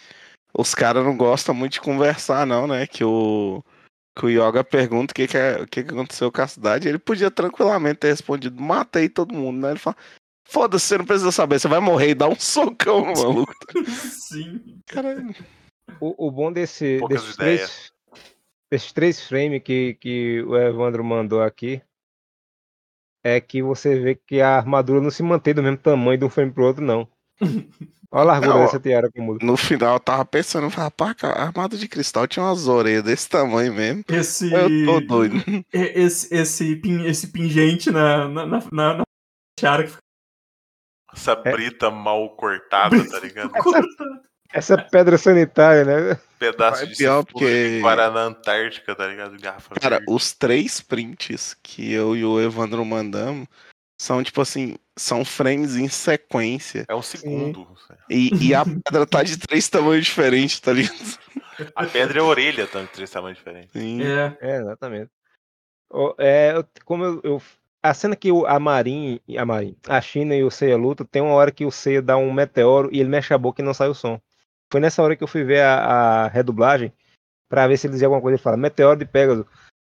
os 0.57 0.75
caras 0.75 1.05
não 1.05 1.17
gostam 1.17 1.55
muito 1.55 1.73
de 1.75 1.81
conversar, 1.81 2.47
não, 2.47 2.67
né? 2.67 2.87
Que 2.87 3.03
o, 3.05 3.65
que 4.17 4.27
o 4.27 4.29
Yoga 4.29 4.63
pergunta 4.63 5.13
o 5.13 5.15
que, 5.15 5.27
que, 5.27 5.37
é- 5.37 5.63
o 5.63 5.67
que, 5.67 5.83
que 5.85 5.91
aconteceu 5.91 6.31
com 6.31 6.43
a 6.43 6.47
cidade. 6.49 6.89
Ele 6.89 6.99
podia 6.99 7.31
tranquilamente 7.31 8.01
ter 8.01 8.09
respondido: 8.09 8.61
matei 8.61 9.09
todo 9.09 9.35
mundo, 9.35 9.61
né? 9.61 9.71
Ele 9.71 9.79
fala: 9.79 9.97
foda-se, 10.45 10.87
você 10.87 10.99
não 10.99 11.05
precisa 11.07 11.33
saber, 11.33 11.59
você 11.59 11.69
vai 11.69 11.81
morrer 11.81 12.11
e 12.11 12.15
dá 12.15 12.29
um 12.29 12.35
socão 12.39 13.07
no 13.07 13.13
maluco. 13.13 13.53
Sim. 13.89 14.81
Caralho. 14.87 15.35
O, 16.01 16.29
o 16.29 16.31
bom 16.31 16.53
desse, 16.53 16.99
Poucas 16.99 17.23
desses, 17.23 17.35
ideias. 17.35 17.59
três, 17.71 17.93
desses 18.71 18.93
três 18.93 19.21
frames 19.27 19.63
que, 19.63 19.95
que 19.95 20.43
o 20.43 20.57
Evandro 20.57 21.03
mandou 21.05 21.43
aqui 21.43 21.83
é 23.25 23.41
que 23.41 23.63
você 23.63 23.99
vê 24.01 24.15
que 24.17 24.41
a 24.41 24.57
armadura 24.57 25.01
não 25.01 25.11
se 25.11 25.23
mantém 25.23 25.55
do 25.55 25.63
mesmo 25.63 25.77
tamanho 25.79 26.19
de 26.19 26.25
um 26.25 26.31
frame 26.31 26.51
pro 26.53 26.65
outro, 26.65 26.83
não. 26.85 27.09
Olha 28.15 28.21
a 28.21 28.25
largura 28.25 28.55
Não, 28.55 28.61
dessa 28.65 28.79
tiara. 28.81 29.11
No 29.41 29.57
final 29.57 29.95
eu 29.95 30.01
tava 30.01 30.25
pensando, 30.25 30.69
rapaz, 30.69 31.17
a 31.23 31.29
armada 31.45 31.77
de 31.79 31.89
cristal 31.89 32.27
tinha 32.27 32.45
umas 32.45 32.69
orelhas 32.69 33.03
desse 33.05 33.29
tamanho 33.29 33.73
mesmo. 33.73 34.05
Esse, 34.09 34.53
Eu 34.53 34.69
tô 34.85 35.01
doido. 35.01 35.37
esse, 35.73 36.35
esse, 36.35 36.77
pin- 36.77 37.05
esse 37.07 37.29
pingente 37.29 37.91
na, 37.91 38.29
na, 38.29 38.47
na, 38.47 38.59
na, 38.71 39.03
tiara 39.59 39.85
que 39.85 39.91
fica 39.91 40.03
Essa 41.15 41.35
brita 41.35 41.91
mal 41.91 42.29
cortada, 42.37 43.03
tá 43.09 43.19
ligado? 43.21 43.51
Essa 44.55 44.77
pedra 44.77 45.17
sanitária, 45.17 45.83
né? 45.83 46.21
Pedaço 46.39 46.83
É 46.83 46.87
de 46.87 46.95
pior 46.97 47.25
porque- 47.25 47.81
Guaraná 47.81 48.25
Antártica, 48.25 48.95
tá 48.95 49.07
ligado? 49.07 49.41
Garrafa 49.41 49.75
Cara, 49.77 49.97
verde. 49.97 50.13
os 50.13 50.35
três 50.35 50.79
prints 50.83 51.57
que 51.63 51.91
eu 51.91 52.15
e 52.15 52.23
o 52.23 52.39
Evandro 52.39 52.85
mandamos 52.85 53.49
são, 53.99 54.23
tipo 54.23 54.43
assim, 54.43 54.77
são 54.99 55.25
frames 55.25 55.77
em 55.77 55.89
sequência. 55.89 56.85
É 56.89 56.95
um 56.95 57.03
segundo. 57.03 57.67
E, 58.11 58.31
e 58.49 58.55
a 58.55 58.65
pedra 58.65 59.07
tá 59.07 59.23
de 59.23 59.39
três 59.39 59.69
tamanhos 59.69 60.05
diferentes, 60.07 60.61
tá 60.61 60.73
ligado? 60.73 61.19
A 61.75 61.87
pedra 61.87 62.19
é 62.19 62.21
a 62.21 62.25
orelha, 62.25 62.67
tá? 62.67 62.83
De 62.83 62.89
três 62.89 63.11
tamanhos 63.11 63.39
diferentes. 63.39 63.71
Sim. 63.73 64.03
É. 64.03 64.37
É, 64.41 64.57
exatamente. 64.61 65.11
É, 66.19 66.53
eu- 66.57 66.65
como 66.85 67.05
eu, 67.05 67.21
eu- 67.23 67.43
a 67.83 67.93
cena 67.95 68.17
que 68.17 68.31
o- 68.33 68.47
a 68.47 68.59
Marin, 68.59 69.21
a 69.37 69.45
Marin, 69.45 69.77
a 69.89 70.01
China 70.01 70.35
e 70.35 70.43
o 70.43 70.51
Seiya 70.51 70.77
lutam, 70.77 71.07
tem 71.07 71.21
uma 71.23 71.35
hora 71.35 71.51
que 71.51 71.65
o 71.65 71.71
Seiya 71.71 72.01
dá 72.01 72.17
um 72.17 72.33
meteoro 72.33 72.89
e 72.93 73.01
ele 73.01 73.09
mexe 73.09 73.35
a 73.35 73.39
boca 73.39 73.61
e 73.61 73.65
não 73.65 73.75
sai 73.75 73.89
o 73.89 73.95
som. 73.95 74.21
Foi 74.71 74.81
nessa 74.81 75.03
hora 75.03 75.15
que 75.17 75.23
eu 75.23 75.29
fui 75.29 75.45
ver 75.45 75.61
a, 75.63 75.75
a 76.25 76.29
redublagem 76.29 76.93
pra 77.49 77.67
ver 77.67 77.77
se 77.77 77.87
ele 77.87 77.93
dizia 77.93 78.07
alguma 78.07 78.23
coisa. 78.23 78.37
Ele 78.37 78.43
fala 78.43 78.57
meteoro 78.57 78.99
de 78.99 79.05
Pegasus. 79.05 79.45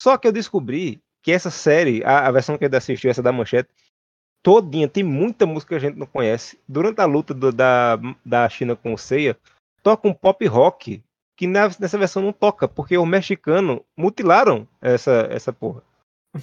Só 0.01 0.17
que 0.17 0.27
eu 0.27 0.31
descobri 0.33 1.01
que 1.23 1.31
essa 1.31 1.49
série, 1.49 2.03
a, 2.03 2.27
a 2.27 2.31
versão 2.31 2.57
que 2.57 2.65
ele 2.65 2.75
assistiu, 2.75 3.09
essa 3.09 3.23
da 3.23 3.31
manchete, 3.31 3.69
todinha, 4.45 4.87
tem 4.87 5.03
muita 5.03 5.47
música 5.47 5.69
que 5.69 5.75
a 5.75 5.89
gente 5.89 5.97
não 5.97 6.05
conhece. 6.05 6.59
Durante 6.67 7.01
a 7.01 7.05
luta 7.05 7.33
do- 7.33 7.51
da, 7.51 7.97
da 8.23 8.47
China 8.47 8.75
com 8.75 8.93
o 8.93 8.97
Seiya, 8.97 9.35
toca 9.81 10.07
um 10.07 10.13
pop 10.13 10.45
rock 10.45 11.01
que 11.35 11.47
na- 11.47 11.71
nessa 11.79 11.97
versão 11.97 12.21
não 12.21 12.31
toca, 12.31 12.67
porque 12.67 12.95
os 12.95 13.07
mexicanos 13.07 13.79
mutilaram 13.97 14.67
essa, 14.79 15.27
essa 15.31 15.51
porra. 15.51 15.81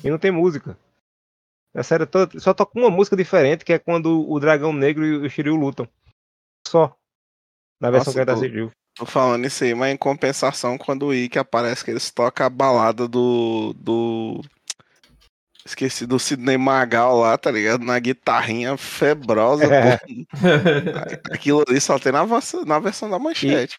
E 0.02 0.10
não 0.10 0.18
tem 0.18 0.32
música. 0.32 0.76
A 1.76 1.84
série 1.84 2.04
toda 2.04 2.40
só 2.40 2.52
toca 2.52 2.76
uma 2.76 2.90
música 2.90 3.16
diferente, 3.16 3.64
que 3.64 3.72
é 3.72 3.78
quando 3.78 4.28
o 4.28 4.40
Dragão 4.40 4.72
Negro 4.72 5.06
e 5.06 5.24
o 5.24 5.30
Shiryu 5.30 5.54
lutam. 5.54 5.88
Só. 6.66 6.94
Na 7.80 7.88
versão 7.90 8.12
Nossa, 8.12 8.24
que 8.24 8.30
a 8.30 8.34
gente 8.34 8.44
assistiu. 8.44 8.70
Tô 8.98 9.06
falando 9.06 9.46
isso 9.46 9.62
aí, 9.64 9.74
mas 9.74 9.94
em 9.94 9.96
compensação, 9.96 10.76
quando 10.76 11.06
o 11.06 11.14
Ikki 11.14 11.38
aparece 11.38 11.84
que 11.84 11.90
eles 11.90 12.10
tocam 12.10 12.44
a 12.46 12.50
balada 12.50 13.06
do. 13.08 13.72
do. 13.74 14.42
Esqueci 15.64 16.06
do 16.06 16.18
Sidney 16.18 16.58
Magal 16.58 17.18
lá, 17.18 17.38
tá 17.38 17.50
ligado? 17.50 17.84
Na 17.84 17.98
guitarrinha 17.98 18.76
febrosa, 18.76 19.64
É. 19.72 19.96
pô. 19.96 20.04
Aquilo 21.32 21.64
ali 21.68 21.80
só 21.80 21.98
tem 21.98 22.10
na, 22.12 22.24
na 22.66 22.78
versão 22.78 23.08
da 23.08 23.18
manchete. 23.18 23.78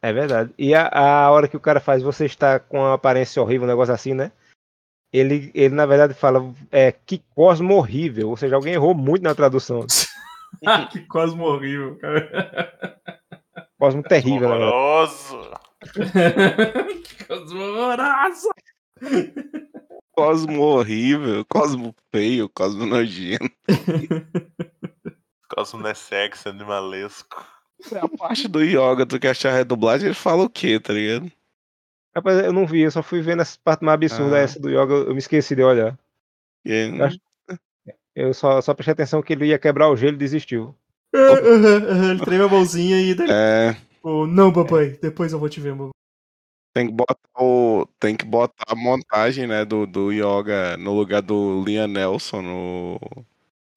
É 0.00 0.12
verdade. 0.12 0.52
E 0.56 0.74
a, 0.74 0.88
a 0.88 1.30
hora 1.30 1.48
que 1.48 1.56
o 1.56 1.60
cara 1.60 1.80
faz, 1.80 2.02
você 2.02 2.26
está 2.26 2.60
com 2.60 2.78
uma 2.78 2.94
aparência 2.94 3.42
horrível, 3.42 3.64
um 3.64 3.70
negócio 3.70 3.92
assim, 3.92 4.14
né? 4.14 4.30
Ele, 5.12 5.50
ele 5.54 5.74
na 5.74 5.86
verdade 5.86 6.14
fala, 6.14 6.54
é, 6.70 6.92
que 6.92 7.22
cosmo 7.34 7.74
horrível. 7.74 8.28
Ou 8.30 8.36
seja, 8.36 8.54
alguém 8.54 8.74
errou 8.74 8.94
muito 8.94 9.22
na 9.22 9.34
tradução. 9.34 9.84
Ah, 10.64 10.86
que 10.86 11.00
cosmo 11.00 11.44
horrível, 11.44 11.98
cara. 11.98 12.96
Cosmo 13.78 14.02
terrível. 14.02 14.48
Horroroso. 14.48 15.50
que 17.04 17.24
cosmo 17.26 17.60
horroroso. 17.60 18.48
Cosmo 20.16 20.62
horrível, 20.62 21.44
Cosmo 21.44 21.94
feio, 22.10 22.48
Cosmo 22.48 22.86
nojento. 22.86 23.50
Cosmo 25.48 25.80
não 25.80 25.90
é 25.90 25.94
sexy, 25.94 26.48
animalesco. 26.48 27.44
A 28.00 28.08
parte 28.08 28.48
do 28.48 28.62
Yoga, 28.62 29.04
tu 29.06 29.18
quer 29.20 29.30
achar 29.30 29.50
a 29.52 29.56
redublagem, 29.58 30.06
ele 30.06 30.14
fala 30.14 30.44
o 30.44 30.50
quê, 30.50 30.80
tá 30.80 30.92
ligado? 30.92 31.30
Rapaz, 32.14 32.38
eu 32.44 32.52
não 32.52 32.66
vi, 32.66 32.80
eu 32.80 32.90
só 32.90 33.02
fui 33.02 33.20
vendo 33.20 33.42
essa 33.42 33.58
parte 33.62 33.84
mais 33.84 33.94
absurda, 33.96 34.36
Ah. 34.36 34.40
essa 34.40 34.58
do 34.58 34.70
yoga, 34.70 34.94
eu 34.94 35.12
me 35.12 35.18
esqueci 35.18 35.54
de 35.54 35.62
olhar. 35.62 35.96
E 36.64 36.72
aí, 36.72 36.98
Eu 36.98 37.04
acho- 37.04 37.18
Eu 38.14 38.32
só, 38.32 38.62
só 38.62 38.72
prestei 38.72 38.92
atenção 38.94 39.20
que 39.20 39.34
ele 39.34 39.44
ia 39.48 39.58
quebrar 39.58 39.90
o 39.90 39.96
gelo 39.96 40.14
e 40.14 40.18
desistiu. 40.18 40.74
Ele 41.12 42.18
treme 42.24 42.44
a 42.44 42.48
mãozinha 42.48 42.98
e 43.02 43.14
daí. 43.14 43.28
É, 43.30 43.76
Oh, 44.02 44.26
não, 44.26 44.50
papai, 44.52 44.96
depois 45.02 45.32
eu 45.32 45.38
vou 45.38 45.48
te 45.50 45.60
ver, 45.60 45.74
mamãe. 45.74 45.90
Tem 46.76 46.88
que 46.88 46.92
botar 46.92 47.16
o. 47.38 47.88
Tem 47.98 48.14
que 48.14 48.26
botar 48.26 48.64
a 48.68 48.74
montagem, 48.74 49.46
né, 49.46 49.64
do, 49.64 49.86
do 49.86 50.12
Yoga 50.12 50.76
no 50.76 50.92
lugar 50.92 51.22
do 51.22 51.64
Liam 51.64 51.86
Nelson 51.86 52.42
no. 52.42 53.00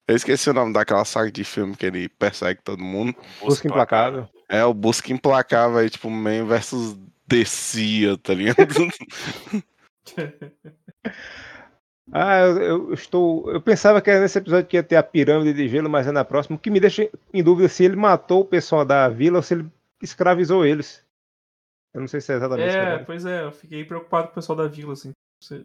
Eu 0.06 0.14
esqueci 0.14 0.50
o 0.50 0.52
nome 0.52 0.74
daquela 0.74 1.02
saga 1.06 1.32
de 1.32 1.42
filme 1.42 1.74
que 1.74 1.86
ele 1.86 2.10
persegue 2.10 2.60
todo 2.62 2.84
mundo. 2.84 3.14
Busca 3.40 3.66
implacável. 3.66 4.28
É 4.50 4.62
o 4.66 4.74
Busca 4.74 5.10
Implacável 5.12 5.78
aí, 5.78 5.88
tipo, 5.88 6.10
Man 6.10 6.44
versus 6.44 6.98
Descia, 7.26 8.18
tá 8.18 8.34
ligado? 8.34 8.68
Ah, 12.12 12.40
eu, 12.40 12.88
eu 12.88 12.92
estou. 12.92 13.48
Eu 13.52 13.60
pensava 13.60 14.02
que 14.02 14.10
era 14.10 14.20
nesse 14.20 14.36
episódio 14.36 14.66
que 14.66 14.76
ia 14.76 14.82
ter 14.82 14.96
a 14.96 15.02
pirâmide 15.02 15.52
de 15.52 15.68
gelo, 15.68 15.88
mas 15.88 16.08
é 16.08 16.10
na 16.10 16.24
próxima. 16.24 16.56
O 16.56 16.58
que 16.58 16.68
me 16.68 16.80
deixa 16.80 17.08
em 17.32 17.40
dúvida 17.40 17.68
se 17.68 17.84
ele 17.84 17.94
matou 17.94 18.40
o 18.40 18.44
pessoal 18.44 18.84
da 18.84 19.08
vila 19.08 19.36
ou 19.36 19.42
se 19.44 19.54
ele 19.54 19.70
escravizou 20.02 20.66
eles. 20.66 21.04
Eu 21.94 22.00
não 22.00 22.08
sei 22.08 22.20
se 22.20 22.32
é 22.32 22.36
exatamente. 22.36 22.68
É, 22.74 22.98
pois 22.98 23.24
é, 23.24 23.44
eu 23.44 23.52
fiquei 23.52 23.84
preocupado 23.84 24.28
com 24.28 24.32
o 24.32 24.34
pessoal 24.34 24.56
da 24.56 24.68
vila, 24.68 24.92
assim. 24.92 25.12
Você- 25.42 25.64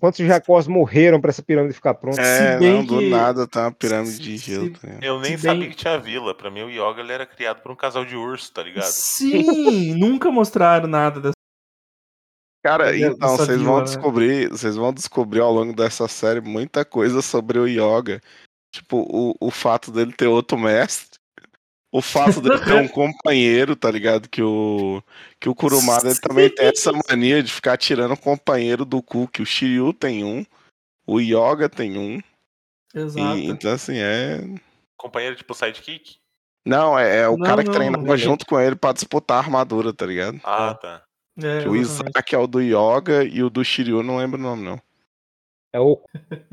Quantos 0.00 0.18
jacós 0.26 0.66
morreram 0.66 1.20
pra 1.20 1.30
essa 1.30 1.42
pirâmide 1.44 1.74
ficar 1.74 1.94
pronta? 1.94 2.20
É, 2.20 2.58
não, 2.58 2.84
do 2.84 2.98
que- 2.98 3.08
nada 3.08 3.46
tá 3.46 3.66
uma 3.66 3.72
pirâmide 3.72 4.18
de 4.18 4.36
se- 4.36 4.50
gelo. 4.50 4.64
se- 4.66 4.72
tá? 4.72 4.88
Eu 5.00 5.20
nem 5.20 5.36
Se 5.36 5.44
bem- 5.44 5.52
sabia 5.54 5.68
que 5.70 5.76
tinha 5.76 5.96
vila. 5.96 6.34
Pra 6.34 6.50
mim, 6.50 6.62
o 6.62 6.68
Yoga 6.70 7.00
ele 7.00 7.12
era 7.12 7.24
criado 7.24 7.62
por 7.62 7.70
um 7.70 7.76
casal 7.76 8.04
de 8.04 8.16
urso, 8.16 8.52
tá 8.52 8.64
ligado? 8.64 8.90
Sim, 8.90 9.94
nunca 9.96 10.28
mostraram 10.32 10.88
nada 10.88 11.20
dessa. 11.20 11.32
Cara, 12.64 12.96
então, 12.96 13.36
vocês 13.36 13.58
vila, 13.58 13.64
vão 13.70 13.78
né? 13.78 13.84
descobrir, 13.84 14.48
vocês 14.48 14.76
vão 14.76 14.92
descobrir 14.92 15.40
ao 15.40 15.52
longo 15.52 15.72
dessa 15.72 16.06
série 16.08 16.40
muita 16.40 16.84
coisa 16.84 17.22
sobre 17.22 17.58
o 17.60 17.66
Yoga. 17.68 18.20
Tipo, 18.74 18.98
o, 19.08 19.34
o 19.40 19.50
fato 19.50 19.92
dele 19.92 20.12
ter 20.12 20.26
outro 20.26 20.58
mestre. 20.58 21.11
O 21.92 22.00
fato 22.00 22.40
dele 22.40 22.58
ter 22.60 22.72
um 22.74 22.88
companheiro, 22.88 23.76
tá 23.76 23.90
ligado? 23.90 24.26
Que 24.28 24.42
o, 24.42 25.02
que 25.38 25.46
o 25.48 25.54
Kurumada 25.54 26.08
ele 26.08 26.18
também 26.18 26.48
tem 26.48 26.66
essa 26.68 26.90
mania 27.08 27.42
de 27.42 27.52
ficar 27.52 27.76
tirando 27.76 28.12
o 28.12 28.16
companheiro 28.16 28.84
do 28.86 29.02
cu, 29.02 29.28
que 29.28 29.42
o 29.42 29.46
Shiryu 29.46 29.92
tem 29.92 30.24
um, 30.24 30.42
o 31.06 31.20
Yoga 31.20 31.68
tem 31.68 31.98
um. 31.98 32.18
Exato. 32.94 33.36
E, 33.36 33.46
então, 33.46 33.72
assim, 33.72 33.96
é. 33.98 34.40
Companheiro 34.96 35.36
tipo 35.36 35.52
sidekick? 35.54 36.16
Não, 36.64 36.98
é, 36.98 37.18
é 37.22 37.28
o 37.28 37.36
Não, 37.36 37.44
cara 37.46 37.62
que 37.62 37.68
não, 37.68 37.74
treinava 37.74 38.04
não 38.04 38.14
é. 38.14 38.16
junto 38.16 38.46
com 38.46 38.58
ele 38.58 38.76
pra 38.76 38.92
disputar 38.92 39.36
a 39.36 39.40
armadura, 39.40 39.92
tá 39.92 40.06
ligado? 40.06 40.40
Ah, 40.44 40.74
tá. 40.74 41.02
É, 41.42 41.62
Que 41.62 41.68
o. 41.68 41.76
Isaac 41.76 42.34
é 42.34 42.38
o 42.38 42.46
do 42.46 42.60
Yoga 42.60 43.24
e 43.24 43.42
o 43.42 43.50
do 43.50 43.64
Shiryu 43.64 44.02
não 44.02 44.16
lembro 44.18 44.38
o 44.38 44.42
nome, 44.42 44.62
não. 44.62 44.80
É 45.74 45.80
o. 45.80 46.00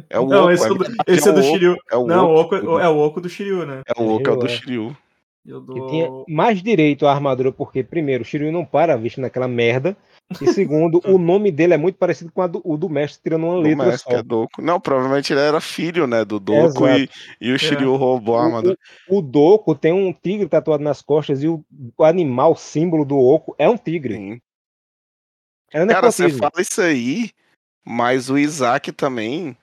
É 0.10 0.20
o 0.20 0.28
Não, 0.28 0.44
Oco, 0.46 0.52
esse 0.52 0.64
é, 0.64 0.68
é, 0.68 0.74
do, 0.74 0.86
esse 1.08 1.30
é 1.30 1.32
do 1.32 1.40
Oco, 1.42 1.50
Shiryu. 1.50 1.78
é 1.92 1.96
o 1.98 2.08
Não, 2.08 2.26
o 2.28 2.36
Oco, 2.42 2.56
Oco, 2.56 2.80
é 2.80 2.90
o 2.90 2.98
Oco 2.98 3.22
do 3.22 3.30
Shiryu, 3.30 3.66
né? 3.66 3.82
é 3.86 4.02
o 4.02 4.16
Oco, 4.16 4.30
é 4.30 4.32
o 4.34 4.36
do 4.38 4.46
É. 4.48 4.50
Shiryu. 4.50 4.98
E 5.46 5.54
o 5.54 5.66
Que 5.66 5.82
tinha 5.88 6.10
mais 6.28 6.62
direito 6.62 7.08
à 7.08 7.12
armadura, 7.14 7.52
porque, 7.52 7.84
primeiro, 7.84 8.24
o 8.24 8.26
Shiryu 8.26 8.52
não 8.52 8.66
para 8.66 8.96
visto 8.98 9.22
naquela 9.22 9.48
merda. 9.48 9.96
E 10.42 10.48
segundo, 10.48 11.02
o 11.08 11.18
nome 11.18 11.52
dele 11.52 11.74
é 11.74 11.78
muito 11.78 11.96
parecido 11.98 12.32
com 12.32 12.42
a 12.42 12.48
do, 12.48 12.62
o 12.64 12.78
do 12.78 12.90
mestre, 12.90 13.24
tirando 13.24 13.46
uma 13.46 13.56
Do 13.56 13.62
letra 13.62 13.86
mestre, 13.88 14.14
só. 14.14 14.20
é 14.20 14.22
Doku. 14.24 14.62
Não, 14.62 14.80
provavelmente 14.80 15.34
ele 15.34 15.40
era 15.40 15.60
filho, 15.62 16.06
né, 16.06 16.24
do 16.26 16.40
Doku 16.40 16.88
e, 16.88 17.10
e 17.42 17.52
o 17.52 17.58
Shiryu 17.58 17.96
roubou 17.96 18.36
a 18.36 18.42
O- 18.42 18.46
armadura. 18.46 18.78
O, 19.08 19.18
o 19.20 19.22
Doku 19.22 19.74
tem 19.74 19.94
um 19.94 20.14
tigre 20.14 20.48
tatuado 20.48 20.84
nas 20.84 21.02
costas 21.02 21.42
e 21.42 21.48
o, 21.48 21.64
o 21.98 22.04
animal, 22.04 22.56
símbolo 22.56 23.06
do 23.06 23.18
Oco, 23.18 23.56
é 23.58 23.68
um 23.68 23.78
tigre. 23.78 24.16
Sim. 24.16 24.42
Era 25.72 25.88
Cara, 25.88 26.12
você 26.12 26.30
fala 26.30 26.60
isso 26.60 26.82
aí, 26.82 27.32
mas 27.86 28.30
o 28.30 28.38
Isaac 28.38 28.92
também. 28.92 29.56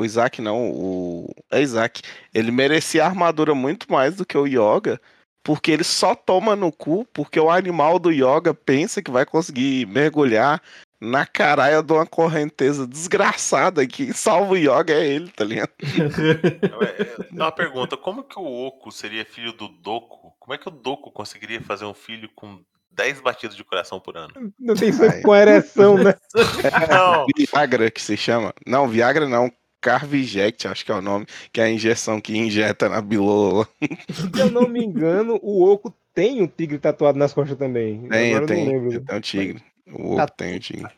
O 0.00 0.04
Isaac 0.04 0.40
não, 0.40 0.70
o. 0.70 1.34
É 1.50 1.60
Isaac. 1.60 2.02
Ele 2.32 2.50
merecia 2.50 3.04
a 3.04 3.06
armadura 3.06 3.54
muito 3.54 3.90
mais 3.90 4.14
do 4.16 4.24
que 4.24 4.38
o 4.38 4.46
Yoga, 4.46 5.00
porque 5.42 5.72
ele 5.72 5.84
só 5.84 6.14
toma 6.14 6.54
no 6.54 6.70
cu 6.70 7.04
porque 7.12 7.40
o 7.40 7.50
animal 7.50 7.98
do 7.98 8.10
Yoga 8.10 8.54
pensa 8.54 9.02
que 9.02 9.10
vai 9.10 9.26
conseguir 9.26 9.86
mergulhar 9.86 10.62
na 11.00 11.24
caralha 11.24 11.82
de 11.82 11.92
uma 11.92 12.06
correnteza 12.06 12.86
desgraçada. 12.86 13.86
Quem 13.86 14.12
salva 14.12 14.52
o 14.52 14.56
Yoga 14.56 14.92
é 14.92 15.06
ele, 15.06 15.30
tá 15.30 15.44
ligado? 15.44 15.72
É, 15.80 17.02
é, 17.02 17.28
uma 17.32 17.52
pergunta: 17.52 17.96
como 17.96 18.22
que 18.22 18.38
o 18.38 18.66
Oco 18.66 18.90
seria 18.90 19.24
filho 19.24 19.52
do 19.52 19.68
Doku? 19.68 20.32
Como 20.38 20.54
é 20.54 20.58
que 20.58 20.68
o 20.68 20.72
Doku 20.72 21.10
conseguiria 21.10 21.60
fazer 21.60 21.84
um 21.84 21.94
filho 21.94 22.28
com 22.34 22.60
10 22.92 23.20
batidas 23.20 23.56
de 23.56 23.64
coração 23.64 24.00
por 24.00 24.16
ano? 24.16 24.32
Não 24.58 24.74
tem 24.74 24.90
Ai. 24.90 25.22
com 25.22 25.34
ereção, 25.34 25.96
né? 25.96 26.14
Não, 26.90 27.26
Viagra 27.36 27.90
que 27.90 28.02
se 28.02 28.16
chama. 28.16 28.52
Não, 28.66 28.88
Viagra 28.88 29.28
não. 29.28 29.50
Carviject, 29.80 30.66
acho 30.68 30.84
que 30.84 30.90
é 30.92 30.94
o 30.94 31.00
nome, 31.02 31.26
que 31.52 31.60
é 31.60 31.64
a 31.64 31.70
injeção 31.70 32.20
que 32.20 32.36
injeta 32.36 32.88
na 32.88 33.00
bilola. 33.00 33.68
Se 34.12 34.40
eu 34.40 34.50
não 34.50 34.68
me 34.68 34.84
engano, 34.84 35.38
o 35.42 35.64
Oco 35.64 35.94
tem 36.14 36.42
um 36.42 36.46
tigre 36.48 36.78
tatuado 36.78 37.18
nas 37.18 37.32
costas 37.32 37.56
também. 37.56 38.08
Tem, 38.08 38.34
Agora 38.34 38.44
eu 38.44 38.46
tem. 38.48 38.64
não 38.66 38.72
lembro. 38.72 39.00
Tem 39.04 39.16
um 39.16 39.20
tigre. 39.20 39.62
O 39.92 40.16
Tá- 40.16 40.24
Oco 40.24 40.32
tem 40.36 40.56
o 40.56 40.60
tigre. 40.60 40.92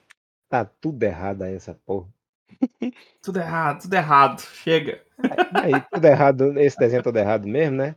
Tá 0.49 0.64
tudo 0.64 1.03
errado 1.03 1.43
aí, 1.43 1.55
essa 1.55 1.74
porra. 1.87 2.09
tudo 3.22 3.39
errado, 3.39 3.83
tudo 3.83 3.95
errado. 3.95 4.41
Chega. 4.41 5.01
Aí, 5.55 5.72
tudo 5.93 6.05
errado, 6.07 6.59
esse 6.61 6.76
desenho 6.78 7.01
é 7.01 7.03
todo 7.03 7.16
errado 7.18 7.47
mesmo, 7.47 7.76
né? 7.76 7.95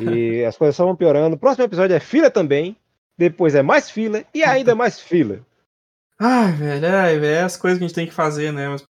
E 0.00 0.44
as 0.44 0.56
coisas 0.56 0.76
só 0.76 0.84
vão 0.84 0.94
piorando. 0.96 1.36
O 1.36 1.38
próximo 1.38 1.64
episódio 1.64 1.96
é 1.96 2.00
fila 2.00 2.30
também. 2.30 2.76
Depois 3.18 3.54
é 3.54 3.62
mais 3.62 3.90
fila 3.90 4.24
e 4.34 4.42
ainda 4.42 4.74
mais 4.74 4.98
fila. 5.00 5.40
Ai, 6.18 6.52
velho, 6.52 6.86
ai, 6.86 7.18
velho, 7.18 7.34
é 7.34 7.42
as 7.42 7.56
coisas 7.56 7.78
que 7.78 7.84
a 7.84 7.88
gente 7.88 7.94
tem 7.94 8.06
que 8.06 8.12
fazer, 8.14 8.52
né? 8.52 8.68
Mas 8.68 8.84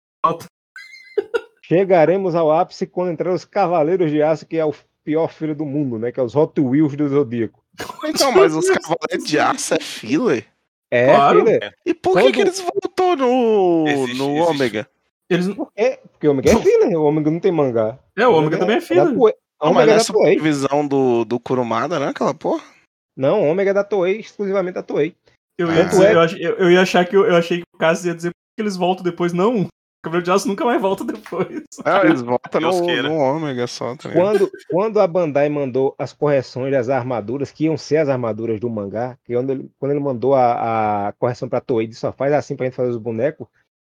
Chegaremos 1.71 2.35
ao 2.35 2.51
ápice 2.51 2.85
quando 2.85 3.13
entrar 3.13 3.33
os 3.33 3.45
Cavaleiros 3.45 4.11
de 4.11 4.21
Aço, 4.21 4.45
que 4.45 4.57
é 4.57 4.65
o 4.65 4.75
pior 5.05 5.29
filho 5.33 5.55
do 5.55 5.65
mundo, 5.65 6.01
né? 6.01 6.11
Que 6.11 6.19
é 6.19 6.23
os 6.23 6.35
Hot 6.35 6.61
Wheels 6.61 6.97
do 6.97 7.09
Zodíaco. 7.09 7.63
Então, 8.05 8.33
mas 8.33 8.53
os 8.57 8.69
Cavaleiros 8.69 9.25
de 9.25 9.39
Aço 9.39 9.75
é 9.75 9.79
filler? 9.81 10.47
É, 10.91 11.15
Claro. 11.15 11.47
fila. 11.47 11.73
E 11.87 11.95
por 11.95 12.17
que, 12.17 12.23
Quando- 12.23 12.35
que 12.35 12.41
eles 12.41 12.61
voltou 12.61 13.17
no, 13.17 13.85
Existe- 13.87 14.19
no 14.19 14.31
existe. 14.31 14.51
Ômega? 14.51 14.89
Eles... 15.31 15.49
Por 15.55 15.73
quê? 15.73 16.01
Porque 16.11 16.27
o 16.27 16.33
Ômega 16.33 16.51
é 16.51 16.57
filler, 16.57 16.99
o 16.99 17.05
Ômega 17.05 17.31
não 17.31 17.39
tem 17.39 17.53
mangá. 17.53 17.97
É, 18.19 18.27
o 18.27 18.33
Ômega 18.35 18.59
também 18.59 18.79
é 18.79 18.81
filler. 18.81 19.15
Toei. 19.15 19.35
Não, 19.63 19.73
mas 19.73 19.89
é 19.89 19.93
é 19.93 19.97
da 19.97 20.05
Toei. 20.05 20.33
subdivisão 20.35 20.85
do, 20.89 21.25
do 21.25 21.39
Kurumada, 21.39 22.01
né? 22.01 22.09
Aquela 22.09 22.35
porra? 22.35 22.65
Não, 23.17 23.49
Ômega 23.49 23.71
é 23.71 23.75
da 23.75 23.85
Toei, 23.85 24.19
exclusivamente 24.19 24.75
da 24.75 24.83
Toei. 24.83 25.15
Eu 25.57 25.69
ia, 25.69 25.83
Tanto 25.85 25.91
dizer, 25.91 26.07
é- 26.09 26.15
eu, 26.15 26.21
ach- 26.21 26.37
eu- 26.41 26.57
eu 26.57 26.71
ia 26.73 26.81
achar 26.83 27.05
que 27.07 27.17
eu, 27.17 27.25
eu 27.27 27.37
achei 27.37 27.59
que 27.59 27.65
o 27.73 27.79
Caso 27.79 28.09
ia 28.09 28.15
dizer 28.15 28.31
que 28.57 28.63
eles 28.63 28.77
voltam 28.77 29.05
depois. 29.05 29.33
Não, 29.33 29.69
o 30.01 30.05
Cavaleiro 30.05 30.25
de 30.25 30.31
Aço 30.31 30.49
nunca 30.49 30.65
mais 30.65 30.81
volta 30.81 31.05
depois. 31.05 31.63
É, 31.85 32.07
eles 32.07 32.23
voltam 32.23 32.61
no, 32.61 33.03
no 33.03 33.17
Ômega 33.17 33.67
só, 33.67 33.95
tá? 33.95 34.11
Quando, 34.11 34.51
quando 34.71 34.99
a 34.99 35.07
Bandai 35.07 35.49
mandou 35.51 35.95
as 35.99 36.13
correções 36.13 36.73
das 36.73 36.89
armaduras, 36.89 37.53
que 37.53 37.65
iam 37.65 37.77
ser 37.77 37.99
as 37.99 38.09
armaduras 38.09 38.59
do 38.59 38.71
mangá, 38.71 39.19
que 39.25 39.35
quando 39.35 39.51
ele, 39.51 39.71
quando 39.79 39.93
ele 39.93 40.01
mandou 40.01 40.35
a, 40.35 41.09
a 41.09 41.13
correção 41.13 41.51
pra 41.51 41.61
Toei, 41.61 41.87
de 41.87 41.95
só 41.95 42.13
faz 42.13 42.33
assim 42.33 42.57
pra 42.57 42.65
gente 42.65 42.77
fazer 42.77 42.89
os 42.89 42.97
bonecos, 42.97 43.47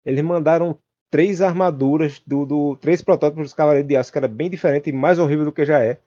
eles 0.05 0.25
mandaram 0.25 0.79
três 1.11 1.43
armaduras, 1.43 2.23
do, 2.27 2.47
do 2.47 2.77
três 2.77 3.03
protótipos 3.03 3.45
dos 3.45 3.55
Cavaleiros 3.55 3.87
de 3.87 3.97
Aço, 3.97 4.11
que 4.11 4.19
era 4.19 4.29
bem 4.29 4.49
diferente 4.49 4.89
e 4.89 4.93
mais 4.93 5.19
horrível 5.19 5.45
do 5.45 5.53
que 5.53 5.67
já 5.67 5.79
é. 5.85 5.99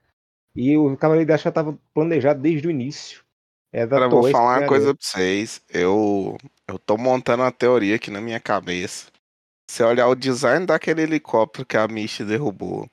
E 0.55 0.75
o 0.75 0.97
Cavaleiro 0.97 1.27
de 1.27 1.33
Aço 1.33 1.43
já 1.43 1.49
estava 1.49 1.77
planejado 1.93 2.41
desde 2.41 2.67
o 2.67 2.71
início. 2.71 3.23
É 3.71 3.85
da 3.85 3.97
Cara, 3.97 4.05
eu 4.05 4.09
vou 4.09 4.31
falar 4.31 4.59
uma 4.59 4.67
coisa 4.67 4.95
pra 4.95 5.03
vocês. 5.07 5.61
Eu, 5.69 6.37
eu 6.67 6.79
tô 6.79 6.97
montando 6.97 7.43
uma 7.43 7.51
teoria 7.51 7.95
aqui 7.95 8.09
na 8.09 8.19
minha 8.19 8.39
cabeça. 8.39 9.11
Se 9.71 9.81
olhar 9.83 10.09
o 10.09 10.15
design 10.15 10.65
daquele 10.65 11.03
helicóptero 11.03 11.65
que 11.65 11.77
a 11.77 11.87
Michi 11.87 12.25
derrubou, 12.25 12.91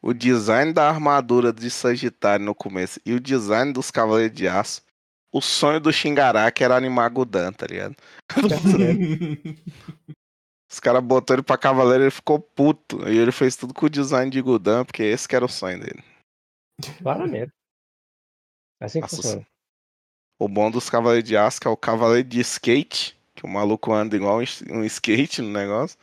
o 0.00 0.14
design 0.14 0.72
da 0.72 0.88
armadura 0.88 1.52
de 1.52 1.68
Sagitário 1.68 2.46
no 2.46 2.54
começo 2.54 3.00
e 3.04 3.12
o 3.12 3.18
design 3.18 3.72
dos 3.72 3.90
Cavaleiros 3.90 4.36
de 4.36 4.46
Aço, 4.46 4.82
o 5.32 5.40
sonho 5.40 5.80
do 5.80 5.92
Shingaraki 5.92 6.62
era 6.62 6.76
animar 6.76 7.10
Gudan, 7.10 7.52
tá 7.52 7.66
ligado? 7.66 7.96
Os 10.70 10.78
caras 10.78 11.02
botaram 11.02 11.40
ele 11.40 11.44
pra 11.44 11.58
Cavaleiro 11.58 12.04
e 12.04 12.06
ele 12.06 12.12
ficou 12.12 12.38
puto. 12.38 13.08
E 13.08 13.18
ele 13.18 13.32
fez 13.32 13.56
tudo 13.56 13.74
com 13.74 13.86
o 13.86 13.90
design 13.90 14.30
de 14.30 14.40
Gudan, 14.40 14.84
porque 14.84 15.02
esse 15.02 15.26
que 15.26 15.34
era 15.34 15.44
o 15.44 15.48
sonho 15.48 15.80
dele. 15.80 16.04
Claramente. 16.98 17.50
É 18.80 18.84
assim 18.84 19.00
que 19.00 19.08
funciona. 19.08 19.44
O 20.38 20.48
bom 20.48 20.70
dos 20.70 20.88
Cavaleiros 20.88 21.28
de 21.28 21.36
Aço 21.36 21.60
que 21.60 21.66
é 21.66 21.70
o 21.70 21.76
Cavaleiro 21.76 22.28
de 22.28 22.38
Skate, 22.38 23.20
que 23.42 23.46
o 23.46 23.50
maluco 23.50 23.92
anda 23.92 24.14
igual 24.14 24.38
um 24.70 24.84
skate 24.84 25.42
no 25.42 25.50
negócio. 25.50 25.98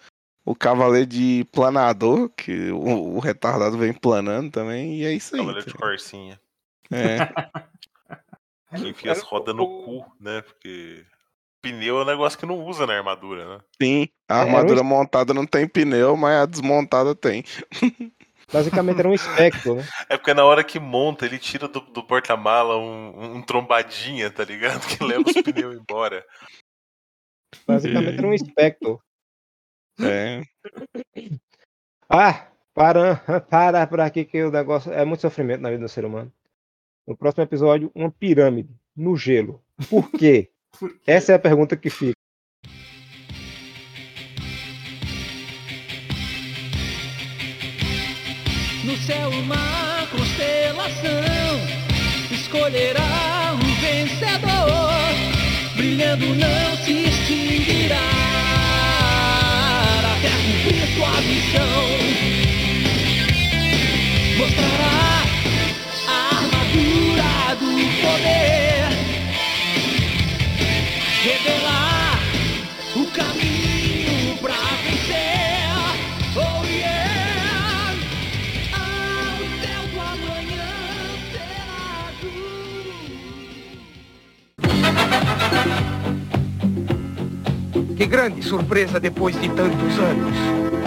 O 0.46 0.54
Cavaleiro 0.54 1.06
de 1.08 1.46
Planador, 1.54 2.30
que 2.30 2.70
o, 2.72 3.16
o 3.16 3.20
retardado 3.20 3.78
vem 3.78 3.94
planando 3.94 4.52
também, 4.52 4.96
e 4.96 5.06
é 5.06 5.14
isso 5.14 5.36
aí. 5.36 5.40
Cavaleiro 5.42 5.68
de 5.68 5.74
tá 5.74 5.80
Corsinha. 5.80 6.40
ligado? 6.92 7.10
É, 7.10 7.34
Que 8.76 8.88
enfia 8.90 9.12
as 9.14 9.22
rodas 9.22 9.56
no 9.56 9.66
cu, 9.84 10.06
né? 10.20 10.42
Porque 10.44 11.04
pneu 11.60 11.98
é 11.98 12.02
um 12.04 12.06
negócio 12.06 12.38
que 12.38 12.46
não 12.46 12.64
usa 12.66 12.86
na 12.86 12.94
armadura, 12.96 13.58
né? 13.58 13.62
sim, 13.82 14.08
a 14.28 14.38
É, 14.38 14.42
armadura 14.42 14.84
montada 14.84 15.34
não 15.34 15.46
tem 15.46 15.68
pneu, 15.68 16.16
mas 16.16 16.44
a 16.44 16.46
desmontada 16.46 17.16
tem. 17.16 17.44
Basicamente 18.52 19.00
era 19.00 19.10
um 19.10 19.14
espectro, 19.14 19.76
né? 19.76 19.88
É 20.08 20.18
porque 20.18 20.34
na 20.34 20.44
hora 20.44 20.64
que 20.64 20.80
monta, 20.80 21.26
ele 21.26 21.38
tira 21.38 21.68
do, 21.68 21.80
do 21.82 22.04
porta-mala 22.04 22.78
um, 22.78 23.38
um 23.38 23.42
trombadinha, 23.42 24.30
tá 24.32 24.44
ligado? 24.44 24.82
Que 24.98 25.04
leva 25.04 25.24
os 25.28 25.34
pneus 25.42 25.76
embora. 25.76 26.24
Basicamente 27.68 28.18
era 28.18 28.28
um 28.28 28.34
espectro. 28.36 29.02
É, 30.02 30.41
Ah, 32.10 32.47
para, 32.74 33.18
para 33.50 33.86
por 33.86 34.00
aqui 34.00 34.24
que 34.26 34.41
o 34.43 34.52
negócio 34.52 34.91
é 34.91 35.04
muito 35.04 35.22
sofrimento 35.22 35.62
na 35.62 35.70
vida 35.70 35.84
do 35.84 35.89
ser 35.89 36.06
humano. 36.06 36.32
No 37.08 37.18
próximo 37.18 37.43
episódio, 37.43 37.91
uma 37.93 38.12
pirâmide 38.12 38.74
no 38.95 39.16
gelo. 39.16 39.62
Por 39.89 40.10
quê? 40.12 40.50
Por 40.80 40.89
quê? 41.00 41.00
Essa 41.08 41.34
é 41.34 41.36
a 41.36 41.39
pergunta 41.39 41.76
que 41.76 41.89
fica. 41.89 42.14
No 48.84 48.95
céu 48.97 49.30
uma 49.30 50.08
constelação 50.12 51.80
escolherá 52.32 53.54
um 53.54 53.82
vencedor, 53.82 55.76
brilhando 55.76 56.26
não 56.36 56.78
se 56.78 57.09
Que 88.00 88.06
grande 88.06 88.41
surpresa 88.41 88.97
depois 88.97 89.38
de 89.41 89.50
tantos 89.50 90.00
anos. 90.00 90.78